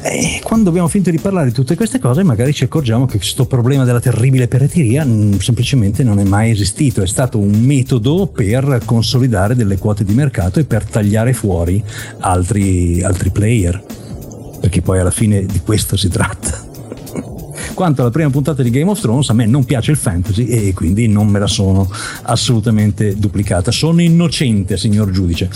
E 0.09 0.39
quando 0.43 0.69
abbiamo 0.69 0.87
finito 0.87 1.09
di 1.09 1.19
parlare 1.19 1.47
di 1.47 1.53
tutte 1.53 1.75
queste 1.75 1.99
cose, 1.99 2.23
magari 2.23 2.53
ci 2.53 2.63
accorgiamo 2.63 3.05
che 3.05 3.17
questo 3.17 3.45
problema 3.45 3.83
della 3.83 3.99
terribile 3.99 4.47
pirateria 4.47 5.03
mm, 5.03 5.33
semplicemente 5.33 6.03
non 6.03 6.19
è 6.19 6.23
mai 6.23 6.51
esistito, 6.51 7.01
è 7.01 7.07
stato 7.07 7.39
un 7.39 7.59
metodo 7.59 8.27
per 8.27 8.81
consolidare 8.85 9.55
delle 9.55 9.77
quote 9.77 10.03
di 10.03 10.13
mercato 10.13 10.59
e 10.59 10.65
per 10.65 10.85
tagliare 10.85 11.33
fuori 11.33 11.83
altri, 12.19 13.01
altri 13.03 13.31
player. 13.31 13.83
Perché 14.61 14.81
poi 14.81 14.99
alla 14.99 15.11
fine 15.11 15.45
di 15.45 15.59
questo 15.61 15.97
si 15.97 16.09
tratta. 16.09 16.66
Quanto 17.77 18.01
alla 18.01 18.09
prima 18.09 18.31
puntata 18.31 18.63
di 18.63 18.71
Game 18.71 18.89
of 18.89 18.99
Thrones, 18.99 19.29
a 19.29 19.33
me 19.33 19.45
non 19.45 19.63
piace 19.63 19.91
il 19.91 19.97
fantasy 19.97 20.45
e 20.45 20.73
quindi 20.73 21.07
non 21.07 21.27
me 21.27 21.37
la 21.37 21.45
sono 21.45 21.87
assolutamente 22.23 23.15
duplicata. 23.15 23.69
Sono 23.69 24.01
innocente, 24.01 24.77
signor 24.77 25.11
giudice. 25.11 25.47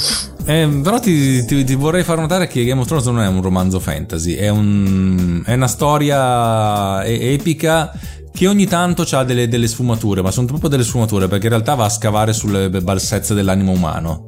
Eh, 0.46 0.70
però 0.84 1.00
ti, 1.00 1.44
ti, 1.46 1.64
ti, 1.64 1.74
vorrei 1.74 2.04
far 2.04 2.20
notare 2.20 2.46
che 2.46 2.64
Game 2.64 2.80
of 2.80 2.86
Thrones 2.86 3.08
non 3.08 3.22
è 3.22 3.28
un 3.28 3.42
romanzo 3.42 3.80
fantasy, 3.80 4.36
è, 4.36 4.50
un, 4.50 5.42
è 5.44 5.56
una 5.56 5.66
storia 5.66 7.04
epica 7.06 7.92
che 8.32 8.46
ogni 8.46 8.68
tanto 8.68 9.04
ha 9.10 9.24
delle, 9.24 9.48
delle, 9.48 9.68
sfumature, 9.68 10.22
ma 10.22 10.30
sono 10.30 10.46
proprio 10.46 10.70
delle 10.70 10.84
sfumature 10.84 11.28
perché 11.28 11.46
in 11.46 11.54
realtà 11.54 11.74
va 11.74 11.86
a 11.86 11.90
scavare 11.90 12.34
sulle 12.34 12.70
balsezze 12.70 13.34
dell'animo 13.34 13.72
umano. 13.72 14.28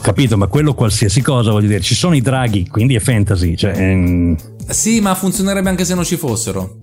Capito, 0.00 0.38
ma 0.38 0.46
quello 0.46 0.72
qualsiasi 0.72 1.20
cosa, 1.20 1.50
voglio 1.50 1.68
dire, 1.68 1.82
ci 1.82 1.94
sono 1.94 2.16
i 2.16 2.22
draghi, 2.22 2.66
quindi 2.68 2.94
è 2.94 3.00
fantasy. 3.00 3.54
Cioè, 3.54 3.76
ehm... 3.76 4.34
Sì, 4.66 5.00
ma 5.00 5.14
funzionerebbe 5.14 5.68
anche 5.68 5.84
se 5.84 5.94
non 5.94 6.04
ci 6.04 6.16
fossero. 6.16 6.78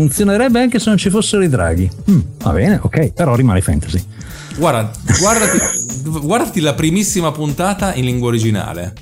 Funzionerebbe 0.00 0.60
anche 0.60 0.78
se 0.78 0.88
non 0.88 0.96
ci 0.96 1.10
fossero 1.10 1.42
i 1.42 1.48
draghi. 1.50 1.90
Mm, 2.10 2.20
va 2.38 2.52
bene, 2.52 2.80
ok, 2.80 3.12
però 3.12 3.34
rimane 3.34 3.60
fantasy. 3.60 4.02
Guarda, 4.56 4.90
guardati, 5.18 5.58
guardati 6.22 6.60
la 6.60 6.72
primissima 6.72 7.30
puntata 7.32 7.92
in 7.92 8.06
lingua 8.06 8.28
originale. 8.28 8.94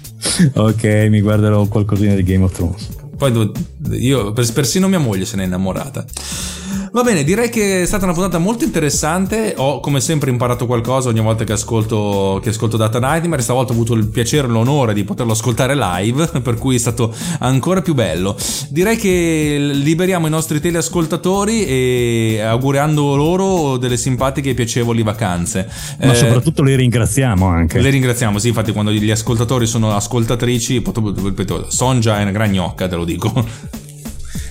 Ok, 0.54 1.06
mi 1.08 1.20
guarderò 1.20 1.66
qualcosina 1.66 2.14
di 2.14 2.24
Game 2.24 2.42
of 2.42 2.52
Thrones. 2.52 2.88
Poi 3.16 3.52
io, 3.90 4.32
persino 4.32 4.88
mia 4.88 4.98
moglie 4.98 5.24
se 5.24 5.36
n'è 5.36 5.44
innamorata. 5.44 6.04
Va 6.98 7.04
bene, 7.04 7.22
direi 7.22 7.48
che 7.48 7.82
è 7.82 7.86
stata 7.86 8.06
una 8.06 8.12
puntata 8.12 8.38
molto 8.38 8.64
interessante. 8.64 9.54
Ho 9.56 9.78
come 9.78 10.00
sempre 10.00 10.32
imparato 10.32 10.66
qualcosa 10.66 11.10
ogni 11.10 11.20
volta 11.20 11.44
che 11.44 11.52
ascolto, 11.52 12.40
che 12.42 12.48
ascolto 12.48 12.76
Data 12.76 12.98
Nightmare. 12.98 13.40
Stavolta 13.40 13.70
ho 13.70 13.76
avuto 13.76 13.94
il 13.94 14.08
piacere 14.08 14.48
e 14.48 14.50
l'onore 14.50 14.94
di 14.94 15.04
poterlo 15.04 15.30
ascoltare 15.30 15.76
live, 15.76 16.26
per 16.42 16.56
cui 16.56 16.74
è 16.74 16.78
stato 16.78 17.14
ancora 17.38 17.82
più 17.82 17.94
bello. 17.94 18.36
Direi 18.70 18.96
che 18.96 19.70
liberiamo 19.74 20.26
i 20.26 20.30
nostri 20.30 20.58
teleascoltatori 20.58 21.66
e 21.66 22.40
augurando 22.40 23.14
loro 23.14 23.76
delle 23.76 23.96
simpatiche 23.96 24.50
e 24.50 24.54
piacevoli 24.54 25.04
vacanze. 25.04 25.70
Ma 26.00 26.10
eh, 26.10 26.16
soprattutto 26.16 26.64
le 26.64 26.74
ringraziamo 26.74 27.46
anche. 27.46 27.80
Le 27.80 27.90
ringraziamo, 27.90 28.40
sì, 28.40 28.48
infatti 28.48 28.72
quando 28.72 28.90
gli 28.90 29.10
ascoltatori 29.12 29.68
sono 29.68 29.94
ascoltatrici, 29.94 30.82
ripeto, 30.82 31.66
Sonja 31.68 32.18
è 32.18 32.22
una 32.22 32.32
gran 32.32 32.50
gnocca, 32.50 32.88
te 32.88 32.96
lo 32.96 33.04
dico. 33.04 33.86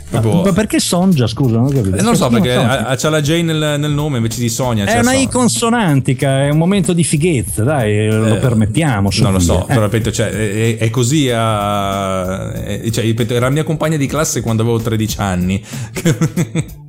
Proprio... 0.09 0.41
Ma 0.41 0.53
perché 0.53 0.79
Sonja, 0.79 1.27
scusa? 1.27 1.57
Non, 1.57 1.75
eh, 1.75 2.01
non 2.01 2.11
lo 2.11 2.15
so, 2.15 2.29
perché 2.29 2.53
ha, 2.53 2.95
c'ha 2.95 3.09
la 3.09 3.21
J 3.21 3.41
nel, 3.41 3.75
nel, 3.77 3.91
nome 3.91 4.17
invece 4.17 4.39
di 4.39 4.49
Sonia. 4.49 4.85
È 4.85 4.99
una 4.99 5.13
I 5.13 5.27
consonantica, 5.27 6.43
è 6.43 6.49
un 6.49 6.57
momento 6.57 6.93
di 6.93 7.03
fighezza, 7.03 7.63
dai, 7.63 7.97
eh, 7.97 8.11
lo 8.11 8.37
permettiamo. 8.37 9.09
Non 9.19 9.33
lo 9.33 9.39
so, 9.39 9.63
eh. 9.63 9.65
però 9.73 9.83
ripeto, 9.83 10.11
cioè, 10.11 10.29
è, 10.29 10.77
è, 10.77 10.89
così. 10.89 11.29
A, 11.29 12.53
è, 12.53 12.89
cioè, 12.89 13.03
ripeto, 13.03 13.33
era 13.33 13.47
la 13.47 13.51
mia 13.51 13.63
compagna 13.63 13.97
di 13.97 14.07
classe 14.07 14.41
quando 14.41 14.63
avevo 14.63 14.79
13 14.79 15.19
anni. 15.19 15.63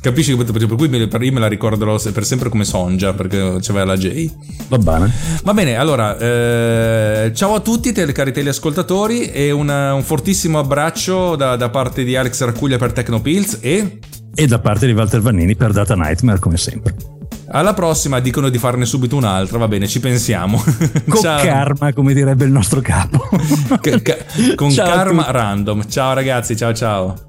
Capisci? 0.00 0.36
Per 0.36 0.74
cui 0.76 0.88
io 0.88 1.32
me 1.32 1.40
la 1.40 1.48
ricorderò 1.48 1.98
per 2.12 2.24
sempre 2.24 2.48
come 2.48 2.64
Sonja, 2.64 3.14
perché 3.14 3.56
c'aveva 3.60 3.84
la 3.84 3.96
J. 3.96 4.30
Va 4.68 4.78
bene. 4.78 5.12
Va 5.42 5.52
bene, 5.52 5.74
allora, 5.74 6.16
eh, 6.16 7.32
ciao 7.34 7.54
a 7.54 7.60
tutti, 7.60 7.92
te, 7.92 8.10
cari 8.12 8.32
teleascoltatori, 8.32 9.30
e 9.30 9.50
una, 9.50 9.94
un 9.94 10.04
fortissimo 10.04 10.60
abbraccio 10.60 11.34
da, 11.34 11.56
da, 11.56 11.68
parte 11.68 12.04
di 12.04 12.14
Alex 12.14 12.44
Raccuglia 12.44 12.78
per 12.78 12.92
Tecnopills 12.92 13.58
e... 13.60 13.98
E 14.34 14.46
da 14.46 14.60
parte 14.60 14.86
di 14.86 14.92
Walter 14.92 15.20
Vannini 15.20 15.56
per 15.56 15.72
Data 15.72 15.96
Nightmare, 15.96 16.38
come 16.38 16.56
sempre. 16.56 16.94
Alla 17.50 17.74
prossima 17.74 18.20
dicono 18.20 18.50
di 18.50 18.58
farne 18.58 18.84
subito 18.84 19.16
un'altra, 19.16 19.58
va 19.58 19.66
bene, 19.66 19.88
ci 19.88 19.98
pensiamo. 19.98 20.62
Con 21.08 21.20
Ciao. 21.22 21.42
karma, 21.42 21.92
come 21.92 22.14
direbbe 22.14 22.44
il 22.44 22.52
nostro 22.52 22.80
capo. 22.80 23.28
Con 24.54 24.70
ciao 24.70 24.86
karma 24.86 25.30
random. 25.30 25.88
Ciao 25.88 26.12
ragazzi, 26.12 26.56
ciao 26.56 26.72
ciao. 26.72 27.27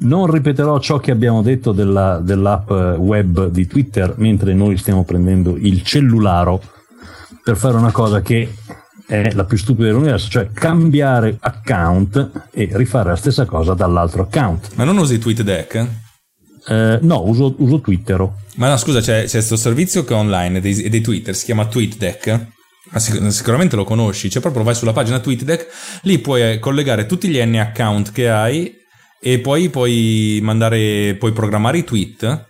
Non 0.00 0.30
ripeterò 0.30 0.78
ciò 0.80 0.98
che 0.98 1.10
abbiamo 1.10 1.42
detto 1.42 1.72
della, 1.72 2.20
dell'app 2.22 2.70
web 2.70 3.48
di 3.48 3.66
Twitter 3.66 4.14
mentre 4.16 4.54
noi 4.54 4.78
stiamo 4.78 5.04
prendendo 5.04 5.56
il 5.56 5.82
cellularo 5.82 6.62
per 7.42 7.56
fare 7.56 7.76
una 7.76 7.92
cosa 7.92 8.22
che 8.22 8.54
è 9.06 9.32
la 9.32 9.44
più 9.44 9.58
stupida 9.58 9.88
dell'universo, 9.88 10.30
cioè 10.30 10.50
cambiare 10.52 11.36
account 11.40 12.48
e 12.52 12.68
rifare 12.72 13.10
la 13.10 13.16
stessa 13.16 13.44
cosa 13.44 13.74
dall'altro 13.74 14.22
account. 14.22 14.70
Ma 14.76 14.84
non 14.84 14.96
usi 14.96 15.18
TweetDeck? 15.18 15.86
Eh, 16.66 16.98
no, 17.02 17.26
uso, 17.26 17.54
uso 17.58 17.80
Twitter. 17.80 18.26
Ma 18.56 18.68
no, 18.68 18.76
scusa, 18.76 19.00
c'è 19.00 19.26
questo 19.28 19.56
servizio 19.56 20.04
che 20.04 20.14
è 20.14 20.16
online 20.16 20.60
dei, 20.60 20.88
dei 20.88 21.00
Twitter, 21.00 21.34
si 21.34 21.44
chiama 21.44 21.66
TweetDeck. 21.66 22.46
Ma 22.92 22.98
sic- 22.98 23.28
sicuramente 23.28 23.76
lo 23.76 23.84
conosci, 23.84 24.30
cioè 24.30 24.40
proprio 24.40 24.62
vai 24.62 24.74
sulla 24.74 24.92
pagina 24.92 25.18
TweetDeck, 25.18 25.66
lì 26.02 26.18
puoi 26.20 26.58
collegare 26.58 27.06
tutti 27.06 27.28
gli 27.28 27.40
N 27.44 27.56
account 27.56 28.12
che 28.12 28.30
hai 28.30 28.78
e 29.20 29.38
poi 29.38 29.68
puoi 29.68 30.40
mandare, 30.42 31.14
puoi 31.18 31.32
programmare 31.32 31.78
i 31.78 31.84
tweet 31.84 32.46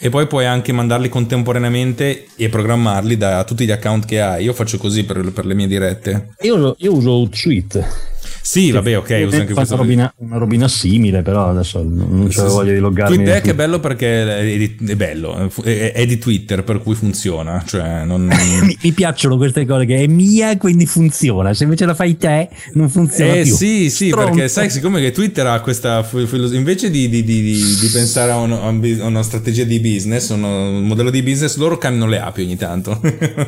e 0.00 0.10
poi 0.10 0.26
puoi 0.26 0.46
anche 0.46 0.72
mandarli 0.72 1.08
contemporaneamente 1.08 2.26
e 2.36 2.48
programmarli 2.48 3.16
da 3.16 3.44
tutti 3.44 3.64
gli 3.64 3.70
account 3.70 4.04
che 4.04 4.20
hai. 4.20 4.44
Io 4.44 4.52
faccio 4.52 4.78
così 4.78 5.04
per, 5.04 5.32
per 5.32 5.46
le 5.46 5.54
mie 5.54 5.66
dirette. 5.66 6.34
Io, 6.42 6.74
io 6.78 6.92
uso 6.92 7.28
Tweet. 7.28 8.16
Sì, 8.48 8.70
vabbè, 8.70 8.96
ok, 8.96 9.24
uso 9.26 9.40
anche 9.40 9.52
questo. 9.52 9.74
Una 9.74 9.82
robina, 9.82 10.14
una 10.20 10.38
robina 10.38 10.68
simile, 10.68 11.20
però 11.20 11.50
adesso 11.50 11.82
non 11.82 12.28
c'ho 12.28 12.48
sì, 12.48 12.54
voglia 12.54 12.72
di 12.72 12.78
loggarmi. 12.78 13.16
TweetDeck 13.16 13.48
è 13.48 13.54
bello 13.54 13.78
perché 13.78 14.38
è, 14.38 14.56
di, 14.56 14.74
è 14.88 14.96
bello, 14.96 15.50
è, 15.62 15.92
è, 15.92 16.06
di 16.06 16.16
Twitter, 16.16 16.64
per 16.64 16.78
cui 16.78 16.94
funziona. 16.94 17.62
Cioè 17.66 18.04
non... 18.06 18.22
mi, 18.64 18.78
mi, 18.80 18.92
piacciono 18.92 19.36
queste 19.36 19.66
cose 19.66 19.84
che 19.84 20.02
è 20.02 20.06
mia, 20.06 20.56
quindi 20.56 20.86
funziona. 20.86 21.52
Se 21.52 21.64
invece 21.64 21.84
la 21.84 21.92
fai 21.92 22.16
te, 22.16 22.48
non 22.72 22.88
funziona 22.88 23.34
eh, 23.34 23.42
più. 23.42 23.54
Sì, 23.54 23.90
sì, 23.90 24.08
Stronzo. 24.08 24.30
perché 24.30 24.48
sai, 24.48 24.70
siccome 24.70 25.02
che 25.02 25.10
Twitter 25.10 25.46
ha 25.46 25.60
questa 25.60 26.08
invece 26.52 26.88
di, 26.88 27.10
di, 27.10 27.22
di, 27.22 27.42
di 27.42 27.88
pensare 27.92 28.30
a, 28.30 28.38
un, 28.38 28.52
a, 28.52 29.04
una 29.06 29.22
strategia 29.22 29.64
di 29.64 29.78
business, 29.78 30.30
un 30.30 30.86
modello 30.86 31.10
di 31.10 31.22
business, 31.22 31.58
loro 31.58 31.76
cambiano 31.76 32.10
le 32.10 32.18
api 32.18 32.44
ogni 32.44 32.56
tanto. 32.56 32.98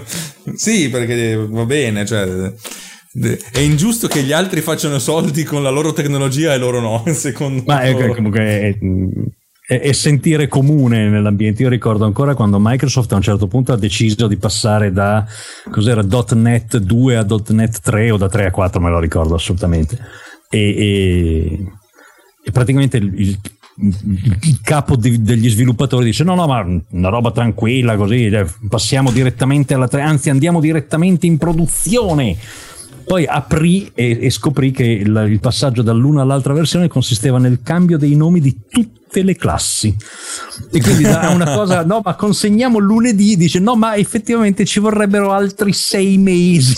sì, 0.57 0.91
perché 0.91 1.37
va 1.37 1.65
bene, 1.65 2.05
cioè 2.05 2.53
è 3.13 3.59
ingiusto 3.59 4.07
che 4.07 4.23
gli 4.23 4.31
altri 4.31 4.61
facciano 4.61 5.01
soldi 5.01 5.43
con 5.43 5.65
la 5.65 5.71
loro 5.71 5.93
tecnologia 5.93 6.55
e 6.55 6.59
loro 6.59 6.81
no, 6.81 7.03
secondo 7.13 7.65
Ma 7.67 7.81
è, 7.81 7.93
comunque 8.15 8.41
è, 8.41 8.79
è, 9.67 9.81
è, 9.81 9.93
sentire 9.93 10.47
comune 10.47 11.09
nell'ambiente. 11.09 11.63
Io 11.63 11.69
ricordo 11.69 12.05
ancora 12.05 12.35
quando 12.35 12.59
Microsoft 12.61 13.11
a 13.13 13.17
un 13.17 13.23
certo 13.23 13.49
punto 13.49 13.73
ha 13.73 13.77
deciso 13.77 14.29
di 14.29 14.37
passare 14.37 14.93
da 14.93 15.27
cos'era 15.71 16.03
.NET 16.35 16.77
2 16.77 17.17
a 17.17 17.27
.NET 17.49 17.81
3 17.81 18.11
o 18.13 18.17
da 18.17 18.29
3 18.29 18.47
a 18.47 18.51
4, 18.53 18.81
me 18.81 18.91
lo 18.91 19.01
ricordo 19.01 19.35
assolutamente. 19.35 19.99
E, 20.49 20.59
e, 20.59 21.65
e 22.45 22.51
praticamente 22.53 22.97
il, 22.97 23.13
il 23.21 23.41
il 23.83 24.61
capo 24.63 24.95
degli 24.95 25.49
sviluppatori 25.49 26.05
dice 26.05 26.23
no 26.23 26.35
no 26.35 26.47
ma 26.47 26.61
una 26.91 27.09
roba 27.09 27.31
tranquilla 27.31 27.97
così 27.97 28.27
eh, 28.27 28.45
passiamo 28.69 29.11
direttamente 29.11 29.73
alla 29.73 29.89
3 29.89 30.03
anzi 30.03 30.29
andiamo 30.29 30.61
direttamente 30.61 31.25
in 31.27 31.39
produzione 31.39 32.37
poi 33.11 33.27
aprì 33.27 33.91
e, 33.93 34.19
e 34.21 34.31
scoprì 34.31 34.71
che 34.71 34.85
il, 34.85 35.27
il 35.29 35.41
passaggio 35.41 35.83
dall'una 35.83 36.23
all'altra 36.23 36.53
versione 36.53 36.87
consisteva 36.87 37.39
nel 37.39 37.59
cambio 37.61 37.99
dei 37.99 38.15
nomi 38.15 38.39
di 38.39 38.57
tutte 38.71 39.25
le 39.25 39.35
classi. 39.35 39.93
E 40.71 40.81
quindi 40.81 41.03
da 41.03 41.31
una 41.31 41.51
cosa, 41.53 41.83
no, 41.83 42.03
ma 42.05 42.15
consegniamo 42.15 42.79
lunedì, 42.79 43.37
dice 43.37 43.59
no, 43.59 43.75
ma 43.75 43.97
effettivamente 43.97 44.65
ci 44.65 44.79
vorrebbero 44.79 45.33
altri 45.33 45.73
sei 45.73 46.19
mesi. 46.19 46.73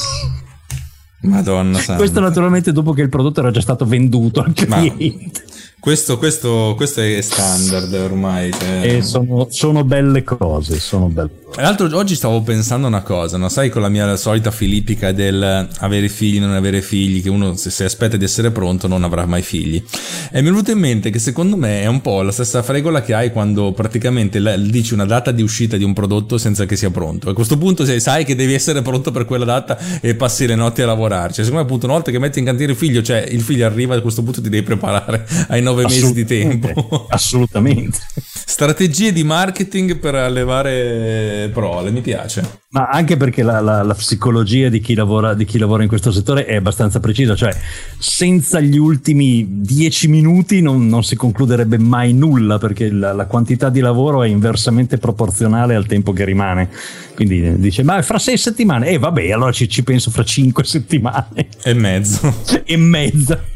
Madonna 1.24 1.76
santa. 1.76 1.96
Questo 1.96 2.20
naturalmente 2.20 2.72
dopo 2.72 2.94
che 2.94 3.02
il 3.02 3.10
prodotto 3.10 3.40
era 3.40 3.50
già 3.50 3.60
stato 3.60 3.84
venduto 3.84 4.40
al 4.40 4.54
cliente. 4.54 5.44
Questo, 5.82 6.16
questo, 6.16 6.74
questo, 6.76 7.00
è 7.00 7.20
standard 7.20 7.92
ormai. 7.94 8.52
Cioè... 8.52 9.00
Sono, 9.00 9.48
sono, 9.50 9.82
belle 9.82 10.22
cose, 10.22 10.78
sono 10.78 11.08
belle 11.08 11.28
Tra 11.50 11.62
l'altro 11.62 11.88
oggi 11.98 12.14
stavo 12.14 12.40
pensando 12.42 12.86
una 12.86 13.02
cosa, 13.02 13.36
no? 13.36 13.48
sai 13.48 13.68
con 13.68 13.82
la 13.82 13.88
mia 13.88 14.14
solita 14.14 14.52
filippica 14.52 15.10
del 15.10 15.68
avere 15.78 16.08
figli, 16.08 16.38
non 16.38 16.52
avere 16.52 16.82
figli, 16.82 17.20
che 17.20 17.28
uno 17.28 17.56
se, 17.56 17.70
se 17.70 17.82
aspetta 17.82 18.16
di 18.16 18.22
essere 18.22 18.52
pronto 18.52 18.86
non 18.86 19.02
avrà 19.02 19.26
mai 19.26 19.42
figli. 19.42 19.82
E 20.30 20.40
mi 20.40 20.48
è 20.48 20.50
venuto 20.52 20.70
in 20.70 20.78
mente 20.78 21.10
che 21.10 21.18
secondo 21.18 21.56
me 21.56 21.82
è 21.82 21.86
un 21.86 22.00
po' 22.00 22.22
la 22.22 22.30
stessa 22.30 22.62
fregola 22.62 23.02
che 23.02 23.12
hai 23.12 23.32
quando 23.32 23.72
praticamente 23.72 24.40
dici 24.70 24.94
una 24.94 25.04
data 25.04 25.32
di 25.32 25.42
uscita 25.42 25.76
di 25.76 25.82
un 25.82 25.94
prodotto 25.94 26.38
senza 26.38 26.64
che 26.64 26.76
sia 26.76 26.90
pronto. 26.90 27.28
A 27.28 27.34
questo 27.34 27.58
punto 27.58 27.84
se 27.84 27.98
sai 27.98 28.24
che 28.24 28.36
devi 28.36 28.54
essere 28.54 28.82
pronto 28.82 29.10
per 29.10 29.24
quella 29.24 29.44
data 29.44 29.76
e 30.00 30.14
passi 30.14 30.46
le 30.46 30.54
notti 30.54 30.80
a 30.80 30.86
lavorarci. 30.86 31.42
Secondo 31.42 31.56
me 31.56 31.62
appunto 31.62 31.86
una 31.86 31.94
volta 31.96 32.12
che 32.12 32.20
metti 32.20 32.38
in 32.38 32.44
cantiere 32.44 32.70
il 32.70 32.78
figlio, 32.78 33.02
cioè 33.02 33.26
il 33.28 33.40
figlio 33.40 33.66
arriva 33.66 33.96
a 33.96 34.00
questo 34.00 34.22
punto 34.22 34.40
ti 34.40 34.48
devi 34.48 34.62
preparare 34.62 35.26
ai 35.48 35.60
nove 35.60 35.70
nove 35.72 35.84
mesi 35.84 36.12
di 36.12 36.24
tempo. 36.24 37.06
Assolutamente. 37.10 37.98
Strategie 38.14 39.12
di 39.12 39.24
marketing 39.24 39.96
per 39.98 40.14
allevare 40.14 41.50
prole, 41.52 41.90
mi 41.90 42.00
piace. 42.00 42.60
Ma 42.72 42.86
anche 42.86 43.16
perché 43.16 43.42
la, 43.42 43.60
la, 43.60 43.82
la 43.82 43.94
psicologia 43.94 44.68
di 44.68 44.80
chi, 44.80 44.94
lavora, 44.94 45.34
di 45.34 45.44
chi, 45.44 45.58
lavora, 45.58 45.82
in 45.82 45.88
questo 45.88 46.10
settore 46.10 46.46
è 46.46 46.56
abbastanza 46.56 47.00
precisa, 47.00 47.34
cioè 47.34 47.54
senza 47.98 48.60
gli 48.60 48.78
ultimi 48.78 49.46
dieci 49.60 50.08
minuti 50.08 50.62
non, 50.62 50.86
non 50.86 51.04
si 51.04 51.14
concluderebbe 51.14 51.76
mai 51.76 52.14
nulla 52.14 52.56
perché 52.58 52.90
la, 52.90 53.12
la, 53.12 53.26
quantità 53.26 53.68
di 53.68 53.80
lavoro 53.80 54.22
è 54.22 54.28
inversamente 54.28 54.96
proporzionale 54.96 55.74
al 55.74 55.86
tempo 55.86 56.12
che 56.12 56.24
rimane. 56.24 56.70
Quindi 57.14 57.58
dice, 57.58 57.82
ma 57.82 58.00
fra 58.00 58.18
sei 58.18 58.38
settimane? 58.38 58.88
E 58.88 58.94
eh, 58.94 58.98
vabbè, 58.98 59.30
allora 59.30 59.52
ci, 59.52 59.68
ci 59.68 59.82
penso 59.82 60.10
fra 60.10 60.24
cinque 60.24 60.64
settimane. 60.64 61.48
E 61.62 61.74
mezzo. 61.74 62.34
e 62.64 62.76
mezza. 62.78 63.51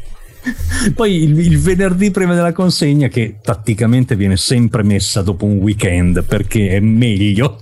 Poi 0.93 1.23
il, 1.23 1.37
il, 1.39 1.59
venerdì 1.59 2.11
prima 2.11 2.33
della 2.33 2.53
consegna, 2.53 3.07
che 3.07 3.37
tatticamente 3.41 4.15
viene 4.15 4.37
sempre 4.37 4.83
messa 4.83 5.21
dopo 5.21 5.45
un 5.45 5.57
weekend 5.57 6.23
perché 6.23 6.69
è 6.69 6.79
meglio. 6.79 7.57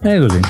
È 0.00 0.18
così. 0.18 0.40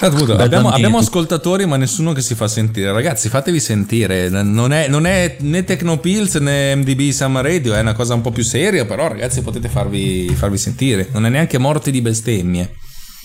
Appunto, 0.00 0.36
abbiamo, 0.36 0.70
abbiamo, 0.70 0.98
ascoltatori, 0.98 1.66
ma 1.66 1.76
nessuno 1.76 2.12
che 2.12 2.20
si 2.20 2.36
fa 2.36 2.46
sentire. 2.46 2.92
Ragazzi, 2.92 3.28
fatevi 3.28 3.58
sentire. 3.58 4.28
Non 4.28 4.72
è, 4.72 4.86
non 4.86 5.06
è 5.06 5.38
né 5.40 5.64
Tecnopills 5.64 6.36
né 6.36 6.76
MDB 6.76 7.10
Summer 7.10 7.44
Radio, 7.44 7.74
è 7.74 7.80
una 7.80 7.94
cosa 7.94 8.14
un 8.14 8.20
po' 8.20 8.30
più 8.30 8.44
seria. 8.44 8.84
Però, 8.84 9.08
ragazzi, 9.08 9.42
potete 9.42 9.68
farvi, 9.68 10.32
farvi 10.36 10.56
sentire. 10.56 11.08
Non 11.10 11.26
è 11.26 11.28
neanche 11.28 11.58
morti 11.58 11.90
di 11.90 12.00
bestemmie 12.00 12.76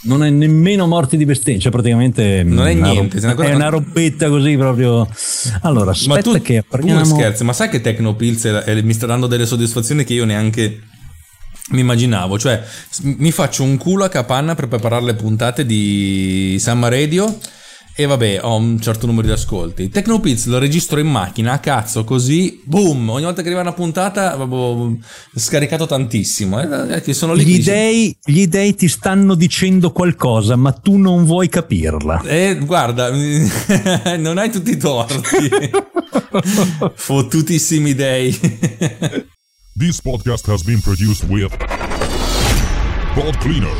non 0.03 0.23
è 0.23 0.29
nemmeno 0.29 0.87
morti 0.87 1.17
di 1.17 1.25
bestemmia, 1.25 1.61
cioè 1.61 1.71
praticamente 1.71 2.43
non 2.43 2.67
è 2.67 2.73
niente, 2.73 3.19
rob- 3.19 3.41
è 3.41 3.53
una 3.53 3.69
robetta 3.69 4.29
così 4.29 4.55
proprio. 4.57 5.07
Allora, 5.61 5.91
aspetta 5.91 6.29
ma 6.29 6.37
tu, 6.37 6.41
che 6.41 6.57
apriamo. 6.57 7.01
Tu 7.01 7.05
scherzi, 7.05 7.43
ma 7.43 7.53
sai 7.53 7.69
che 7.69 7.81
Tecnopills 7.81 8.63
mi 8.83 8.93
sta 8.93 9.05
dando 9.05 9.27
delle 9.27 9.45
soddisfazioni 9.45 10.03
che 10.03 10.13
io 10.13 10.25
neanche 10.25 10.81
mi 11.69 11.79
immaginavo, 11.79 12.37
cioè 12.37 12.61
mi 13.03 13.31
faccio 13.31 13.63
un 13.63 13.77
culo 13.77 14.03
a 14.03 14.09
capanna 14.09 14.53
per 14.55 14.67
preparare 14.67 15.05
le 15.05 15.13
puntate 15.13 15.65
di 15.65 16.57
Summer 16.59 16.91
Radio 16.91 17.37
e 17.95 18.05
vabbè, 18.07 18.39
ho 18.41 18.55
un 18.55 18.81
certo 18.81 19.05
numero 19.05 19.27
di 19.27 19.33
ascolti. 19.33 19.89
Tecnopiz 19.89 20.47
lo 20.47 20.57
registro 20.57 20.99
in 20.99 21.07
macchina, 21.07 21.53
a 21.53 21.59
cazzo, 21.59 22.03
così, 22.03 22.61
boom, 22.63 23.09
ogni 23.09 23.25
volta 23.25 23.41
che 23.41 23.47
arriva 23.47 23.61
una 23.61 23.73
puntata, 23.73 24.33
avevo 24.33 24.97
scaricato 25.35 25.85
tantissimo. 25.85 26.59
Eh, 26.59 27.01
eh 27.05 27.13
sono 27.13 27.33
lì 27.33 27.45
gli, 27.45 27.63
dei, 27.63 28.17
gli 28.23 28.47
dei 28.47 28.73
ti 28.73 28.87
stanno 28.87 29.35
dicendo 29.35 29.91
qualcosa, 29.91 30.55
ma 30.55 30.71
tu 30.71 30.97
non 30.97 31.23
vuoi 31.25 31.49
capirla. 31.49 32.23
Eh, 32.23 32.57
guarda, 32.63 33.11
non 34.17 34.39
hai 34.39 34.49
tutti 34.49 34.71
i 34.71 34.77
torti. 34.77 35.49
Fottutissimi 36.95 37.93
dei. 37.93 38.35
This 39.75 40.01
podcast 40.01 40.47
has 40.47 40.63
been 40.63 40.81
produced 40.81 41.29
with 41.29 41.55
Pod 43.13 43.37
Cleaner. 43.37 43.75